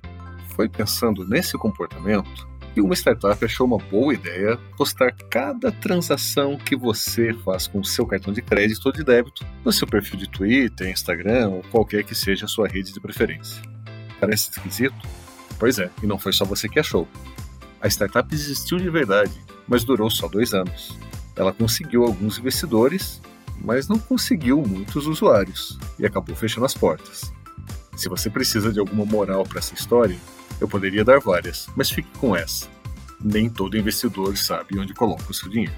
Foi 0.55 0.69
pensando 0.69 1.28
nesse 1.28 1.57
comportamento 1.57 2.50
e 2.76 2.82
uma 2.82 2.93
startup 2.93 3.43
achou 3.43 3.67
uma 3.67 3.78
boa 3.78 4.13
ideia 4.13 4.57
postar 4.78 5.11
cada 5.30 5.72
transação 5.72 6.57
que 6.57 6.76
você 6.76 7.34
faz 7.34 7.67
com 7.67 7.80
o 7.80 7.86
seu 7.86 8.05
cartão 8.05 8.34
de 8.34 8.41
crédito 8.41 8.86
ou 8.86 8.91
de 8.91 9.03
débito 9.03 9.45
no 9.63 9.72
seu 9.72 9.88
perfil 9.88 10.17
de 10.17 10.30
Twitter, 10.30 10.89
Instagram 10.89 11.49
ou 11.49 11.61
qualquer 11.69 12.03
que 12.03 12.15
seja 12.15 12.45
a 12.45 12.47
sua 12.47 12.67
rede 12.67 12.93
de 12.93 12.99
preferência. 12.99 13.61
Parece 14.19 14.51
esquisito? 14.51 14.95
Pois 15.59 15.80
é, 15.80 15.89
e 16.01 16.07
não 16.07 16.17
foi 16.17 16.32
só 16.32 16.45
você 16.45 16.69
que 16.69 16.80
achou. 16.80 17.07
A 17.82 17.88
startup 17.88 18.34
existiu 18.34 18.78
de 18.78 18.89
verdade, 18.89 19.34
mas 19.67 19.84
durou 19.84 20.09
só 20.09 20.28
dois 20.28 20.53
anos. 20.53 20.97
Ela 21.36 21.51
conseguiu 21.51 22.03
alguns 22.03 22.38
investidores, 22.39 23.22
mas 23.59 23.88
não 23.88 23.99
conseguiu 23.99 24.61
muitos 24.61 25.07
usuários 25.07 25.78
e 25.99 26.05
acabou 26.05 26.36
fechando 26.36 26.65
as 26.65 26.74
portas. 26.74 27.34
Se 27.95 28.07
você 28.07 28.30
precisa 28.30 28.72
de 28.72 28.80
alguma 28.80 29.05
moral 29.05 29.43
para 29.43 29.59
essa 29.59 29.74
história, 29.74 30.17
eu 30.62 30.70
poderia 30.70 31.03
dar 31.03 31.20
várias, 31.20 31.66
mas 31.76 31.89
fique 31.89 32.16
com 32.20 32.36
essa. 32.36 32.70
Nem 33.20 33.51
todo 33.51 33.76
investidor 33.76 34.38
sabe 34.38 34.80
onde 34.80 34.93
coloca 34.93 35.30
o 35.30 35.34
seu 35.34 35.49
dinheiro. 35.49 35.74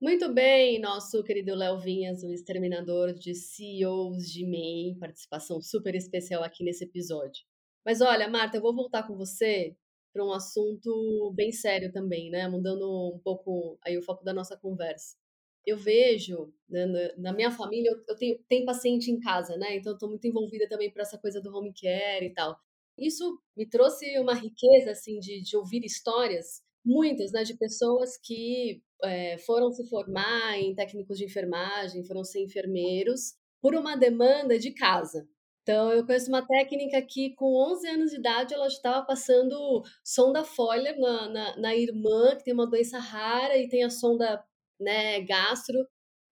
Muito 0.00 0.32
bem, 0.32 0.80
nosso 0.80 1.22
querido 1.22 1.54
Léo 1.54 1.78
Vinhas, 1.78 2.22
o 2.24 2.32
exterminador 2.32 3.12
de 3.12 3.34
CEOs 3.34 4.24
de 4.30 4.46
MEI, 4.46 4.96
participação 4.98 5.60
super 5.60 5.94
especial 5.94 6.42
aqui 6.42 6.64
nesse 6.64 6.84
episódio. 6.84 7.44
Mas 7.84 8.00
olha, 8.00 8.26
Marta, 8.26 8.56
eu 8.56 8.62
vou 8.62 8.74
voltar 8.74 9.06
com 9.06 9.16
você 9.16 9.76
para 10.12 10.24
um 10.24 10.32
assunto 10.32 11.32
bem 11.34 11.52
sério 11.52 11.92
também, 11.92 12.30
né? 12.30 12.48
Mudando 12.48 13.14
um 13.14 13.18
pouco 13.22 13.78
aí 13.84 13.96
o 13.96 14.02
foco 14.02 14.24
da 14.24 14.32
nossa 14.32 14.56
conversa 14.56 15.21
eu 15.66 15.76
vejo, 15.76 16.52
né, 16.68 16.86
na, 17.16 17.32
minha 17.32 17.50
família, 17.50 17.90
eu, 17.90 18.02
eu 18.08 18.16
tenho, 18.16 18.38
tenho, 18.48 18.66
paciente 18.66 19.10
em 19.10 19.20
casa, 19.20 19.56
né? 19.56 19.76
Então, 19.76 19.92
estou 19.92 20.08
muito 20.08 20.26
envolvida 20.26 20.68
também 20.68 20.90
para 20.90 21.02
essa 21.02 21.18
coisa 21.18 21.40
do 21.40 21.54
home 21.54 21.72
care 21.72 22.26
e 22.26 22.34
tal. 22.34 22.56
Isso 22.98 23.38
me 23.56 23.68
trouxe 23.68 24.18
uma 24.18 24.34
riqueza, 24.34 24.90
assim, 24.90 25.18
de, 25.18 25.40
de 25.42 25.56
ouvir 25.56 25.84
histórias, 25.84 26.62
muitas, 26.84 27.32
né, 27.32 27.44
de 27.44 27.56
pessoas 27.56 28.16
que 28.16 28.82
é, 29.04 29.38
foram 29.38 29.70
se 29.72 29.88
formar 29.88 30.58
em 30.58 30.74
técnicos 30.74 31.18
de 31.18 31.24
enfermagem, 31.24 32.04
foram 32.04 32.24
ser 32.24 32.40
enfermeiros, 32.40 33.34
por 33.60 33.74
uma 33.74 33.96
demanda 33.96 34.58
de 34.58 34.72
casa. 34.72 35.28
Então, 35.62 35.92
eu 35.92 36.04
conheço 36.04 36.28
uma 36.28 36.44
técnica 36.44 37.00
que, 37.02 37.34
com 37.36 37.54
11 37.72 37.88
anos 37.88 38.10
de 38.10 38.16
idade, 38.18 38.52
ela 38.52 38.68
já 38.68 38.76
estava 38.76 39.06
passando 39.06 39.82
sonda 40.02 40.42
Folha 40.42 40.96
na, 40.98 41.28
na, 41.28 41.56
na 41.56 41.76
irmã, 41.76 42.34
que 42.36 42.44
tem 42.44 42.52
uma 42.52 42.66
doença 42.66 42.98
rara 42.98 43.56
e 43.56 43.68
tem 43.68 43.84
a 43.84 43.90
sonda 43.90 44.44
né, 44.82 45.20
gastro, 45.22 45.86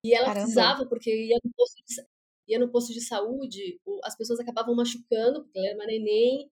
e 0.04 0.14
ela 0.14 0.26
Caramba. 0.26 0.40
precisava, 0.42 0.86
porque 0.86 1.10
ia 1.14 1.38
no 1.42 1.50
posto 1.56 1.82
de, 1.86 2.06
ia 2.48 2.58
no 2.58 2.70
posto 2.70 2.92
de 2.92 3.00
saúde, 3.00 3.80
as 4.04 4.16
pessoas 4.16 4.40
acabavam 4.40 4.74
machucando, 4.74 5.42
porque 5.42 5.58
ela 5.58 5.68
era 5.68 5.76
uma 5.76 5.86
neném, 5.86 6.50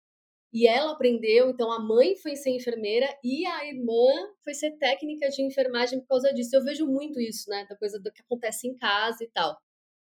e 0.53 0.67
ela 0.67 0.93
aprendeu, 0.93 1.49
então 1.49 1.69
a 1.69 1.79
mãe 1.79 2.15
foi 2.15 2.35
ser 2.37 2.51
enfermeira 2.51 3.07
e 3.21 3.45
a 3.45 3.67
irmã 3.67 4.07
foi 4.41 4.53
ser 4.53 4.71
técnica 4.77 5.27
de 5.27 5.41
enfermagem 5.41 5.99
por 5.99 6.07
causa 6.07 6.33
disso. 6.33 6.55
Eu 6.55 6.63
vejo 6.63 6.87
muito 6.87 7.19
isso, 7.19 7.49
né, 7.49 7.65
da 7.69 7.75
coisa 7.75 7.99
do 7.99 8.09
que 8.09 8.21
acontece 8.21 8.65
em 8.65 8.73
casa 8.77 9.21
e 9.21 9.27
tal. 9.27 9.57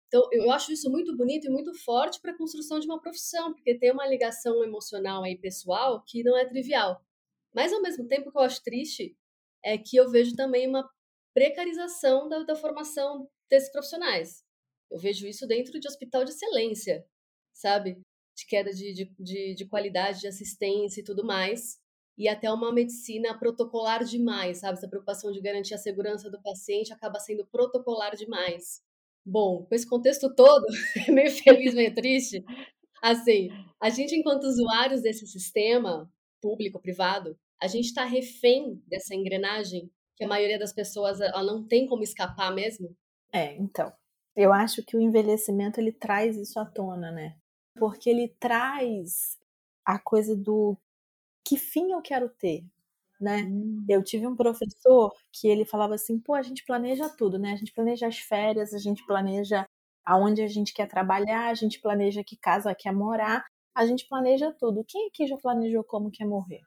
Então, 0.06 0.28
eu 0.30 0.48
acho 0.52 0.70
isso 0.72 0.88
muito 0.88 1.16
bonito 1.16 1.48
e 1.48 1.50
muito 1.50 1.74
forte 1.74 2.20
para 2.20 2.30
a 2.30 2.38
construção 2.38 2.78
de 2.78 2.86
uma 2.86 3.00
profissão, 3.00 3.52
porque 3.52 3.76
tem 3.76 3.90
uma 3.90 4.06
ligação 4.06 4.62
emocional 4.62 5.24
aí 5.24 5.36
pessoal 5.36 6.04
que 6.06 6.22
não 6.22 6.38
é 6.38 6.44
trivial. 6.44 7.04
Mas, 7.52 7.72
ao 7.72 7.82
mesmo 7.82 8.06
tempo, 8.06 8.30
que 8.30 8.38
eu 8.38 8.42
acho 8.42 8.62
triste 8.62 9.16
é 9.64 9.76
que 9.76 9.96
eu 9.96 10.08
vejo 10.08 10.36
também 10.36 10.68
uma 10.68 10.88
precarização 11.34 12.28
da, 12.28 12.44
da 12.44 12.56
formação 12.56 13.28
desses 13.50 13.70
profissionais. 13.70 14.42
Eu 14.90 14.98
vejo 14.98 15.26
isso 15.26 15.46
dentro 15.46 15.78
de 15.80 15.88
hospital 15.88 16.24
de 16.24 16.30
excelência, 16.30 17.04
sabe? 17.52 18.00
De 18.36 18.46
queda 18.46 18.72
de, 18.72 18.92
de, 18.92 19.14
de, 19.18 19.54
de 19.54 19.66
qualidade 19.66 20.20
de 20.20 20.28
assistência 20.28 21.00
e 21.00 21.04
tudo 21.04 21.24
mais. 21.24 21.78
E 22.16 22.28
até 22.28 22.50
uma 22.50 22.72
medicina 22.72 23.36
protocolar 23.36 24.04
demais, 24.04 24.58
sabe? 24.58 24.78
Essa 24.78 24.88
preocupação 24.88 25.32
de 25.32 25.40
garantir 25.40 25.74
a 25.74 25.78
segurança 25.78 26.30
do 26.30 26.40
paciente 26.40 26.92
acaba 26.92 27.18
sendo 27.18 27.44
protocolar 27.46 28.14
demais. 28.14 28.80
Bom, 29.26 29.64
com 29.64 29.74
esse 29.74 29.88
contexto 29.88 30.32
todo, 30.34 30.64
meio 31.08 31.30
feliz, 31.30 31.74
meio 31.74 31.94
triste, 31.94 32.44
assim, 33.02 33.48
a 33.80 33.90
gente, 33.90 34.14
enquanto 34.14 34.44
usuários 34.44 35.02
desse 35.02 35.26
sistema, 35.26 36.08
público, 36.40 36.80
privado, 36.80 37.36
a 37.60 37.66
gente 37.66 37.86
está 37.86 38.04
refém 38.04 38.80
dessa 38.86 39.14
engrenagem 39.14 39.90
que 40.16 40.24
a 40.24 40.28
maioria 40.28 40.58
das 40.58 40.72
pessoas 40.72 41.20
ela 41.20 41.42
não 41.42 41.66
tem 41.66 41.86
como 41.86 42.02
escapar 42.02 42.52
mesmo? 42.54 42.96
É, 43.32 43.54
então. 43.56 43.92
Eu 44.36 44.52
acho 44.52 44.82
que 44.84 44.96
o 44.96 45.00
envelhecimento 45.00 45.80
ele 45.80 45.92
traz 45.92 46.36
isso 46.36 46.58
à 46.58 46.64
tona, 46.64 47.10
né? 47.12 47.36
Porque 47.76 48.10
ele 48.10 48.28
traz 48.40 49.38
a 49.84 49.98
coisa 49.98 50.36
do 50.36 50.76
que 51.44 51.56
fim 51.56 51.92
eu 51.92 52.02
quero 52.02 52.28
ter, 52.28 52.64
né? 53.20 53.42
Hum. 53.42 53.84
Eu 53.88 54.02
tive 54.02 54.26
um 54.26 54.36
professor 54.36 55.12
que 55.32 55.48
ele 55.48 55.64
falava 55.64 55.94
assim, 55.94 56.18
pô, 56.18 56.34
a 56.34 56.42
gente 56.42 56.64
planeja 56.64 57.08
tudo, 57.08 57.38
né? 57.38 57.52
A 57.52 57.56
gente 57.56 57.72
planeja 57.72 58.06
as 58.08 58.18
férias, 58.18 58.72
a 58.74 58.78
gente 58.78 59.04
planeja 59.06 59.66
aonde 60.04 60.42
a 60.42 60.48
gente 60.48 60.72
quer 60.74 60.86
trabalhar, 60.88 61.48
a 61.48 61.54
gente 61.54 61.80
planeja 61.80 62.24
que 62.24 62.36
casa 62.36 62.74
quer 62.74 62.92
morar, 62.92 63.44
a 63.74 63.86
gente 63.86 64.06
planeja 64.08 64.52
tudo. 64.52 64.84
Quem 64.86 65.08
aqui 65.08 65.26
já 65.26 65.36
planejou 65.38 65.84
como 65.84 66.10
quer 66.10 66.26
morrer? 66.26 66.62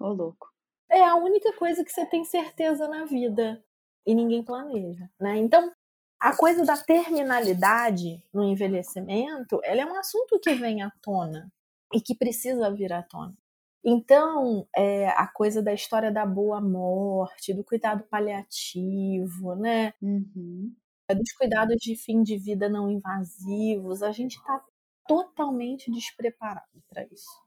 Ô, 0.00 0.08
louco. 0.08 0.53
É 0.94 1.02
a 1.02 1.16
única 1.16 1.52
coisa 1.54 1.84
que 1.84 1.90
você 1.90 2.06
tem 2.06 2.24
certeza 2.24 2.86
na 2.86 3.04
vida 3.04 3.60
e 4.06 4.14
ninguém 4.14 4.44
planeja, 4.44 5.10
né? 5.20 5.36
Então, 5.38 5.72
a 6.20 6.36
coisa 6.36 6.64
da 6.64 6.76
terminalidade 6.76 8.22
no 8.32 8.44
envelhecimento, 8.44 9.60
ela 9.64 9.80
é 9.80 9.84
um 9.86 9.98
assunto 9.98 10.38
que 10.38 10.54
vem 10.54 10.82
à 10.82 10.92
tona 11.02 11.52
e 11.92 12.00
que 12.00 12.14
precisa 12.14 12.70
vir 12.70 12.92
à 12.92 13.02
tona. 13.02 13.36
Então, 13.84 14.68
é, 14.76 15.08
a 15.08 15.26
coisa 15.26 15.60
da 15.60 15.74
história 15.74 16.12
da 16.12 16.24
boa 16.24 16.60
morte, 16.60 17.52
do 17.52 17.64
cuidado 17.64 18.04
paliativo, 18.04 19.56
né? 19.56 19.94
Uhum. 20.00 20.72
Dos 21.10 21.32
cuidados 21.32 21.76
de 21.80 21.96
fim 21.96 22.22
de 22.22 22.38
vida 22.38 22.68
não 22.68 22.88
invasivos, 22.88 24.00
a 24.00 24.12
gente 24.12 24.36
está 24.36 24.64
totalmente 25.08 25.90
despreparado 25.90 26.80
para 26.88 27.04
isso. 27.10 27.42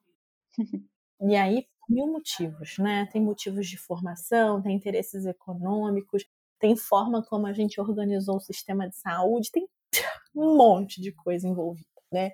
e 1.22 1.34
aí, 1.34 1.66
mil 1.90 2.08
motivos, 2.08 2.78
né? 2.78 3.08
Tem 3.12 3.22
motivos 3.22 3.68
de 3.68 3.78
formação, 3.78 4.62
tem 4.62 4.76
interesses 4.76 5.26
econômicos, 5.26 6.26
tem 6.60 6.76
forma 6.76 7.24
como 7.24 7.48
a 7.48 7.54
gente 7.54 7.80
organizou 7.80 8.38
o 8.38 8.42
sistema 8.42 8.88
de 8.90 8.96
saúde, 8.96 9.52
tem 9.52 9.68
um 10.36 10.58
monte 10.58 11.02
de 11.02 11.12
coisa 11.12 11.48
envolvida, 11.48 11.88
né? 12.12 12.32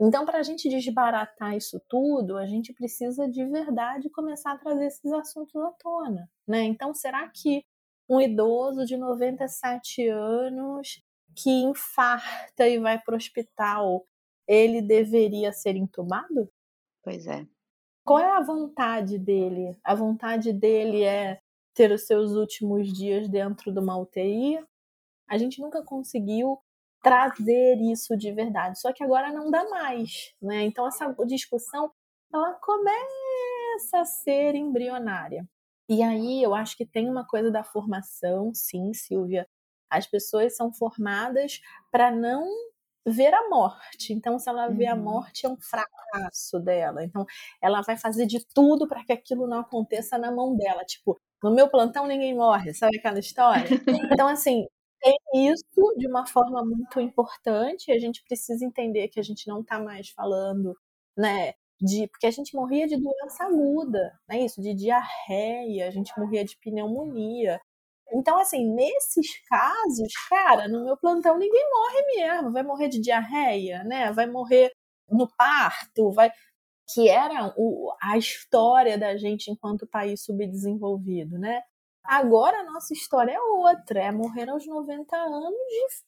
Então, 0.00 0.24
para 0.24 0.38
a 0.38 0.42
gente 0.42 0.68
desbaratar 0.68 1.56
isso 1.56 1.80
tudo, 1.88 2.36
a 2.36 2.46
gente 2.46 2.72
precisa 2.72 3.28
de 3.28 3.44
verdade 3.44 4.08
começar 4.10 4.52
a 4.52 4.58
trazer 4.58 4.86
esses 4.86 5.12
assuntos 5.12 5.56
à 5.56 5.72
tona. 5.72 6.30
Né? 6.46 6.62
Então, 6.62 6.94
será 6.94 7.28
que 7.28 7.64
um 8.08 8.20
idoso 8.20 8.86
de 8.86 8.96
97 8.96 10.08
anos 10.08 11.02
que 11.34 11.50
infarta 11.50 12.68
e 12.68 12.78
vai 12.78 12.98
para 13.00 13.14
o 13.14 13.16
hospital, 13.16 14.06
ele 14.46 14.80
deveria 14.80 15.52
ser 15.52 15.74
entubado? 15.74 16.48
Pois 17.02 17.26
é. 17.26 17.44
Qual 18.08 18.18
é 18.18 18.38
a 18.38 18.40
vontade 18.40 19.18
dele? 19.18 19.76
A 19.84 19.94
vontade 19.94 20.50
dele 20.50 21.02
é 21.04 21.42
ter 21.74 21.92
os 21.92 22.06
seus 22.06 22.32
últimos 22.32 22.90
dias 22.90 23.28
dentro 23.28 23.70
de 23.70 23.78
uma 23.78 23.98
UTI? 23.98 24.64
A 25.28 25.36
gente 25.36 25.60
nunca 25.60 25.84
conseguiu 25.84 26.58
trazer 27.02 27.76
isso 27.82 28.16
de 28.16 28.32
verdade. 28.32 28.80
Só 28.80 28.94
que 28.94 29.04
agora 29.04 29.30
não 29.30 29.50
dá 29.50 29.68
mais, 29.68 30.32
né? 30.40 30.62
Então 30.62 30.88
essa 30.88 31.14
discussão 31.26 31.92
ela 32.32 32.54
começa 32.54 34.00
a 34.00 34.04
ser 34.06 34.54
embrionária. 34.54 35.46
E 35.86 36.02
aí 36.02 36.42
eu 36.42 36.54
acho 36.54 36.78
que 36.78 36.86
tem 36.86 37.10
uma 37.10 37.26
coisa 37.26 37.50
da 37.50 37.62
formação, 37.62 38.54
sim, 38.54 38.94
Silvia. 38.94 39.46
As 39.90 40.06
pessoas 40.06 40.56
são 40.56 40.72
formadas 40.72 41.60
para 41.92 42.10
não 42.10 42.48
ver 43.08 43.34
a 43.34 43.48
morte. 43.48 44.12
Então, 44.12 44.38
se 44.38 44.48
ela 44.48 44.68
vê 44.68 44.86
a 44.86 44.94
uhum. 44.94 45.02
morte, 45.02 45.46
é 45.46 45.48
um 45.48 45.56
fracasso 45.60 46.58
dela. 46.60 47.04
Então, 47.04 47.24
ela 47.62 47.82
vai 47.82 47.96
fazer 47.96 48.26
de 48.26 48.44
tudo 48.54 48.86
para 48.88 49.04
que 49.04 49.12
aquilo 49.12 49.46
não 49.46 49.60
aconteça 49.60 50.18
na 50.18 50.30
mão 50.30 50.56
dela. 50.56 50.84
Tipo, 50.84 51.20
no 51.42 51.54
meu 51.54 51.68
plantão 51.68 52.06
ninguém 52.06 52.34
morre, 52.34 52.74
sabe 52.74 52.98
aquela 52.98 53.18
história? 53.18 53.68
Então, 54.12 54.28
assim, 54.28 54.66
tem 55.00 55.16
isso 55.34 55.94
de 55.96 56.06
uma 56.08 56.26
forma 56.26 56.64
muito 56.64 57.00
importante. 57.00 57.92
A 57.92 57.98
gente 57.98 58.22
precisa 58.24 58.64
entender 58.64 59.08
que 59.08 59.20
a 59.20 59.22
gente 59.22 59.46
não 59.48 59.60
está 59.60 59.78
mais 59.78 60.10
falando, 60.10 60.74
né? 61.16 61.54
De, 61.80 62.08
porque 62.08 62.26
a 62.26 62.30
gente 62.30 62.56
morria 62.56 62.86
de 62.88 62.96
doença 62.96 63.44
aguda, 63.44 64.12
né? 64.28 64.40
Isso, 64.44 64.60
de 64.60 64.74
diarreia, 64.74 65.86
a 65.86 65.90
gente 65.90 66.12
morria 66.18 66.44
de 66.44 66.56
pneumonia. 66.58 67.60
Então, 68.12 68.38
assim, 68.38 68.72
nesses 68.74 69.40
casos, 69.48 70.12
cara, 70.28 70.68
no 70.68 70.84
meu 70.84 70.96
plantão 70.96 71.38
ninguém 71.38 71.64
morre 71.70 72.02
mesmo. 72.16 72.52
Vai 72.52 72.62
morrer 72.62 72.88
de 72.88 73.00
diarreia, 73.00 73.84
né? 73.84 74.12
Vai 74.12 74.26
morrer 74.26 74.72
no 75.08 75.28
parto, 75.36 76.10
vai. 76.12 76.30
Que 76.94 77.08
era 77.08 77.52
o, 77.56 77.92
a 78.02 78.16
história 78.16 78.96
da 78.98 79.16
gente 79.16 79.50
enquanto 79.50 79.86
país 79.86 80.24
subdesenvolvido, 80.24 81.38
né? 81.38 81.62
Agora 82.04 82.60
a 82.60 82.64
nossa 82.64 82.94
história 82.94 83.32
é 83.32 83.40
outra, 83.40 84.00
é 84.00 84.10
morrer 84.10 84.48
aos 84.48 84.66
90 84.66 85.14
anos 85.16 85.54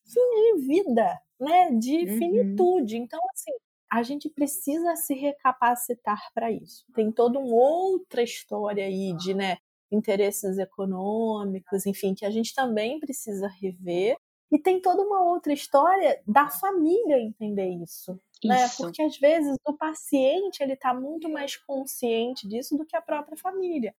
de 0.06 0.66
vida, 0.66 1.20
né? 1.38 1.70
De 1.72 1.98
uhum. 1.98 2.18
finitude. 2.18 2.96
Então, 2.96 3.20
assim, 3.34 3.52
a 3.90 4.02
gente 4.02 4.30
precisa 4.30 4.94
se 4.96 5.14
recapacitar 5.14 6.20
para 6.32 6.50
isso. 6.50 6.86
Tem 6.94 7.10
toda 7.10 7.38
uma 7.38 7.54
outra 7.54 8.22
história 8.22 8.84
aí 8.84 9.12
de, 9.16 9.34
né, 9.34 9.58
interesses 9.90 10.58
econômicos, 10.58 11.86
enfim, 11.86 12.14
que 12.14 12.24
a 12.24 12.30
gente 12.30 12.54
também 12.54 13.00
precisa 13.00 13.48
rever. 13.48 14.16
E 14.52 14.58
tem 14.58 14.80
toda 14.80 15.02
uma 15.02 15.22
outra 15.22 15.52
história 15.52 16.20
da 16.26 16.48
família 16.48 17.20
entender 17.20 17.68
isso, 17.68 18.18
isso. 18.42 18.48
né? 18.48 18.68
Porque 18.76 19.02
às 19.02 19.16
vezes 19.16 19.56
o 19.64 19.76
paciente 19.76 20.60
ele 20.60 20.72
está 20.72 20.92
muito 20.92 21.28
mais 21.28 21.56
consciente 21.56 22.48
disso 22.48 22.76
do 22.76 22.84
que 22.84 22.96
a 22.96 23.02
própria 23.02 23.36
família 23.36 23.94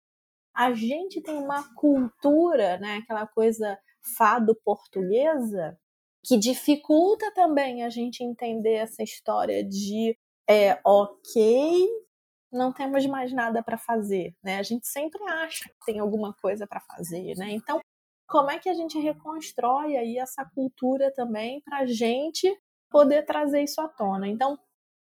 a 0.55 0.73
gente 0.73 1.21
tem 1.21 1.37
uma 1.37 1.63
cultura, 1.75 2.79
né, 2.79 2.97
aquela 3.03 3.27
coisa 3.27 3.79
fado 4.17 4.55
portuguesa, 4.65 5.79
que 6.25 6.37
dificulta 6.37 7.33
também 7.33 7.83
a 7.83 7.89
gente 7.89 8.23
entender 8.23 8.75
essa 8.75 9.03
história 9.03 9.65
de 9.65 10.17
é, 10.49 10.79
ok, 10.85 11.89
não 12.53 12.73
temos 12.73 13.07
mais 13.07 13.33
nada 13.33 13.63
para 13.63 13.79
fazer, 13.79 14.35
né? 14.43 14.59
A 14.59 14.63
gente 14.63 14.87
sempre 14.87 15.23
acha 15.25 15.69
que 15.69 15.87
tem 15.87 15.99
alguma 15.99 16.35
coisa 16.35 16.67
para 16.67 16.81
fazer, 16.81 17.37
né? 17.37 17.51
Então, 17.51 17.81
como 18.29 18.51
é 18.51 18.59
que 18.59 18.69
a 18.69 18.75
gente 18.75 18.99
reconstrói 18.99 19.97
aí 19.97 20.19
essa 20.19 20.45
cultura 20.55 21.13
também 21.15 21.61
para 21.63 21.79
a 21.79 21.87
gente 21.87 22.53
poder 22.91 23.25
trazer 23.25 23.63
isso 23.63 23.81
à 23.81 23.89
tona? 23.89 24.29
Então, 24.29 24.59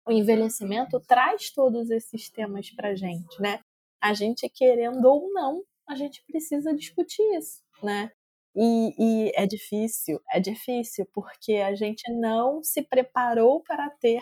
o 0.07 0.11
envelhecimento 0.11 0.99
traz 0.99 1.51
todos 1.51 1.89
esses 1.89 2.29
temas 2.29 2.69
para 2.71 2.95
gente, 2.95 3.41
né? 3.41 3.59
a 4.05 4.13
gente 4.13 4.47
querendo 4.47 5.03
ou 5.05 5.33
não, 5.33 5.63
a 5.87 5.95
gente 5.95 6.23
precisa 6.27 6.75
discutir 6.75 7.23
isso, 7.35 7.63
né? 7.81 8.11
E, 8.55 8.93
e, 8.97 9.31
é 9.35 9.47
difícil, 9.47 10.21
é 10.31 10.39
difícil, 10.39 11.07
porque 11.11 11.53
a 11.53 11.73
gente 11.73 12.09
não 12.13 12.63
se 12.63 12.83
preparou 12.83 13.61
para 13.63 13.89
ter 13.99 14.21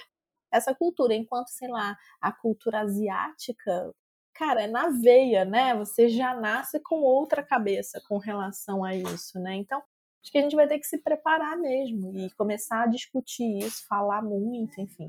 essa 0.53 0.73
cultura. 0.73 1.13
Enquanto, 1.13 1.49
sei 1.49 1.67
lá, 1.69 1.97
a 2.21 2.31
cultura 2.31 2.81
asiática, 2.81 3.93
cara, 4.33 4.63
é 4.63 4.67
na 4.67 4.89
veia, 4.89 5.45
né? 5.45 5.75
Você 5.75 6.09
já 6.09 6.35
nasce 6.35 6.79
com 6.79 7.01
outra 7.01 7.43
cabeça 7.43 8.01
com 8.07 8.17
relação 8.17 8.83
a 8.83 8.95
isso, 8.95 9.39
né? 9.39 9.55
Então, 9.55 9.79
acho 10.21 10.31
que 10.31 10.37
a 10.37 10.41
gente 10.41 10.55
vai 10.55 10.67
ter 10.67 10.79
que 10.79 10.87
se 10.87 10.97
preparar 10.99 11.57
mesmo 11.57 12.13
e 12.17 12.29
começar 12.35 12.83
a 12.83 12.87
discutir 12.87 13.59
isso, 13.59 13.85
falar 13.87 14.21
muito, 14.21 14.79
enfim. 14.79 15.07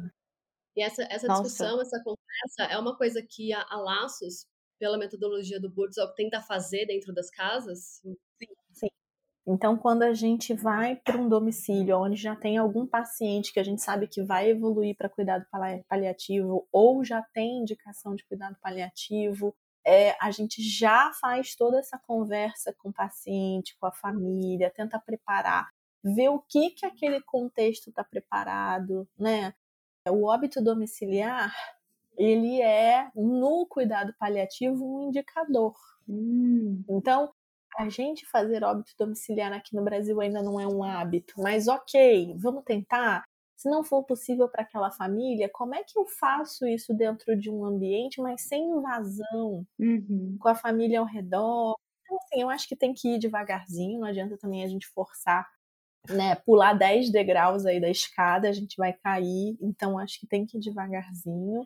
E 0.76 0.82
essa, 0.82 1.04
essa 1.04 1.28
discussão, 1.28 1.80
essa 1.80 2.02
conversa 2.02 2.72
é 2.72 2.78
uma 2.78 2.96
coisa 2.96 3.22
que 3.22 3.52
a, 3.52 3.64
a 3.68 3.76
Laços 3.76 4.46
pela 4.78 4.98
metodologia 4.98 5.60
do 5.60 5.70
Burtzog, 5.70 6.14
tenta 6.14 6.40
fazer 6.40 6.86
dentro 6.86 7.12
das 7.12 7.30
casas? 7.30 8.02
Então, 9.46 9.76
quando 9.76 10.02
a 10.02 10.14
gente 10.14 10.54
vai 10.54 10.96
para 10.96 11.18
um 11.18 11.28
domicílio 11.28 11.98
onde 11.98 12.16
já 12.16 12.34
tem 12.34 12.56
algum 12.56 12.86
paciente 12.86 13.52
que 13.52 13.60
a 13.60 13.64
gente 13.64 13.82
sabe 13.82 14.08
que 14.08 14.22
vai 14.22 14.48
evoluir 14.48 14.96
para 14.96 15.08
cuidado 15.08 15.44
paliativo 15.86 16.66
ou 16.72 17.04
já 17.04 17.22
tem 17.34 17.58
indicação 17.58 18.14
de 18.14 18.24
cuidado 18.24 18.56
paliativo, 18.62 19.54
é, 19.86 20.16
a 20.18 20.30
gente 20.30 20.62
já 20.62 21.12
faz 21.20 21.54
toda 21.54 21.78
essa 21.78 21.98
conversa 21.98 22.74
com 22.78 22.88
o 22.88 22.92
paciente, 22.92 23.76
com 23.78 23.86
a 23.86 23.92
família, 23.92 24.72
tenta 24.74 24.98
preparar, 24.98 25.68
ver 26.02 26.30
o 26.30 26.40
que 26.40 26.70
que 26.70 26.86
aquele 26.86 27.20
contexto 27.20 27.90
está 27.90 28.02
preparado, 28.02 29.06
né? 29.18 29.52
O 30.08 30.24
óbito 30.26 30.62
domiciliar, 30.62 31.54
ele 32.16 32.62
é 32.62 33.10
no 33.14 33.66
cuidado 33.66 34.14
paliativo 34.18 34.84
um 34.84 35.08
indicador. 35.08 35.74
Hum. 36.08 36.82
Então, 36.88 37.30
a 37.76 37.88
gente 37.88 38.26
fazer 38.26 38.64
óbito 38.64 38.92
domiciliar 38.98 39.52
aqui 39.52 39.74
no 39.74 39.84
Brasil 39.84 40.20
ainda 40.20 40.42
não 40.42 40.60
é 40.60 40.66
um 40.66 40.82
hábito, 40.82 41.34
mas 41.38 41.68
ok, 41.68 42.34
vamos 42.36 42.64
tentar. 42.64 43.24
Se 43.56 43.68
não 43.70 43.84
for 43.84 44.04
possível 44.04 44.48
para 44.48 44.62
aquela 44.62 44.90
família, 44.90 45.48
como 45.52 45.74
é 45.74 45.82
que 45.82 45.98
eu 45.98 46.06
faço 46.06 46.66
isso 46.66 46.92
dentro 46.92 47.38
de 47.38 47.50
um 47.50 47.64
ambiente, 47.64 48.20
mas 48.20 48.42
sem 48.42 48.62
invasão, 48.62 49.64
uhum. 49.78 50.36
com 50.38 50.48
a 50.48 50.54
família 50.54 51.00
ao 51.00 51.06
redor? 51.06 51.76
Então, 52.02 52.18
assim, 52.18 52.42
eu 52.42 52.50
acho 52.50 52.68
que 52.68 52.76
tem 52.76 52.92
que 52.92 53.14
ir 53.14 53.18
devagarzinho, 53.18 54.00
não 54.00 54.08
adianta 54.08 54.36
também 54.36 54.62
a 54.62 54.68
gente 54.68 54.86
forçar, 54.88 55.48
né? 56.08 56.34
Pular 56.34 56.74
10 56.74 57.10
degraus 57.10 57.64
aí 57.64 57.80
da 57.80 57.88
escada, 57.88 58.48
a 58.48 58.52
gente 58.52 58.76
vai 58.76 58.92
cair, 58.92 59.56
então 59.60 59.98
acho 59.98 60.20
que 60.20 60.26
tem 60.26 60.44
que 60.44 60.58
ir 60.58 60.60
devagarzinho. 60.60 61.64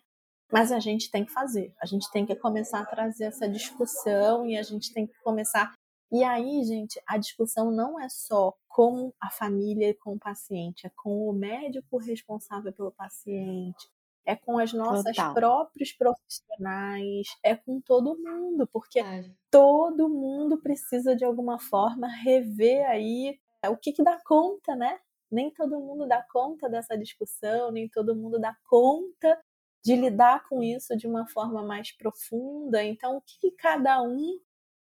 Mas 0.51 0.73
a 0.73 0.81
gente 0.81 1.11
tem 1.11 1.27
que 1.27 1.33
fazer, 1.33 1.75
a 1.81 1.85
gente 1.85 2.11
tem 2.11 2.25
que 2.25 2.35
começar 2.35 2.81
a 2.81 2.87
trazer 2.87 3.25
essa 3.25 3.47
discussão 3.49 4.47
e 4.47 4.57
a 4.57 4.63
gente 4.63 4.95
tem 4.95 5.07
que 5.07 5.13
começar 5.23 5.75
e 6.11 6.25
aí, 6.25 6.65
gente, 6.65 7.01
a 7.07 7.19
discussão 7.19 7.71
não 7.71 8.01
é 8.01 8.09
só 8.09 8.57
com 8.67 9.13
a 9.21 9.31
família 9.31 9.91
e 9.91 9.95
com 9.95 10.15
o 10.15 10.19
paciente, 10.19 10.87
é 10.87 10.91
com 10.91 11.29
o 11.29 11.33
médico 11.33 11.99
responsável 11.99 12.73
pelo 12.73 12.91
paciente, 12.91 13.89
é 14.25 14.35
com 14.35 14.59
as 14.59 14.73
nossas 14.73 15.17
Total. 15.17 15.35
próprios 15.35 15.93
profissionais, 15.93 17.27
é 17.43 17.55
com 17.55 17.81
todo 17.81 18.19
mundo, 18.19 18.67
porque 18.67 19.01
é. 19.01 19.25
todo 19.51 20.09
mundo 20.09 20.59
precisa 20.59 21.15
de 21.15 21.25
alguma 21.25 21.59
forma 21.59 22.09
rever 22.09 22.89
aí 22.89 23.39
o 23.67 23.77
que, 23.77 23.93
que 23.93 24.03
dá 24.03 24.19
conta, 24.25 24.77
né? 24.77 24.99
Nem 25.31 25.51
todo 25.51 25.81
mundo 25.81 26.07
dá 26.07 26.23
conta 26.31 26.69
dessa 26.69 26.97
discussão, 26.97 27.71
nem 27.71 27.89
todo 27.89 28.15
mundo 28.15 28.39
dá 28.39 28.57
conta 28.69 29.39
de 29.85 29.95
lidar 29.95 30.47
com 30.49 30.63
isso 30.63 30.97
de 30.97 31.07
uma 31.07 31.27
forma 31.27 31.63
mais 31.63 31.93
profunda. 31.93 32.83
Então, 32.83 33.17
o 33.17 33.21
que, 33.21 33.39
que 33.41 33.51
cada 33.53 34.03
um 34.03 34.39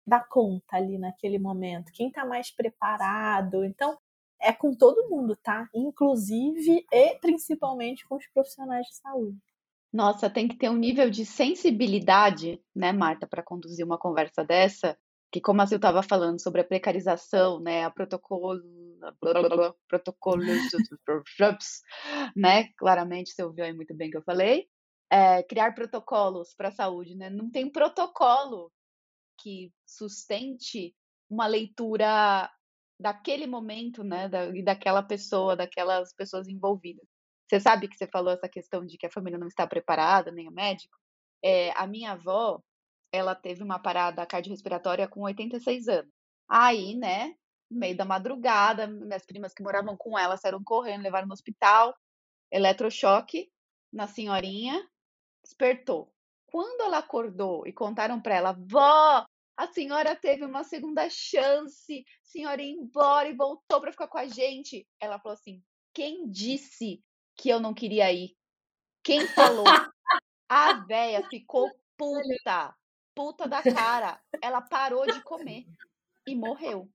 dá 0.09 0.21
conta 0.21 0.77
ali 0.77 0.99
naquele 0.99 1.39
momento, 1.39 1.93
quem 1.93 2.09
está 2.09 2.25
mais 2.25 2.51
preparado. 2.51 3.65
Então, 3.65 3.97
é 4.41 4.53
com 4.53 4.75
todo 4.75 5.09
mundo, 5.11 5.37
tá? 5.37 5.69
Inclusive 5.75 6.87
e 6.91 7.15
principalmente 7.17 8.07
com 8.07 8.17
os 8.17 8.27
profissionais 8.29 8.87
de 8.87 8.97
saúde. 8.97 9.39
Nossa, 9.93 10.29
tem 10.29 10.47
que 10.47 10.57
ter 10.57 10.69
um 10.69 10.77
nível 10.77 11.11
de 11.11 11.25
sensibilidade, 11.25 12.61
né, 12.75 12.93
Marta, 12.93 13.27
para 13.27 13.43
conduzir 13.43 13.85
uma 13.85 13.99
conversa 13.99 14.45
dessa, 14.45 14.97
que 15.33 15.41
como 15.41 15.63
a 15.63 15.67
Sil 15.67 15.77
estava 15.77 16.03
falando 16.03 16.41
sobre 16.41 16.61
a 16.61 16.65
precarização, 16.65 17.59
né, 17.59 17.85
a 17.85 17.91
protocolo, 17.91 18.61
protocolos, 19.89 20.47
né, 22.37 22.69
claramente 22.77 23.33
você 23.33 23.43
ouviu 23.43 23.65
aí 23.65 23.73
muito 23.73 23.95
bem 23.95 24.11
que 24.11 24.17
eu 24.17 24.23
falei, 24.23 24.67
é, 25.11 25.43
criar 25.43 25.75
protocolos 25.75 26.55
para 26.55 26.69
a 26.69 26.73
saúde, 26.73 27.15
né, 27.17 27.31
não 27.31 27.51
tem 27.51 27.71
protocolo 27.71 28.71
que 29.39 29.73
sustente 29.87 30.95
uma 31.31 31.47
leitura 31.47 32.51
daquele 33.01 33.47
momento, 33.47 34.03
né, 34.03 34.29
da, 34.29 34.47
e 34.47 34.63
daquela 34.63 35.03
pessoa, 35.03 35.57
daquelas 35.57 36.13
pessoas 36.13 36.49
envolvidas. 36.49 37.07
Você 37.49 37.61
sabe 37.61 37.89
que 37.89 37.97
você 37.97 38.07
falou 38.07 38.33
essa 38.33 38.49
questão 38.49 38.85
de 38.85 38.99
que 38.99 39.07
a 39.07 39.11
família 39.11 39.39
não 39.39 39.47
está 39.47 39.67
preparada, 39.67 40.31
nem 40.31 40.49
o 40.49 40.53
médico? 40.53 40.97
É, 41.43 41.71
a 41.73 41.87
minha 41.87 42.13
avó, 42.13 42.61
ela 43.13 43.35
teve 43.35 43.63
uma 43.63 43.79
parada 43.79 44.27
cardiorrespiratória 44.27 45.09
com 45.09 45.23
86 45.23 45.89
anos. 45.89 46.13
Aí, 46.49 46.95
né, 46.97 47.35
meio 47.71 47.97
da 47.97 48.05
madrugada, 48.05 48.87
minhas 48.87 49.25
primas 49.25 49.55
que 49.55 49.63
moravam 49.63 49.97
com 49.97 50.19
ela 50.19 50.37
saíram 50.37 50.63
correndo, 50.63 51.03
levaram 51.03 51.27
no 51.27 51.33
hospital, 51.33 51.95
eletrochoque 52.51 53.51
na 53.93 54.07
senhorinha, 54.07 54.87
despertou. 55.43 56.13
Quando 56.51 56.81
ela 56.81 56.99
acordou 56.99 57.67
e 57.67 57.73
contaram 57.73 58.21
para 58.21 58.35
ela, 58.35 58.53
vó, 58.53 59.27
a 59.57 59.67
senhora 59.67 60.17
teve 60.17 60.45
uma 60.45 60.65
segunda 60.65 61.09
chance, 61.11 62.05
a 62.23 62.25
senhora 62.25 62.63
ia 62.63 62.73
embora 62.73 63.29
e 63.29 63.37
voltou 63.37 63.81
para 63.81 63.93
ficar 63.93 64.09
com 64.09 64.17
a 64.17 64.27
gente. 64.27 64.87
Ela 64.99 65.19
falou 65.19 65.35
assim: 65.35 65.63
quem 65.93 66.29
disse 66.29 67.03
que 67.37 67.51
eu 67.51 67.61
não 67.61 67.75
queria 67.75 68.11
ir? 68.13 68.35
Quem 69.03 69.27
falou? 69.29 69.67
a 70.49 70.73
véia 70.87 71.23
ficou 71.29 71.71
puta, 71.99 72.75
puta 73.15 73.47
da 73.47 73.63
cara. 73.63 74.19
Ela 74.43 74.63
parou 74.63 75.05
de 75.05 75.23
comer 75.23 75.67
e 76.27 76.35
morreu. 76.35 76.89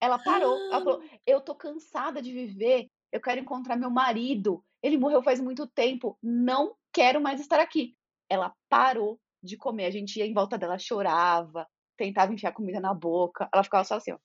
Ela 0.00 0.18
parou. 0.18 0.56
Ela 0.56 0.82
falou: 0.82 1.02
eu 1.24 1.40
tô 1.40 1.54
cansada 1.54 2.20
de 2.20 2.32
viver. 2.32 2.88
Eu 3.12 3.20
quero 3.20 3.40
encontrar 3.40 3.76
meu 3.76 3.90
marido. 3.90 4.64
Ele 4.82 4.98
morreu 4.98 5.22
faz 5.22 5.40
muito 5.40 5.64
tempo. 5.64 6.18
Não 6.20 6.74
quero 6.92 7.20
mais 7.20 7.40
estar 7.40 7.60
aqui 7.60 7.96
ela 8.30 8.54
parou 8.68 9.20
de 9.42 9.56
comer. 9.56 9.86
A 9.86 9.90
gente 9.90 10.18
ia 10.18 10.26
em 10.26 10.34
volta 10.34 10.56
dela, 10.56 10.78
chorava, 10.78 11.66
tentava 11.96 12.32
enfiar 12.32 12.52
comida 12.52 12.80
na 12.80 12.94
boca. 12.94 13.48
Ela 13.52 13.64
ficava 13.64 13.84
só 13.84 13.96
assim, 13.96 14.12
ó. 14.12 14.18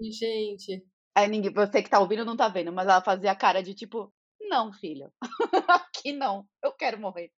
Ai, 0.00 0.10
gente. 0.12 0.84
Aí 1.14 1.28
ninguém, 1.28 1.52
você 1.52 1.82
que 1.82 1.90
tá 1.90 1.98
ouvindo 1.98 2.24
não 2.24 2.36
tá 2.36 2.48
vendo, 2.48 2.72
mas 2.72 2.86
ela 2.86 3.02
fazia 3.02 3.32
a 3.32 3.36
cara 3.36 3.62
de 3.62 3.74
tipo, 3.74 4.12
não, 4.40 4.72
filho, 4.72 5.12
aqui 5.68 6.12
não, 6.12 6.46
eu 6.62 6.72
quero 6.72 7.00
morrer. 7.00 7.30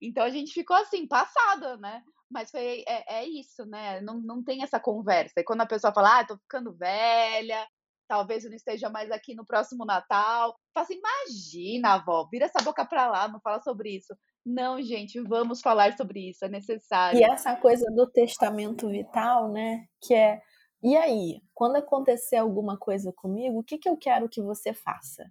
Então 0.00 0.24
a 0.24 0.30
gente 0.30 0.52
ficou 0.52 0.76
assim, 0.76 1.06
passada, 1.06 1.76
né? 1.76 2.02
Mas 2.30 2.50
foi, 2.50 2.84
é, 2.86 3.20
é 3.20 3.26
isso, 3.28 3.64
né? 3.66 4.00
Não, 4.00 4.20
não 4.20 4.42
tem 4.42 4.62
essa 4.62 4.80
conversa. 4.80 5.34
E 5.38 5.44
quando 5.44 5.62
a 5.62 5.66
pessoa 5.66 5.92
fala, 5.92 6.20
ah, 6.20 6.26
tô 6.26 6.36
ficando 6.38 6.74
velha, 6.76 7.66
talvez 8.08 8.44
eu 8.44 8.50
não 8.50 8.56
esteja 8.56 8.88
mais 8.90 9.10
aqui 9.10 9.34
no 9.34 9.46
próximo 9.46 9.84
Natal, 9.84 10.56
fala 10.74 10.84
assim, 10.84 10.98
imagina, 10.98 11.94
avó, 11.94 12.28
vira 12.30 12.46
essa 12.46 12.62
boca 12.62 12.84
pra 12.86 13.08
lá, 13.10 13.28
não 13.28 13.40
fala 13.40 13.60
sobre 13.60 13.96
isso. 13.96 14.14
Não, 14.48 14.80
gente, 14.80 15.20
vamos 15.20 15.60
falar 15.60 15.94
sobre 15.94 16.30
isso, 16.30 16.42
é 16.42 16.48
necessário. 16.48 17.20
E 17.20 17.22
essa 17.22 17.54
coisa 17.54 17.84
do 17.94 18.06
testamento 18.10 18.88
vital, 18.88 19.52
né? 19.52 19.84
Que 20.00 20.14
é, 20.14 20.40
e 20.82 20.96
aí, 20.96 21.42
quando 21.52 21.76
acontecer 21.76 22.36
alguma 22.36 22.78
coisa 22.78 23.12
comigo, 23.12 23.58
o 23.58 23.62
que, 23.62 23.76
que 23.76 23.88
eu 23.88 23.96
quero 23.96 24.28
que 24.28 24.40
você 24.40 24.72
faça? 24.72 25.30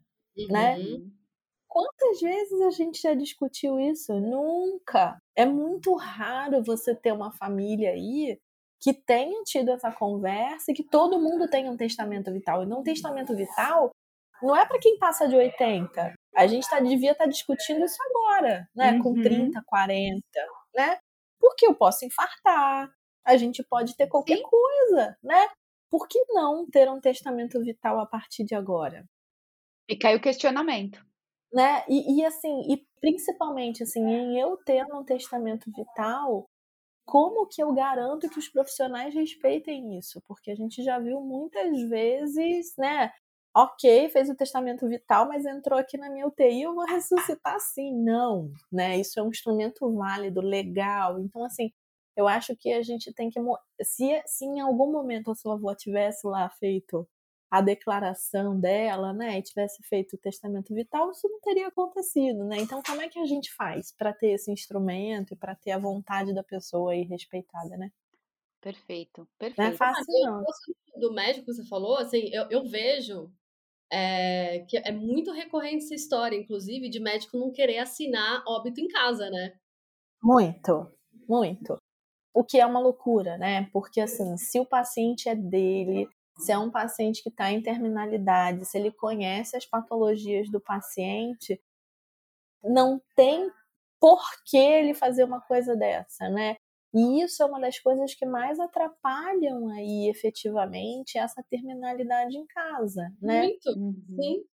Né? 0.49 0.77
Uhum. 0.77 0.99
Né? 0.99 1.11
Quantas 1.67 2.21
vezes 2.21 2.61
a 2.61 2.69
gente 2.69 3.01
já 3.01 3.15
discutiu 3.15 3.79
isso? 3.79 4.13
Nunca. 4.19 5.19
É 5.35 5.45
muito 5.45 5.95
raro 5.95 6.63
você 6.63 6.93
ter 6.93 7.11
uma 7.11 7.31
família 7.31 7.91
aí 7.91 8.39
que 8.79 8.93
tenha 8.93 9.43
tido 9.43 9.71
essa 9.71 9.91
conversa 9.91 10.71
e 10.71 10.75
que 10.75 10.83
todo 10.83 11.19
mundo 11.19 11.49
tenha 11.49 11.71
um 11.71 11.77
testamento 11.77 12.31
vital. 12.31 12.61
E 12.61 12.67
não 12.67 12.81
um 12.81 12.83
testamento 12.83 13.35
vital 13.35 13.89
não 14.43 14.55
é 14.55 14.63
para 14.65 14.79
quem 14.79 14.99
passa 14.99 15.27
de 15.27 15.35
80. 15.35 16.13
A 16.37 16.45
gente 16.45 16.69
tá, 16.69 16.79
devia 16.79 17.13
estar 17.13 17.23
tá 17.23 17.29
discutindo 17.29 17.83
isso 17.83 17.97
agora, 18.03 18.69
né? 18.75 18.91
Uhum. 18.93 19.01
Com 19.01 19.21
30, 19.23 19.59
40, 19.65 20.21
né? 20.75 20.99
Porque 21.39 21.65
eu 21.65 21.73
posso 21.73 22.05
infartar, 22.05 22.91
a 23.25 23.37
gente 23.37 23.63
pode 23.63 23.95
ter 23.97 24.05
qualquer 24.05 24.37
Sim. 24.37 24.43
coisa, 24.43 25.17
né? 25.23 25.49
Por 25.89 26.07
que 26.07 26.23
não 26.29 26.69
ter 26.69 26.87
um 26.89 26.99
testamento 26.99 27.59
vital 27.63 27.99
a 27.99 28.05
partir 28.05 28.43
de 28.43 28.53
agora? 28.53 29.03
Fica 29.89 30.09
aí 30.09 30.15
o 30.15 30.21
questionamento. 30.21 31.03
Né? 31.51 31.83
E, 31.89 32.19
e 32.19 32.25
assim, 32.25 32.61
e 32.71 32.85
principalmente 33.01 33.81
assim, 33.81 34.01
em 34.01 34.39
eu 34.39 34.57
ter 34.57 34.83
um 34.93 35.03
testamento 35.03 35.71
vital, 35.71 36.45
como 37.05 37.47
que 37.47 37.63
eu 37.63 37.73
garanto 37.73 38.29
que 38.29 38.37
os 38.37 38.49
profissionais 38.49 39.13
respeitem 39.15 39.97
isso? 39.97 40.21
Porque 40.27 40.51
a 40.51 40.55
gente 40.55 40.83
já 40.83 40.99
viu 40.99 41.19
muitas 41.21 41.81
vezes, 41.89 42.75
né? 42.77 43.11
Ok, 43.57 44.09
fez 44.09 44.29
o 44.29 44.35
testamento 44.35 44.87
vital, 44.87 45.27
mas 45.27 45.43
entrou 45.43 45.79
aqui 45.79 45.97
na 45.97 46.11
minha 46.11 46.27
UTI, 46.27 46.61
eu 46.61 46.75
vou 46.75 46.85
ressuscitar 46.85 47.59
sim. 47.59 47.91
Não, 47.91 48.51
né? 48.71 48.97
Isso 48.99 49.19
é 49.19 49.23
um 49.23 49.29
instrumento 49.29 49.91
válido, 49.95 50.41
legal. 50.41 51.19
Então, 51.19 51.43
assim, 51.43 51.71
eu 52.15 52.27
acho 52.27 52.55
que 52.55 52.71
a 52.71 52.83
gente 52.83 53.11
tem 53.13 53.31
que. 53.31 53.39
Se, 53.81 54.21
se 54.27 54.45
em 54.45 54.59
algum 54.59 54.91
momento 54.91 55.31
a 55.31 55.35
sua 55.35 55.55
avó 55.55 55.73
tivesse 55.73 56.27
lá 56.27 56.47
feito 56.49 57.07
a 57.49 57.61
declaração 57.61 58.59
dela, 58.59 59.13
né, 59.13 59.39
e 59.39 59.41
tivesse 59.41 59.81
feito 59.83 60.15
o 60.17 60.19
testamento 60.19 60.73
vital, 60.73 61.09
isso 61.11 61.29
não 61.29 61.39
teria 61.39 61.67
acontecido, 61.67 62.43
né? 62.43 62.57
Então, 62.59 62.81
como 62.85 63.01
é 63.01 63.07
que 63.07 63.17
a 63.17 63.25
gente 63.25 63.53
faz 63.55 63.91
para 63.91 64.13
ter 64.13 64.31
esse 64.33 64.51
instrumento 64.51 65.33
e 65.33 65.37
para 65.37 65.55
ter 65.55 65.71
a 65.71 65.79
vontade 65.79 66.33
da 66.33 66.43
pessoa 66.43 66.91
aí 66.91 67.03
respeitada, 67.03 67.77
né? 67.77 67.89
Perfeito, 68.59 69.27
perfeito. 69.39 69.61
Não 69.61 69.73
é 69.73 69.77
fácil, 69.77 70.05
não. 70.23 70.43
Do 70.97 71.13
médico 71.13 71.45
que 71.45 71.53
você 71.53 71.63
falou, 71.65 71.95
assim, 71.97 72.29
eu, 72.33 72.47
eu 72.49 72.65
vejo 72.65 73.31
é, 73.91 74.59
que 74.67 74.77
é 74.77 74.91
muito 74.91 75.31
recorrente 75.31 75.85
essa 75.85 75.95
história, 75.95 76.35
inclusive, 76.35 76.89
de 76.89 76.99
médico 76.99 77.37
não 77.37 77.51
querer 77.51 77.79
assinar 77.79 78.43
óbito 78.47 78.81
em 78.81 78.87
casa, 78.87 79.29
né? 79.29 79.53
Muito, 80.21 80.91
muito. 81.27 81.77
O 82.33 82.43
que 82.43 82.59
é 82.59 82.65
uma 82.65 82.79
loucura, 82.79 83.37
né? 83.37 83.69
Porque, 83.71 84.01
assim, 84.01 84.37
se 84.37 84.59
o 84.59 84.65
paciente 84.65 85.29
é 85.29 85.35
dele, 85.35 86.07
se 86.37 86.51
é 86.51 86.57
um 86.57 86.69
paciente 86.69 87.23
que 87.23 87.29
está 87.29 87.51
em 87.51 87.61
terminalidade, 87.61 88.65
se 88.65 88.77
ele 88.77 88.91
conhece 88.91 89.57
as 89.57 89.65
patologias 89.65 90.49
do 90.49 90.59
paciente, 90.61 91.59
não 92.63 93.01
tem 93.15 93.49
por 93.99 94.21
que 94.45 94.57
ele 94.57 94.93
fazer 94.93 95.23
uma 95.23 95.41
coisa 95.41 95.75
dessa, 95.75 96.29
né? 96.29 96.57
E 96.93 97.21
isso 97.23 97.43
é 97.43 97.45
uma 97.45 97.59
das 97.59 97.79
coisas 97.79 98.13
que 98.15 98.25
mais 98.25 98.59
atrapalham 98.59 99.69
aí 99.69 100.09
efetivamente 100.09 101.17
essa 101.17 101.43
terminalidade 101.49 102.37
em 102.37 102.45
casa, 102.47 103.13
né? 103.21 103.49
Muito, 103.49 103.69
uhum. 103.75 103.95
sim. 104.19 104.43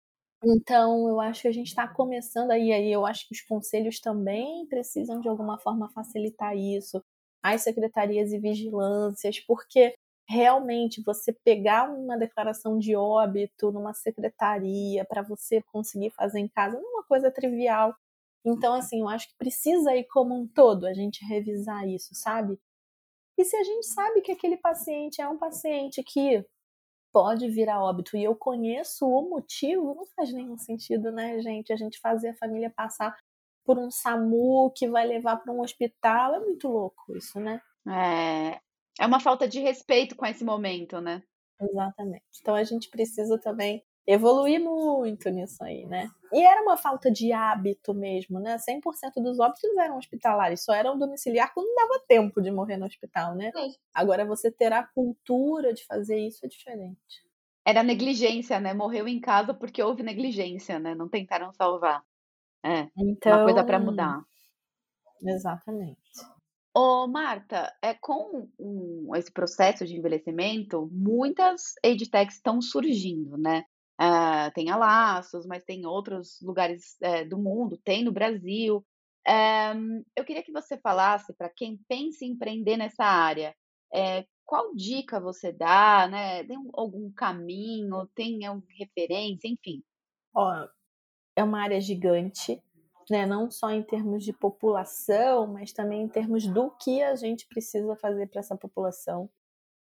Então, 0.45 1.09
eu 1.09 1.21
acho 1.21 1.43
que 1.43 1.49
a 1.49 1.53
gente 1.53 1.69
está 1.69 1.89
começando 1.89 2.51
aí, 2.51 2.73
aí 2.73 2.93
eu 2.93 3.07
acho 3.07 3.27
que 3.29 3.35
os 3.35 3.41
conselhos 3.43 4.01
também 4.01 4.67
precisam 4.69 5.21
de 5.21 5.29
alguma 5.29 5.59
forma 5.59 5.91
facilitar 5.91 6.57
isso, 6.57 7.03
as 7.43 7.63
secretarias 7.63 8.33
e 8.33 8.39
vigilâncias, 8.39 9.41
porque 9.41 9.95
realmente 10.29 11.03
você 11.05 11.33
pegar 11.45 11.91
uma 11.91 12.17
declaração 12.19 12.79
de 12.79 12.97
óbito 12.97 13.73
numa 13.73 13.95
secretaria 13.95 15.05
para 15.07 15.23
você 15.23 15.63
conseguir 15.73 16.11
fazer 16.11 16.41
em 16.41 16.49
casa 16.49 16.79
não 16.79 16.87
é 16.89 16.93
uma 16.95 17.05
coisa 17.05 17.31
trivial. 17.31 17.95
Então, 18.45 18.75
assim, 18.75 19.01
eu 19.01 19.09
acho 19.09 19.29
que 19.29 19.37
precisa 19.39 19.97
ir 19.97 20.05
como 20.05 20.35
um 20.35 20.47
todo 20.47 20.87
a 20.87 20.93
gente 20.93 21.25
revisar 21.25 21.89
isso, 21.89 22.11
sabe? 22.15 22.59
E 23.39 23.45
se 23.45 23.57
a 23.57 23.65
gente 23.65 23.87
sabe 23.87 24.21
que 24.21 24.33
aquele 24.33 24.57
paciente 24.57 25.21
é 25.21 25.29
um 25.29 25.39
paciente 25.39 26.03
que 26.03 26.45
pode 27.13 27.49
vir 27.51 27.69
a 27.69 27.83
óbito 27.83 28.17
e 28.17 28.25
eu 28.25 28.37
conheço 28.37 29.07
o 29.07 29.31
motivo, 29.31 29.95
não 29.95 30.05
faz 30.17 30.33
nenhum 30.33 30.59
sentido, 30.59 31.13
né, 31.13 31.41
gente? 31.41 31.73
A 31.73 31.77
gente 31.77 32.01
fazer 32.01 32.31
a 32.31 32.37
família 32.37 32.71
passar 32.71 33.17
por 33.65 33.79
um 33.79 33.91
SAMU 33.91 34.73
que 34.77 34.89
vai 34.89 35.07
levar 35.07 35.39
para 35.39 35.53
um 35.53 35.61
hospital, 35.61 36.35
é 36.35 36.41
muito 36.41 36.69
louco 36.69 37.17
isso, 37.17 37.41
né? 37.41 37.61
É, 37.89 38.61
é 39.01 39.07
uma 39.07 39.21
falta 39.21 39.49
de 39.49 39.61
respeito 39.61 40.17
com 40.17 40.27
esse 40.27 40.45
momento, 40.45 41.01
né? 41.01 41.23
Exatamente. 41.61 42.25
Então 42.41 42.55
a 42.55 42.65
gente 42.65 42.91
precisa 42.91 43.41
também 43.41 43.83
evoluir 44.07 44.61
muito 44.61 45.31
nisso 45.31 45.63
aí, 45.65 45.87
né? 45.87 46.11
E 46.33 46.43
era 46.45 46.63
uma 46.63 46.77
falta 46.77 47.11
de 47.11 47.33
hábito 47.33 47.95
mesmo, 47.95 48.39
né? 48.39 48.57
100% 48.59 49.23
dos 49.23 49.39
óbitos 49.39 49.65
eram 49.79 49.97
hospitalares, 49.97 50.65
só 50.65 50.75
eram 50.75 50.99
domiciliar 50.99 51.53
quando 51.55 51.75
dava 51.75 52.05
tempo 52.07 52.43
de 52.43 52.51
morrer 52.51 52.77
no 52.77 52.87
hospital, 52.87 53.35
né? 53.35 53.51
Agora 53.93 54.25
você 54.25 54.51
ter 54.51 54.73
a 54.73 54.83
cultura 54.83 55.73
de 55.73 55.85
fazer 55.87 56.19
isso 56.19 56.45
é 56.45 56.49
diferente. 56.49 57.25
Era 57.67 57.83
negligência, 57.83 58.61
né? 58.61 58.75
Morreu 58.75 59.09
em 59.09 59.21
casa 59.21 59.55
porque 59.55 59.83
houve 59.83 60.03
negligência, 60.03 60.79
né? 60.79 60.95
Não 60.95 61.09
tentaram 61.09 61.53
salvar. 61.53 62.03
É, 62.63 62.89
então... 62.99 63.39
uma 63.39 63.45
coisa 63.45 63.65
para 63.65 63.81
mudar. 63.81 64.23
Exatamente. 65.23 65.99
Ô, 66.77 67.07
Marta, 67.07 67.73
é, 67.81 67.95
com 67.95 68.49
um, 68.59 69.15
esse 69.15 69.31
processo 69.31 69.87
de 69.87 69.97
envelhecimento, 69.97 70.91
muitas 70.93 71.75
edtechs 71.83 72.35
estão 72.35 72.61
surgindo, 72.61 73.39
né? 73.39 73.65
Uh, 74.01 74.53
tem 74.55 74.71
a 74.71 74.77
Laços, 74.77 75.47
mas 75.47 75.63
tem 75.65 75.87
outros 75.87 76.41
lugares 76.43 76.97
uh, 77.03 77.29
do 77.29 77.39
mundo, 77.39 77.79
tem 77.85 78.03
no 78.03 78.13
Brasil. 78.13 78.85
Uh, 79.27 80.05
eu 80.17 80.25
queria 80.25 80.43
que 80.43 80.53
você 80.53 80.77
falasse 80.79 81.33
para 81.35 81.49
quem 81.49 81.79
pensa 81.89 82.25
em 82.25 82.31
empreender 82.31 82.77
nessa 82.77 83.05
área, 83.05 83.55
eh, 83.95 84.27
qual 84.45 84.75
dica 84.75 85.21
você 85.21 85.53
dá, 85.53 86.09
né? 86.09 86.45
Tem 86.45 86.59
algum 86.75 87.11
caminho, 87.13 88.07
tem 88.15 88.45
alguma 88.45 88.67
referência, 88.77 89.49
enfim. 89.49 89.83
Ó, 90.35 90.69
é 91.37 91.43
uma 91.45 91.63
área 91.63 91.81
gigante, 91.81 92.63
né? 93.09 93.25
Não 93.25 93.51
só 93.51 93.71
em 93.71 93.83
termos 93.83 94.25
de 94.25 94.33
população, 94.33 95.47
mas 95.47 95.73
também 95.73 96.03
em 96.03 96.09
termos 96.09 96.47
do 96.47 96.71
que 96.73 97.03
a 97.03 97.15
gente 97.15 97.47
precisa 97.47 97.97
fazer 97.97 98.29
para 98.29 98.41
essa 98.41 98.57
população. 98.57 99.31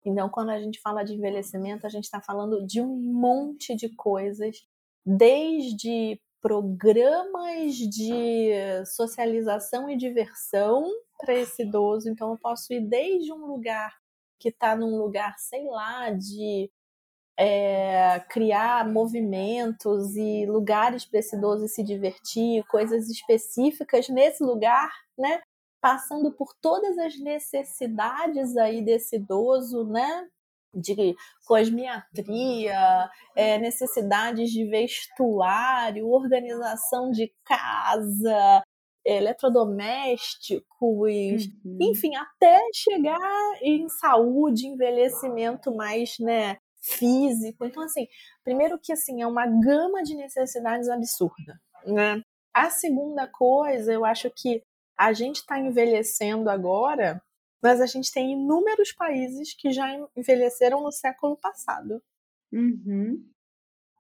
Então, 0.06 0.30
quando 0.30 0.50
a 0.50 0.60
gente 0.60 0.82
fala 0.82 1.04
de 1.04 1.14
envelhecimento, 1.14 1.86
a 1.86 1.90
gente 1.90 2.06
está 2.06 2.22
falando 2.22 2.66
de 2.66 2.82
um 2.82 2.88
monte 2.88 3.76
de 3.76 3.90
coisas, 3.96 4.58
desde 5.06 6.20
programas 6.42 7.76
de 7.76 8.52
socialização 8.86 9.90
e 9.90 9.96
diversão 9.96 10.86
para 11.18 11.34
esse 11.36 11.64
idoso. 11.64 12.10
Então, 12.10 12.32
eu 12.32 12.38
posso 12.38 12.74
ir 12.74 12.82
desde 12.82 13.32
um 13.32 13.46
lugar 13.46 13.94
que 14.40 14.50
está 14.50 14.76
num 14.76 14.98
lugar, 14.98 15.36
sei 15.40 15.66
lá, 15.66 16.10
de 16.10 16.70
é, 17.38 18.20
criar 18.30 18.88
movimentos 18.88 20.16
e 20.16 20.46
lugares 20.46 21.06
para 21.06 21.20
esse 21.20 21.36
idoso 21.36 21.68
se 21.68 21.82
divertir, 21.82 22.64
coisas 22.66 23.10
específicas 23.10 24.10
nesse 24.10 24.44
lugar, 24.44 24.92
né? 25.18 25.42
Passando 25.84 26.32
por 26.32 26.54
todas 26.62 26.98
as 26.98 27.20
necessidades 27.20 28.56
aí 28.56 28.82
desse 28.82 29.18
idoso, 29.18 29.84
né? 29.84 30.30
De 30.74 31.14
cosmiatria, 31.46 33.10
é, 33.36 33.58
necessidades 33.60 34.50
de 34.50 34.66
vestuário, 34.66 36.08
organização 36.08 37.12
de 37.12 37.30
casa, 37.44 38.64
eletrodomésticos, 39.06 40.64
uhum. 41.66 41.78
enfim, 41.82 42.16
até 42.16 42.58
chegar 42.74 43.20
em 43.62 43.90
saúde, 43.90 44.68
envelhecimento 44.68 45.76
mais, 45.76 46.18
né, 46.18 46.58
físico. 46.82 47.66
Então, 47.66 47.84
assim, 47.84 48.08
primeiro 48.44 48.80
que 48.82 48.94
assim, 48.94 49.22
é 49.22 49.28
uma 49.28 49.46
gama 49.46 50.02
de 50.02 50.16
necessidades 50.16 50.88
absurda, 50.88 51.60
né? 51.86 52.22
A 52.54 52.70
segunda 52.70 53.28
coisa, 53.28 53.92
eu 53.92 54.06
acho 54.06 54.30
que 54.30 54.64
a 54.98 55.14
gente 55.14 55.38
está 55.38 55.60
envelhecendo 55.60 56.50
agora, 56.50 57.22
mas 57.62 57.80
a 57.80 57.86
gente 57.86 58.12
tem 58.12 58.34
inúmeros 58.34 58.92
países 58.92 59.54
que 59.54 59.72
já 59.72 59.88
envelheceram 60.16 60.82
no 60.82 60.92
século 60.92 61.38
passado. 61.38 62.02
Uhum. 62.52 63.26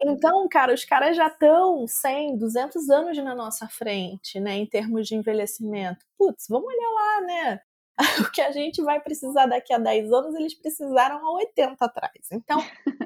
Então, 0.01 0.47
cara, 0.49 0.73
os 0.73 0.83
caras 0.83 1.15
já 1.15 1.27
estão 1.27 1.87
100, 1.87 2.37
200 2.37 2.89
anos 2.89 3.17
na 3.17 3.33
nossa 3.33 3.67
frente, 3.67 4.39
né, 4.39 4.55
em 4.55 4.65
termos 4.65 5.07
de 5.07 5.15
envelhecimento. 5.15 6.05
Putz, 6.17 6.45
vamos 6.49 6.67
olhar 6.67 6.89
lá, 6.89 7.21
né? 7.21 7.61
o 8.27 8.31
que 8.31 8.41
a 8.41 8.51
gente 8.51 8.81
vai 8.81 8.99
precisar 8.99 9.45
daqui 9.45 9.73
a 9.73 9.77
10 9.77 10.11
anos, 10.11 10.35
eles 10.35 10.53
precisaram 10.53 11.17
há 11.17 11.31
80 11.35 11.85
atrás. 11.85 12.27
Então, 12.31 12.59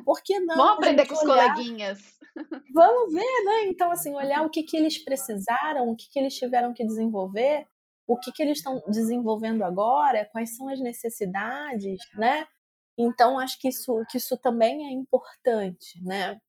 por 0.05 0.21
que 0.21 0.39
não? 0.39 0.55
Vamos 0.55 0.77
aprender 0.77 1.05
com 1.05 1.13
os 1.13 1.19
coleguinhas. 1.19 1.99
Vamos 2.73 3.13
ver, 3.13 3.43
né? 3.43 3.65
Então, 3.65 3.91
assim, 3.91 4.15
olhar 4.15 4.45
o 4.45 4.49
que, 4.49 4.63
que 4.63 4.77
eles 4.77 4.97
precisaram, 4.97 5.89
o 5.89 5.95
que, 5.95 6.09
que 6.09 6.19
eles 6.19 6.35
tiveram 6.35 6.73
que 6.73 6.85
desenvolver, 6.85 7.67
o 8.07 8.17
que, 8.17 8.31
que 8.31 8.41
eles 8.41 8.59
estão 8.59 8.81
desenvolvendo 8.87 9.63
agora, 9.63 10.27
quais 10.31 10.55
são 10.55 10.69
as 10.69 10.79
necessidades, 10.79 11.99
né? 12.15 12.47
Então, 12.97 13.37
acho 13.37 13.59
que 13.59 13.67
isso, 13.67 14.03
que 14.09 14.17
isso 14.17 14.37
também 14.37 14.87
é 14.87 14.91
importante, 14.91 16.01
né? 16.03 16.39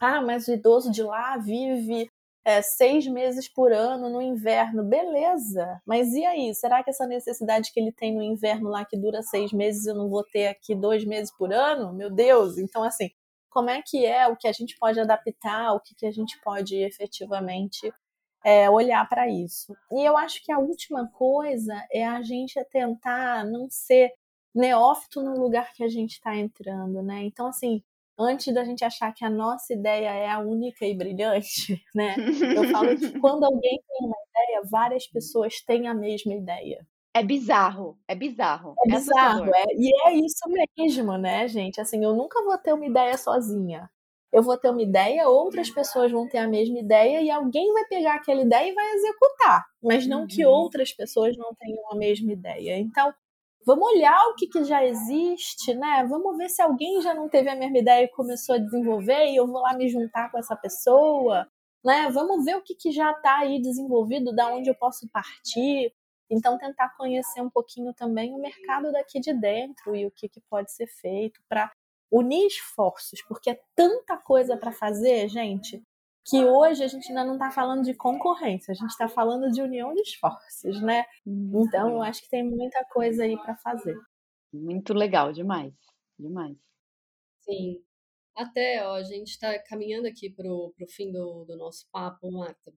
Ah, 0.00 0.22
mas 0.22 0.48
o 0.48 0.52
idoso 0.52 0.90
de 0.90 1.02
lá 1.02 1.36
vive 1.36 2.08
é, 2.44 2.62
seis 2.62 3.06
meses 3.06 3.48
por 3.52 3.72
ano 3.72 4.08
no 4.08 4.22
inverno, 4.22 4.82
beleza. 4.84 5.80
Mas 5.86 6.12
e 6.14 6.24
aí? 6.24 6.54
Será 6.54 6.82
que 6.82 6.90
essa 6.90 7.06
necessidade 7.06 7.70
que 7.72 7.80
ele 7.80 7.92
tem 7.92 8.14
no 8.14 8.22
inverno 8.22 8.70
lá 8.70 8.84
que 8.84 8.96
dura 8.96 9.22
seis 9.22 9.52
meses 9.52 9.86
eu 9.86 9.94
não 9.94 10.08
vou 10.08 10.24
ter 10.24 10.48
aqui 10.48 10.74
dois 10.74 11.04
meses 11.04 11.30
por 11.36 11.52
ano? 11.52 11.92
Meu 11.92 12.10
Deus! 12.10 12.56
Então, 12.58 12.82
assim, 12.82 13.10
como 13.50 13.68
é 13.70 13.82
que 13.84 14.06
é 14.06 14.26
o 14.28 14.36
que 14.36 14.48
a 14.48 14.52
gente 14.52 14.76
pode 14.78 14.98
adaptar, 15.00 15.74
o 15.74 15.80
que, 15.80 15.94
que 15.94 16.06
a 16.06 16.12
gente 16.12 16.40
pode 16.42 16.76
efetivamente 16.76 17.92
é, 18.44 18.68
olhar 18.70 19.08
para 19.08 19.28
isso? 19.28 19.74
E 19.92 20.04
eu 20.04 20.16
acho 20.16 20.42
que 20.44 20.52
a 20.52 20.58
última 20.58 21.08
coisa 21.08 21.74
é 21.92 22.06
a 22.06 22.22
gente 22.22 22.62
tentar 22.70 23.44
não 23.44 23.68
ser 23.70 24.12
neófito 24.54 25.22
no 25.22 25.38
lugar 25.38 25.72
que 25.72 25.84
a 25.84 25.88
gente 25.88 26.12
está 26.12 26.36
entrando, 26.36 27.02
né? 27.02 27.22
Então, 27.24 27.46
assim, 27.46 27.82
antes 28.18 28.52
da 28.52 28.64
gente 28.64 28.84
achar 28.84 29.12
que 29.12 29.24
a 29.24 29.30
nossa 29.30 29.72
ideia 29.72 30.10
é 30.10 30.28
a 30.28 30.38
única 30.38 30.84
e 30.86 30.94
brilhante, 30.94 31.82
né? 31.94 32.14
Eu 32.56 32.68
falo 32.70 32.96
que 32.96 33.18
quando 33.20 33.44
alguém 33.44 33.82
tem 33.86 34.06
uma 34.06 34.16
ideia, 34.28 34.62
várias 34.70 35.06
pessoas 35.06 35.60
têm 35.62 35.88
a 35.88 35.94
mesma 35.94 36.34
ideia. 36.34 36.86
É 37.12 37.24
bizarro, 37.24 37.98
é 38.06 38.14
bizarro. 38.14 38.74
É, 38.86 38.88
é 38.88 38.96
bizarro, 38.96 39.54
é, 39.54 39.64
e 39.74 39.90
é 40.06 40.14
isso 40.14 40.48
mesmo, 40.78 41.18
né, 41.18 41.48
gente? 41.48 41.80
Assim, 41.80 42.04
eu 42.04 42.14
nunca 42.14 42.42
vou 42.44 42.56
ter 42.56 42.72
uma 42.72 42.86
ideia 42.86 43.16
sozinha. 43.18 43.90
Eu 44.32 44.42
vou 44.42 44.56
ter 44.56 44.70
uma 44.70 44.82
ideia, 44.82 45.28
outras 45.28 45.70
pessoas 45.70 46.12
vão 46.12 46.28
ter 46.28 46.38
a 46.38 46.48
mesma 46.48 46.78
ideia 46.78 47.20
e 47.20 47.30
alguém 47.30 47.72
vai 47.72 47.84
pegar 47.86 48.14
aquela 48.14 48.42
ideia 48.42 48.70
e 48.70 48.74
vai 48.74 48.92
executar, 48.92 49.66
mas 49.82 50.06
não 50.06 50.20
uhum. 50.20 50.26
que 50.26 50.46
outras 50.46 50.92
pessoas 50.92 51.36
não 51.36 51.54
tenham 51.54 51.90
a 51.90 51.96
mesma 51.96 52.32
ideia. 52.32 52.78
Então, 52.78 53.12
Vamos 53.66 53.92
olhar 53.92 54.18
o 54.28 54.34
que, 54.34 54.46
que 54.46 54.64
já 54.64 54.84
existe, 54.84 55.74
né? 55.74 56.06
Vamos 56.08 56.36
ver 56.38 56.48
se 56.48 56.62
alguém 56.62 57.00
já 57.02 57.12
não 57.12 57.28
teve 57.28 57.50
a 57.50 57.54
mesma 57.54 57.78
ideia 57.78 58.04
e 58.04 58.08
começou 58.08 58.54
a 58.54 58.58
desenvolver 58.58 59.26
e 59.26 59.36
eu 59.36 59.46
vou 59.46 59.60
lá 59.60 59.74
me 59.74 59.86
juntar 59.86 60.30
com 60.30 60.38
essa 60.38 60.56
pessoa, 60.56 61.46
né? 61.84 62.08
Vamos 62.10 62.44
ver 62.44 62.56
o 62.56 62.62
que, 62.62 62.74
que 62.74 62.90
já 62.90 63.10
está 63.12 63.40
aí 63.40 63.60
desenvolvido, 63.60 64.34
da 64.34 64.48
onde 64.52 64.70
eu 64.70 64.74
posso 64.74 65.06
partir. 65.10 65.92
Então, 66.30 66.56
tentar 66.56 66.96
conhecer 66.96 67.42
um 67.42 67.50
pouquinho 67.50 67.92
também 67.92 68.32
o 68.32 68.38
mercado 68.38 68.90
daqui 68.92 69.20
de 69.20 69.34
dentro 69.34 69.94
e 69.94 70.06
o 70.06 70.10
que, 70.10 70.28
que 70.28 70.40
pode 70.48 70.72
ser 70.72 70.86
feito 70.86 71.40
para 71.46 71.70
unir 72.10 72.46
esforços, 72.46 73.22
porque 73.28 73.50
é 73.50 73.60
tanta 73.74 74.16
coisa 74.16 74.56
para 74.56 74.72
fazer, 74.72 75.28
gente, 75.28 75.82
que 76.26 76.44
hoje 76.44 76.84
a 76.84 76.88
gente 76.88 77.08
ainda 77.08 77.24
não 77.24 77.34
está 77.34 77.50
falando 77.50 77.82
de 77.82 77.94
concorrência, 77.94 78.72
a 78.72 78.74
gente 78.74 78.90
está 78.90 79.08
falando 79.08 79.50
de 79.50 79.62
união 79.62 79.94
de 79.94 80.02
esforços, 80.02 80.80
né? 80.82 81.04
Então, 81.26 81.90
eu 81.90 82.02
acho 82.02 82.22
que 82.22 82.28
tem 82.28 82.44
muita 82.44 82.84
coisa 82.86 83.24
aí 83.24 83.36
para 83.36 83.56
fazer. 83.56 83.96
Muito 84.52 84.92
legal, 84.92 85.32
demais, 85.32 85.72
demais. 86.18 86.56
Sim. 87.40 87.82
até, 88.36 88.86
ó, 88.86 88.94
a 88.94 89.02
gente 89.02 89.28
está 89.28 89.58
caminhando 89.64 90.06
aqui 90.06 90.30
para 90.30 90.48
o 90.48 90.72
fim 90.88 91.10
do, 91.10 91.44
do 91.44 91.56
nosso 91.56 91.88
papo, 91.90 92.30
Marta. 92.30 92.72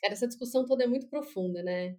Cara, 0.00 0.12
essa 0.12 0.26
discussão 0.26 0.66
toda 0.66 0.84
é 0.84 0.86
muito 0.86 1.08
profunda, 1.08 1.62
né? 1.62 1.96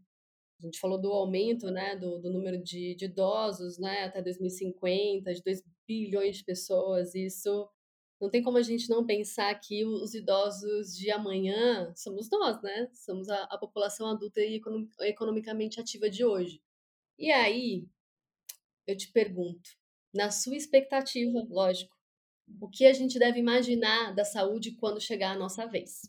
A 0.59 0.65
gente 0.65 0.79
falou 0.79 0.99
do 0.99 1.11
aumento 1.11 1.69
né, 1.69 1.95
do, 1.95 2.19
do 2.19 2.31
número 2.31 2.61
de, 2.61 2.95
de 2.95 3.05
idosos 3.05 3.77
né, 3.77 4.05
até 4.05 4.21
2050, 4.21 5.33
de 5.33 5.43
2 5.43 5.63
bilhões 5.87 6.37
de 6.37 6.43
pessoas. 6.43 7.13
Isso 7.13 7.69
não 8.19 8.29
tem 8.29 8.41
como 8.41 8.57
a 8.57 8.63
gente 8.63 8.89
não 8.89 9.05
pensar 9.05 9.53
que 9.59 9.85
os 9.85 10.13
idosos 10.15 10.95
de 10.97 11.11
amanhã 11.11 11.93
somos 11.95 12.27
nós, 12.31 12.61
né? 12.63 12.89
Somos 12.91 13.29
a, 13.29 13.43
a 13.43 13.57
população 13.57 14.07
adulta 14.07 14.41
e 14.41 14.59
economicamente 15.01 15.79
ativa 15.79 16.09
de 16.09 16.25
hoje. 16.25 16.59
E 17.19 17.31
aí, 17.31 17.87
eu 18.87 18.97
te 18.97 19.11
pergunto, 19.11 19.69
na 20.13 20.31
sua 20.31 20.55
expectativa, 20.55 21.45
lógico, 21.49 21.95
o 22.59 22.69
que 22.69 22.85
a 22.85 22.93
gente 22.93 23.19
deve 23.19 23.39
imaginar 23.39 24.15
da 24.15 24.25
saúde 24.25 24.75
quando 24.75 25.01
chegar 25.01 25.31
a 25.31 25.37
nossa 25.37 25.67
vez? 25.67 26.01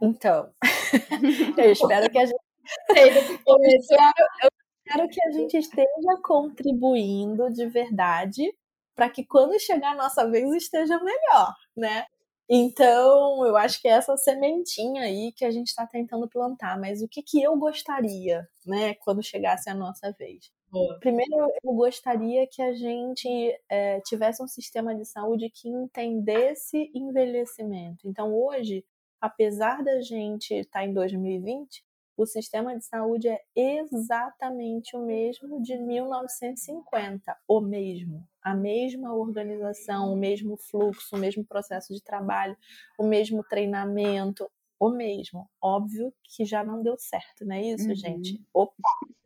Então, 0.00 0.52
eu 1.58 1.72
espero 1.72 2.10
que 2.10 2.18
a 2.18 2.26
gente. 2.26 2.51
eu, 2.90 3.56
espero, 3.78 4.12
eu 4.42 4.50
espero 4.84 5.08
que 5.08 5.22
a 5.24 5.30
gente 5.32 5.56
esteja 5.56 6.20
contribuindo 6.22 7.50
de 7.50 7.66
verdade 7.66 8.52
para 8.94 9.08
que 9.08 9.24
quando 9.24 9.58
chegar 9.58 9.92
a 9.92 9.96
nossa 9.96 10.28
vez 10.30 10.50
esteja 10.54 10.98
melhor, 11.02 11.54
né? 11.76 12.06
Então, 12.48 13.46
eu 13.46 13.56
acho 13.56 13.80
que 13.80 13.88
é 13.88 13.92
essa 13.92 14.16
sementinha 14.16 15.04
aí 15.04 15.32
que 15.32 15.44
a 15.44 15.50
gente 15.50 15.68
está 15.68 15.86
tentando 15.86 16.28
plantar. 16.28 16.78
Mas 16.78 17.00
o 17.00 17.08
que, 17.08 17.22
que 17.22 17.42
eu 17.42 17.56
gostaria, 17.56 18.46
né, 18.66 18.94
quando 18.96 19.22
chegasse 19.22 19.70
a 19.70 19.74
nossa 19.74 20.12
vez? 20.12 20.50
Boa. 20.70 20.98
Primeiro, 21.00 21.34
eu 21.62 21.72
gostaria 21.72 22.46
que 22.46 22.60
a 22.60 22.74
gente 22.74 23.28
é, 23.70 24.00
tivesse 24.00 24.42
um 24.42 24.46
sistema 24.48 24.94
de 24.94 25.04
saúde 25.04 25.50
que 25.50 25.68
entendesse 25.68 26.90
envelhecimento. 26.94 28.06
Então, 28.06 28.34
hoje, 28.34 28.84
apesar 29.20 29.82
da 29.82 30.00
gente 30.00 30.52
estar 30.52 30.80
tá 30.80 30.84
em 30.84 30.92
2020, 30.92 31.84
o 32.16 32.26
sistema 32.26 32.76
de 32.76 32.84
saúde 32.84 33.28
é 33.28 33.40
exatamente 33.56 34.96
o 34.96 35.04
mesmo 35.04 35.62
de 35.62 35.76
1950, 35.76 37.36
o 37.48 37.60
mesmo, 37.60 38.28
a 38.42 38.54
mesma 38.54 39.14
organização, 39.14 40.12
o 40.12 40.16
mesmo 40.16 40.56
fluxo, 40.56 41.16
o 41.16 41.18
mesmo 41.18 41.44
processo 41.44 41.92
de 41.94 42.02
trabalho, 42.02 42.56
o 42.98 43.04
mesmo 43.04 43.42
treinamento, 43.44 44.50
o 44.78 44.90
mesmo. 44.90 45.48
Óbvio 45.60 46.12
que 46.24 46.44
já 46.44 46.64
não 46.64 46.82
deu 46.82 46.96
certo, 46.98 47.44
não 47.44 47.56
é 47.56 47.62
isso, 47.62 47.88
uhum. 47.88 47.94
gente? 47.94 48.44
Opa, 48.52 48.74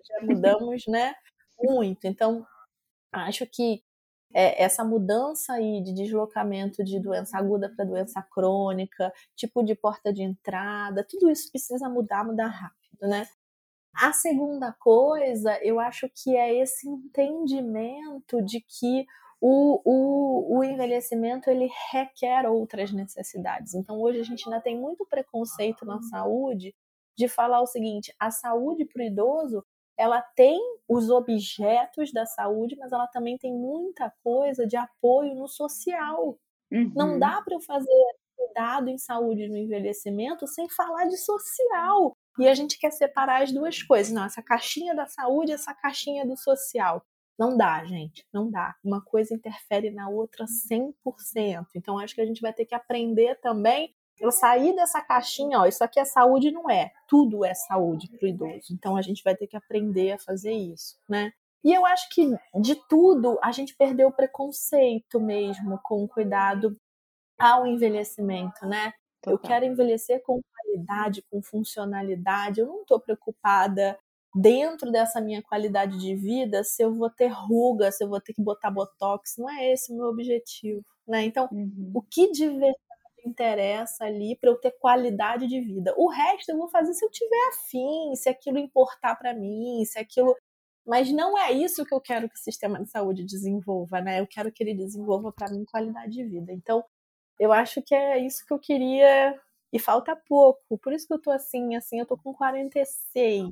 já 0.04 0.26
mudamos, 0.26 0.84
né? 0.86 1.14
Muito. 1.58 2.04
Então, 2.06 2.46
acho 3.10 3.46
que 3.46 3.82
é, 4.38 4.62
essa 4.62 4.84
mudança 4.84 5.54
aí 5.54 5.82
de 5.82 5.94
deslocamento 5.94 6.84
de 6.84 7.00
doença 7.00 7.38
aguda 7.38 7.72
para 7.74 7.86
doença 7.86 8.22
crônica, 8.22 9.10
tipo 9.34 9.62
de 9.64 9.74
porta 9.74 10.12
de 10.12 10.22
entrada, 10.22 11.02
tudo 11.08 11.30
isso 11.30 11.50
precisa 11.50 11.88
mudar, 11.88 12.22
mudar 12.22 12.48
rápido, 12.48 13.08
né? 13.08 13.26
A 13.94 14.12
segunda 14.12 14.74
coisa, 14.74 15.58
eu 15.62 15.80
acho 15.80 16.06
que 16.14 16.36
é 16.36 16.54
esse 16.54 16.86
entendimento 16.86 18.42
de 18.44 18.60
que 18.60 19.06
o, 19.40 19.80
o, 19.82 20.58
o, 20.58 20.64
envelhecimento 20.64 21.48
ele 21.48 21.70
requer 21.90 22.46
outras 22.46 22.92
necessidades. 22.92 23.72
Então, 23.72 23.98
hoje 23.98 24.20
a 24.20 24.24
gente 24.24 24.46
ainda 24.46 24.60
tem 24.60 24.78
muito 24.78 25.06
preconceito 25.06 25.86
na 25.86 26.02
saúde 26.02 26.74
de 27.16 27.26
falar 27.26 27.62
o 27.62 27.66
seguinte: 27.66 28.14
a 28.18 28.30
saúde 28.30 28.84
para 28.84 29.02
o 29.02 29.06
idoso 29.06 29.64
ela 29.98 30.20
tem 30.20 30.60
os 30.88 31.10
objetos 31.10 32.12
da 32.12 32.26
saúde, 32.26 32.76
mas 32.76 32.92
ela 32.92 33.06
também 33.06 33.38
tem 33.38 33.52
muita 33.52 34.12
coisa 34.22 34.66
de 34.66 34.76
apoio 34.76 35.34
no 35.34 35.48
social. 35.48 36.38
Uhum. 36.70 36.92
Não 36.94 37.18
dá 37.18 37.40
para 37.42 37.54
eu 37.54 37.60
fazer 37.60 37.90
cuidado 38.36 38.88
em 38.88 38.98
saúde 38.98 39.48
no 39.48 39.56
envelhecimento 39.56 40.46
sem 40.46 40.68
falar 40.68 41.06
de 41.06 41.16
social. 41.16 42.16
E 42.38 42.46
a 42.46 42.54
gente 42.54 42.78
quer 42.78 42.90
separar 42.90 43.42
as 43.42 43.52
duas 43.52 43.82
coisas. 43.82 44.12
Não, 44.12 44.24
essa 44.24 44.42
caixinha 44.42 44.94
da 44.94 45.06
saúde, 45.06 45.52
essa 45.52 45.74
caixinha 45.74 46.26
do 46.26 46.36
social. 46.36 47.02
Não 47.38 47.56
dá, 47.56 47.84
gente, 47.84 48.26
não 48.32 48.50
dá. 48.50 48.74
Uma 48.82 49.02
coisa 49.02 49.34
interfere 49.34 49.90
na 49.90 50.08
outra 50.08 50.46
100%. 50.46 51.66
Então 51.74 51.98
acho 51.98 52.14
que 52.14 52.20
a 52.20 52.26
gente 52.26 52.40
vai 52.40 52.52
ter 52.52 52.64
que 52.64 52.74
aprender 52.74 53.38
também 53.40 53.94
eu 54.18 54.32
sair 54.32 54.74
dessa 54.74 55.00
caixinha, 55.00 55.60
ó, 55.60 55.66
isso 55.66 55.84
aqui 55.84 56.00
é 56.00 56.04
saúde, 56.04 56.50
não 56.50 56.70
é. 56.70 56.92
Tudo 57.06 57.44
é 57.44 57.54
saúde 57.54 58.08
para 58.08 58.24
o 58.24 58.28
idoso. 58.28 58.72
Então 58.72 58.96
a 58.96 59.02
gente 59.02 59.22
vai 59.22 59.36
ter 59.36 59.46
que 59.46 59.56
aprender 59.56 60.12
a 60.12 60.18
fazer 60.18 60.52
isso, 60.52 60.98
né? 61.08 61.32
E 61.62 61.74
eu 61.74 61.84
acho 61.84 62.08
que 62.10 62.24
de 62.60 62.76
tudo 62.88 63.38
a 63.42 63.50
gente 63.50 63.74
perdeu 63.74 64.08
o 64.08 64.12
preconceito 64.12 65.20
mesmo 65.20 65.78
com 65.82 66.04
o 66.04 66.08
cuidado 66.08 66.76
ao 67.38 67.66
envelhecimento, 67.66 68.64
né? 68.66 68.92
Total. 69.20 69.34
Eu 69.34 69.38
quero 69.38 69.64
envelhecer 69.64 70.22
com 70.22 70.40
qualidade, 70.40 71.24
com 71.30 71.42
funcionalidade. 71.42 72.60
Eu 72.60 72.66
não 72.66 72.82
estou 72.82 73.00
preocupada 73.00 73.98
dentro 74.34 74.92
dessa 74.92 75.20
minha 75.20 75.42
qualidade 75.42 75.98
de 75.98 76.14
vida 76.14 76.62
se 76.62 76.82
eu 76.82 76.94
vou 76.94 77.10
ter 77.10 77.28
ruga, 77.28 77.90
se 77.90 78.04
eu 78.04 78.08
vou 78.08 78.20
ter 78.20 78.32
que 78.32 78.42
botar 78.42 78.70
botox. 78.70 79.36
Não 79.38 79.50
é 79.50 79.72
esse 79.72 79.92
o 79.92 79.96
meu 79.96 80.06
objetivo, 80.06 80.84
né? 81.06 81.24
Então, 81.24 81.48
uhum. 81.50 81.90
o 81.94 82.02
que 82.02 82.30
de 82.30 82.48
verdade 82.48 82.85
interessa 83.28 84.04
ali 84.04 84.36
para 84.36 84.50
eu 84.50 84.56
ter 84.56 84.72
qualidade 84.78 85.46
de 85.46 85.60
vida. 85.60 85.94
O 85.96 86.08
resto 86.08 86.50
eu 86.50 86.58
vou 86.58 86.68
fazer 86.68 86.94
se 86.94 87.04
eu 87.04 87.10
tiver 87.10 87.48
afim, 87.48 88.14
se 88.14 88.28
aquilo 88.28 88.58
importar 88.58 89.16
para 89.16 89.34
mim, 89.34 89.84
se 89.84 89.98
aquilo. 89.98 90.34
Mas 90.86 91.10
não 91.12 91.36
é 91.38 91.52
isso 91.52 91.84
que 91.84 91.94
eu 91.94 92.00
quero 92.00 92.28
que 92.28 92.36
o 92.36 92.38
sistema 92.38 92.82
de 92.82 92.90
saúde 92.90 93.24
desenvolva, 93.24 94.00
né? 94.00 94.20
Eu 94.20 94.26
quero 94.26 94.52
que 94.52 94.62
ele 94.62 94.74
desenvolva 94.74 95.32
para 95.32 95.50
mim 95.50 95.64
qualidade 95.64 96.12
de 96.12 96.24
vida. 96.24 96.52
Então, 96.52 96.84
eu 97.40 97.52
acho 97.52 97.82
que 97.82 97.94
é 97.94 98.18
isso 98.18 98.46
que 98.46 98.52
eu 98.54 98.58
queria 98.58 99.38
e 99.72 99.78
falta 99.78 100.16
pouco. 100.16 100.78
Por 100.78 100.92
isso 100.92 101.06
que 101.06 101.14
eu 101.14 101.20
tô 101.20 101.30
assim, 101.30 101.74
assim, 101.76 102.00
eu 102.00 102.06
tô 102.06 102.16
com 102.16 102.32
46. 102.34 103.50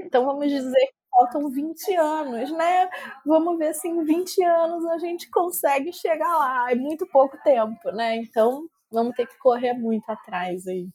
Então 0.00 0.24
vamos 0.26 0.48
dizer 0.50 0.90
faltam 1.14 1.48
20 1.48 1.94
anos, 1.94 2.50
né? 2.50 2.90
Vamos 3.24 3.56
ver 3.56 3.72
se 3.74 3.88
em 3.88 4.04
20 4.04 4.42
anos 4.42 4.84
a 4.86 4.98
gente 4.98 5.30
consegue 5.30 5.92
chegar 5.92 6.36
lá. 6.36 6.70
É 6.70 6.74
muito 6.74 7.06
pouco 7.06 7.38
tempo, 7.42 7.90
né? 7.92 8.16
Então 8.16 8.68
vamos 8.90 9.14
ter 9.14 9.26
que 9.26 9.38
correr 9.38 9.72
muito 9.74 10.08
atrás 10.10 10.66
aí. 10.66 10.88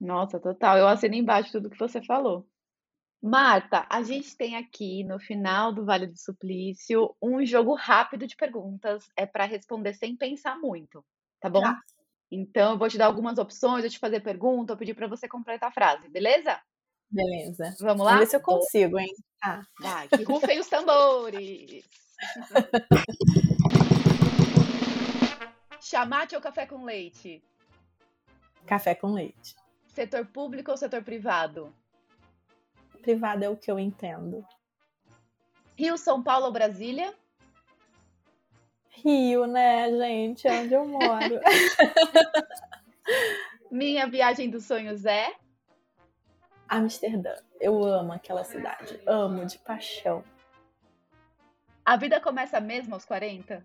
Nossa, 0.00 0.38
total. 0.38 0.78
Eu 0.78 0.88
assino 0.88 1.14
embaixo 1.14 1.52
tudo 1.52 1.70
que 1.70 1.78
você 1.78 2.02
falou. 2.02 2.46
Marta, 3.22 3.86
a 3.88 4.02
gente 4.02 4.36
tem 4.36 4.54
aqui 4.54 5.02
no 5.02 5.18
final 5.18 5.72
do 5.72 5.84
Vale 5.84 6.06
do 6.06 6.18
Suplício 6.18 7.16
um 7.22 7.44
jogo 7.44 7.74
rápido 7.74 8.26
de 8.26 8.36
perguntas. 8.36 9.08
É 9.16 9.24
para 9.24 9.46
responder 9.46 9.94
sem 9.94 10.14
pensar 10.16 10.58
muito, 10.58 11.02
tá 11.40 11.48
bom? 11.48 11.62
Tá. 11.62 11.80
Então 12.30 12.72
eu 12.72 12.78
vou 12.78 12.88
te 12.88 12.98
dar 12.98 13.06
algumas 13.06 13.38
opções, 13.38 13.82
eu 13.82 13.90
te 13.90 13.98
fazer 13.98 14.20
pergunta, 14.20 14.72
eu 14.72 14.76
pedir 14.76 14.94
para 14.94 15.06
você 15.06 15.26
completar 15.26 15.70
a 15.70 15.72
frase, 15.72 16.08
beleza? 16.08 16.60
Beleza. 17.10 17.74
Vamos 17.80 18.04
lá? 18.04 18.12
Vamos 18.12 18.20
ver 18.20 18.30
se 18.30 18.36
eu 18.36 18.40
consigo, 18.40 18.98
hein? 18.98 19.14
Ah. 19.42 19.62
Vai, 19.78 20.08
que 20.08 20.22
rufem 20.22 20.58
os 20.58 20.68
tambores. 20.68 21.84
Chamate 25.80 26.34
ou 26.34 26.40
café 26.40 26.66
com 26.66 26.84
leite? 26.84 27.42
Café 28.66 28.94
com 28.94 29.12
leite. 29.12 29.54
Setor 29.88 30.26
público 30.26 30.70
ou 30.70 30.76
setor 30.76 31.02
privado? 31.02 31.74
Privado 33.02 33.44
é 33.44 33.48
o 33.48 33.56
que 33.56 33.70
eu 33.70 33.78
entendo. 33.78 34.44
Rio, 35.76 35.98
São 35.98 36.22
Paulo 36.22 36.46
ou 36.46 36.52
Brasília? 36.52 37.14
Rio, 38.90 39.46
né, 39.46 39.90
gente? 39.90 40.48
É 40.48 40.62
onde 40.62 40.74
eu 40.74 40.86
moro. 40.86 41.40
Minha 43.70 44.06
viagem 44.06 44.48
dos 44.48 44.64
sonhos 44.64 45.04
é? 45.04 45.34
Amsterdã. 46.68 47.34
Eu 47.60 47.82
amo 47.84 48.12
aquela 48.12 48.44
cidade. 48.44 49.00
Amo 49.06 49.44
de 49.44 49.58
paixão. 49.58 50.24
A 51.84 51.96
vida 51.96 52.20
começa 52.20 52.60
mesmo 52.60 52.94
aos 52.94 53.04
40? 53.04 53.62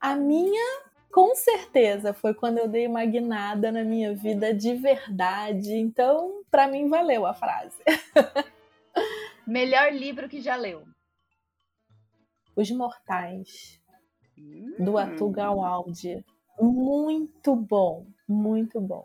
A 0.00 0.14
minha, 0.16 0.82
com 1.10 1.34
certeza, 1.34 2.14
foi 2.14 2.32
quando 2.32 2.58
eu 2.58 2.68
dei 2.68 2.86
uma 2.86 3.04
guinada 3.04 3.70
na 3.70 3.84
minha 3.84 4.14
vida 4.14 4.54
de 4.54 4.74
verdade. 4.74 5.74
Então, 5.74 6.42
para 6.50 6.66
mim, 6.66 6.88
valeu 6.88 7.26
a 7.26 7.34
frase. 7.34 7.76
Melhor 9.46 9.92
livro 9.92 10.28
que 10.28 10.40
já 10.40 10.56
leu? 10.56 10.86
Os 12.54 12.70
Mortais, 12.70 13.80
hum. 14.38 14.76
do 14.78 14.96
Atul 14.96 15.30
Gawaldi. 15.30 16.24
Muito 16.58 17.54
bom, 17.54 18.06
muito 18.26 18.80
bom. 18.80 19.04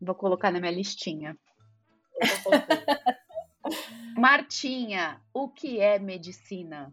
Vou 0.00 0.16
colocar 0.16 0.50
na 0.50 0.58
minha 0.58 0.72
listinha. 0.72 1.38
Martinha, 4.16 5.20
o 5.32 5.48
que 5.48 5.80
é 5.80 5.98
medicina? 5.98 6.92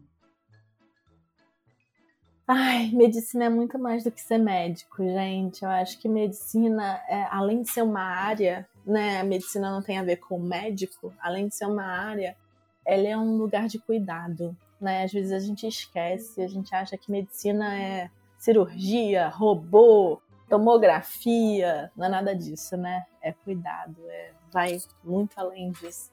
Ai, 2.52 2.90
medicina 2.92 3.44
é 3.44 3.48
muito 3.48 3.78
mais 3.78 4.02
do 4.02 4.10
que 4.10 4.20
ser 4.20 4.38
médico, 4.38 5.04
gente. 5.04 5.62
Eu 5.62 5.68
acho 5.68 5.96
que 6.00 6.08
medicina, 6.08 7.00
é, 7.08 7.22
além 7.30 7.62
de 7.62 7.70
ser 7.70 7.82
uma 7.82 8.02
área, 8.02 8.68
né? 8.84 9.20
A 9.20 9.24
medicina 9.24 9.70
não 9.70 9.80
tem 9.80 9.98
a 9.98 10.02
ver 10.02 10.16
com 10.16 10.36
médico, 10.38 11.14
além 11.20 11.46
de 11.46 11.54
ser 11.54 11.66
uma 11.66 11.84
área, 11.84 12.36
ela 12.84 13.06
é 13.06 13.16
um 13.16 13.36
lugar 13.36 13.68
de 13.68 13.78
cuidado, 13.78 14.56
né? 14.80 15.04
Às 15.04 15.12
vezes 15.12 15.30
a 15.30 15.38
gente 15.38 15.64
esquece, 15.64 16.42
a 16.42 16.48
gente 16.48 16.74
acha 16.74 16.98
que 16.98 17.12
medicina 17.12 17.72
é 17.78 18.10
cirurgia, 18.36 19.28
robô, 19.28 20.20
tomografia, 20.48 21.92
não 21.96 22.06
é 22.06 22.08
nada 22.08 22.34
disso, 22.34 22.76
né? 22.76 23.06
É 23.22 23.32
cuidado, 23.32 23.96
é, 24.08 24.32
vai 24.52 24.78
muito 25.02 25.38
além 25.38 25.72
disso. 25.72 26.10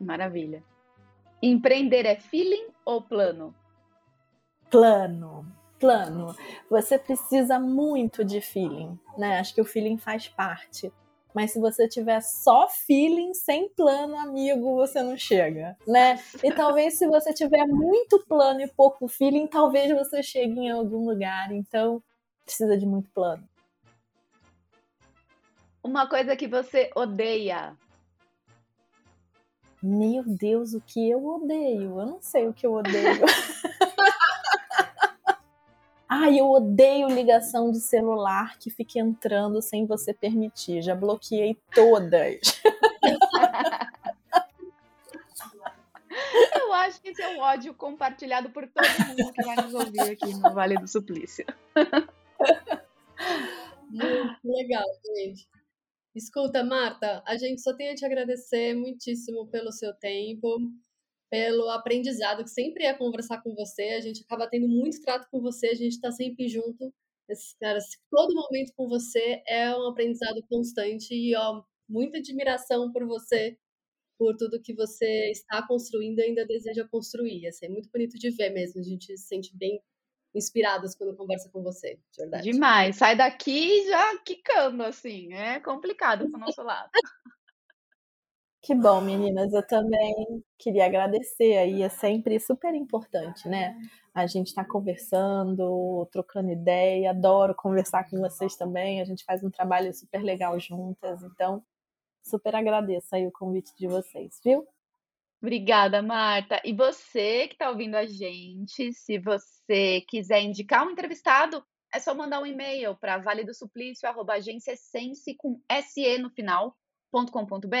Maravilha. 0.00 0.62
Empreender 1.42 2.06
é 2.06 2.16
feeling 2.16 2.68
ou 2.84 3.02
plano? 3.02 3.54
Plano, 4.70 5.46
plano. 5.78 6.34
Você 6.70 6.98
precisa 6.98 7.58
muito 7.58 8.24
de 8.24 8.40
feeling, 8.40 8.98
né? 9.18 9.38
Acho 9.38 9.54
que 9.54 9.60
o 9.60 9.64
feeling 9.64 9.98
faz 9.98 10.28
parte. 10.28 10.92
Mas 11.34 11.52
se 11.52 11.58
você 11.58 11.88
tiver 11.88 12.20
só 12.20 12.68
feeling, 12.68 13.32
sem 13.34 13.68
plano, 13.70 14.16
amigo, 14.18 14.76
você 14.76 15.02
não 15.02 15.16
chega, 15.16 15.76
né? 15.86 16.18
E 16.42 16.52
talvez 16.52 16.98
se 16.98 17.06
você 17.06 17.32
tiver 17.32 17.66
muito 17.66 18.22
plano 18.26 18.60
e 18.60 18.68
pouco 18.68 19.08
feeling, 19.08 19.46
talvez 19.46 19.90
você 19.92 20.22
chegue 20.22 20.60
em 20.60 20.70
algum 20.70 21.08
lugar. 21.08 21.50
Então, 21.52 22.02
precisa 22.44 22.76
de 22.76 22.86
muito 22.86 23.10
plano. 23.10 23.48
Uma 25.82 26.06
coisa 26.08 26.36
que 26.36 26.46
você 26.46 26.90
odeia. 26.94 27.76
Meu 29.82 30.22
Deus, 30.24 30.74
o 30.74 30.80
que 30.80 31.10
eu 31.10 31.26
odeio? 31.26 31.98
Eu 31.98 32.06
não 32.06 32.22
sei 32.22 32.46
o 32.46 32.52
que 32.52 32.64
eu 32.64 32.74
odeio. 32.74 33.24
Ai, 36.08 36.38
eu 36.38 36.48
odeio 36.48 37.08
ligação 37.08 37.72
de 37.72 37.80
celular 37.80 38.56
que 38.58 38.70
fica 38.70 39.00
entrando 39.00 39.60
sem 39.60 39.84
você 39.84 40.14
permitir. 40.14 40.82
Já 40.82 40.94
bloqueei 40.94 41.58
todas. 41.74 42.62
Eu 46.54 46.72
acho 46.74 47.00
que 47.00 47.08
esse 47.08 47.22
é 47.22 47.36
um 47.36 47.40
ódio 47.40 47.74
compartilhado 47.74 48.50
por 48.50 48.68
todo 48.68 48.86
mundo 49.08 49.32
que 49.32 49.42
vai 49.42 49.56
nos 49.56 49.74
ouvir 49.74 50.12
aqui 50.12 50.32
no 50.34 50.54
Vale 50.54 50.76
do 50.76 50.86
Suplício. 50.86 51.44
Muito 53.90 54.38
legal, 54.44 54.86
gente. 55.16 55.48
Escuta, 56.14 56.62
Marta, 56.62 57.22
a 57.26 57.36
gente 57.38 57.62
só 57.62 57.74
tem 57.74 57.88
a 57.90 57.94
te 57.94 58.04
agradecer 58.04 58.74
muitíssimo 58.74 59.46
pelo 59.48 59.72
seu 59.72 59.94
tempo, 59.94 60.58
pelo 61.30 61.70
aprendizado, 61.70 62.44
que 62.44 62.50
sempre 62.50 62.84
é 62.84 62.92
conversar 62.92 63.42
com 63.42 63.54
você. 63.54 63.82
A 63.84 64.00
gente 64.00 64.22
acaba 64.22 64.46
tendo 64.48 64.68
muito 64.68 65.00
trato 65.00 65.26
com 65.30 65.40
você, 65.40 65.68
a 65.68 65.74
gente 65.74 65.92
está 65.92 66.12
sempre 66.12 66.48
junto. 66.48 66.92
Caras, 67.58 67.86
todo 68.10 68.34
momento 68.34 68.72
com 68.76 68.88
você 68.88 69.42
é 69.46 69.74
um 69.74 69.88
aprendizado 69.88 70.42
constante 70.50 71.14
e 71.14 71.34
ó, 71.34 71.62
muita 71.88 72.18
admiração 72.18 72.92
por 72.92 73.06
você, 73.06 73.56
por 74.18 74.36
tudo 74.36 74.60
que 74.62 74.74
você 74.74 75.30
está 75.30 75.66
construindo 75.66 76.18
e 76.18 76.24
ainda 76.24 76.46
deseja 76.46 76.86
construir. 76.88 77.46
Assim, 77.48 77.66
é 77.66 77.68
muito 77.70 77.88
bonito 77.90 78.18
de 78.18 78.30
ver 78.30 78.50
mesmo, 78.50 78.80
a 78.80 78.84
gente 78.84 79.16
se 79.16 79.26
sente 79.28 79.56
bem 79.56 79.80
inspiradas 80.34 80.94
quando 80.94 81.16
conversa 81.16 81.48
com 81.50 81.62
você, 81.62 81.98
de 82.10 82.18
verdade. 82.18 82.50
Demais. 82.50 82.96
Sai 82.96 83.16
daqui 83.16 83.86
já 83.86 84.18
quicando, 84.18 84.82
assim. 84.82 85.32
É 85.32 85.60
complicado 85.60 86.28
pro 86.30 86.40
nosso 86.40 86.62
lado. 86.62 86.90
Que 88.64 88.76
bom, 88.76 89.00
meninas. 89.00 89.52
Eu 89.52 89.66
também 89.66 90.14
queria 90.56 90.86
agradecer 90.86 91.58
aí. 91.58 91.82
É 91.82 91.88
sempre 91.88 92.38
super 92.38 92.72
importante, 92.76 93.48
né? 93.48 93.76
A 94.14 94.24
gente 94.24 94.48
está 94.48 94.64
conversando, 94.64 96.06
trocando 96.12 96.52
ideia. 96.52 97.10
Adoro 97.10 97.56
conversar 97.56 98.08
com 98.08 98.20
vocês 98.20 98.54
também. 98.54 99.00
A 99.00 99.04
gente 99.04 99.24
faz 99.24 99.42
um 99.42 99.50
trabalho 99.50 99.92
super 99.92 100.22
legal 100.22 100.60
juntas. 100.60 101.24
Então, 101.24 101.60
super 102.22 102.54
agradeço 102.54 103.08
aí 103.16 103.26
o 103.26 103.32
convite 103.32 103.72
de 103.76 103.88
vocês, 103.88 104.40
viu? 104.44 104.64
Obrigada, 105.42 106.00
Marta. 106.00 106.62
E 106.64 106.72
você 106.72 107.48
que 107.48 107.54
está 107.54 107.68
ouvindo 107.68 107.96
a 107.96 108.06
gente, 108.06 108.92
se 108.92 109.18
você 109.18 110.00
quiser 110.08 110.40
indicar 110.40 110.86
um 110.86 110.92
entrevistado, 110.92 111.64
é 111.92 111.98
só 111.98 112.14
mandar 112.14 112.40
um 112.40 112.46
e-mail 112.46 112.96
para 112.96 113.18
valedosuplicio.agenciasense 113.18 115.34
com 115.36 115.60
SE 115.82 116.18
no 116.18 116.30
final.com.br 116.30 117.76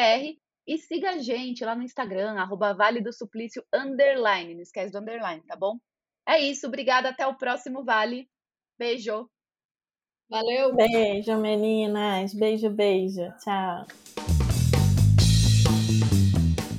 e 0.66 0.78
siga 0.78 1.10
a 1.10 1.18
gente 1.18 1.64
lá 1.64 1.76
no 1.76 1.84
Instagram, 1.84 2.32
arroba 2.32 2.74
Vale 2.74 3.00
do 3.00 3.12
Suplício, 3.12 3.64
underline. 3.72 4.54
Não 4.54 4.62
esquece 4.62 4.90
do 4.92 4.98
underline, 4.98 5.42
tá 5.42 5.54
bom? 5.54 5.78
É 6.26 6.40
isso, 6.40 6.66
obrigada. 6.66 7.10
Até 7.10 7.24
o 7.26 7.36
próximo 7.36 7.84
Vale. 7.84 8.28
Beijo. 8.76 9.30
Valeu. 10.28 10.74
Beijo, 10.74 11.38
meninas. 11.38 12.34
Beijo, 12.34 12.70
beijo. 12.70 13.22
Tchau. 13.38 13.86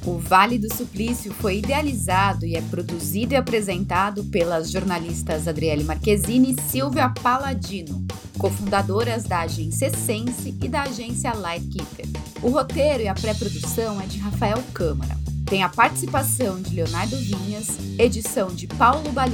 O 0.05 0.17
Vale 0.17 0.57
do 0.57 0.73
Suplício 0.73 1.33
foi 1.33 1.59
idealizado 1.59 2.45
e 2.45 2.57
é 2.57 2.61
produzido 2.61 3.33
e 3.33 3.37
apresentado 3.37 4.25
pelas 4.25 4.69
jornalistas 4.69 5.47
Adriele 5.47 5.85
Marquezine 5.85 6.53
e 6.53 6.61
Silvia 6.61 7.07
Paladino, 7.07 8.05
cofundadoras 8.37 9.23
da 9.23 9.39
agência 9.39 9.89
Sense 9.95 10.57
e 10.61 10.67
da 10.67 10.81
agência 10.81 11.33
Lightkeeper. 11.33 12.05
O 12.41 12.49
roteiro 12.49 13.03
e 13.03 13.07
a 13.07 13.13
pré-produção 13.13 14.01
é 14.01 14.05
de 14.05 14.19
Rafael 14.19 14.61
Câmara. 14.73 15.17
Tem 15.45 15.63
a 15.63 15.69
participação 15.69 16.61
de 16.61 16.75
Leonardo 16.75 17.15
Vinhas, 17.15 17.77
edição 17.97 18.49
de 18.49 18.67
Paulo 18.67 19.09
Bali 19.13 19.31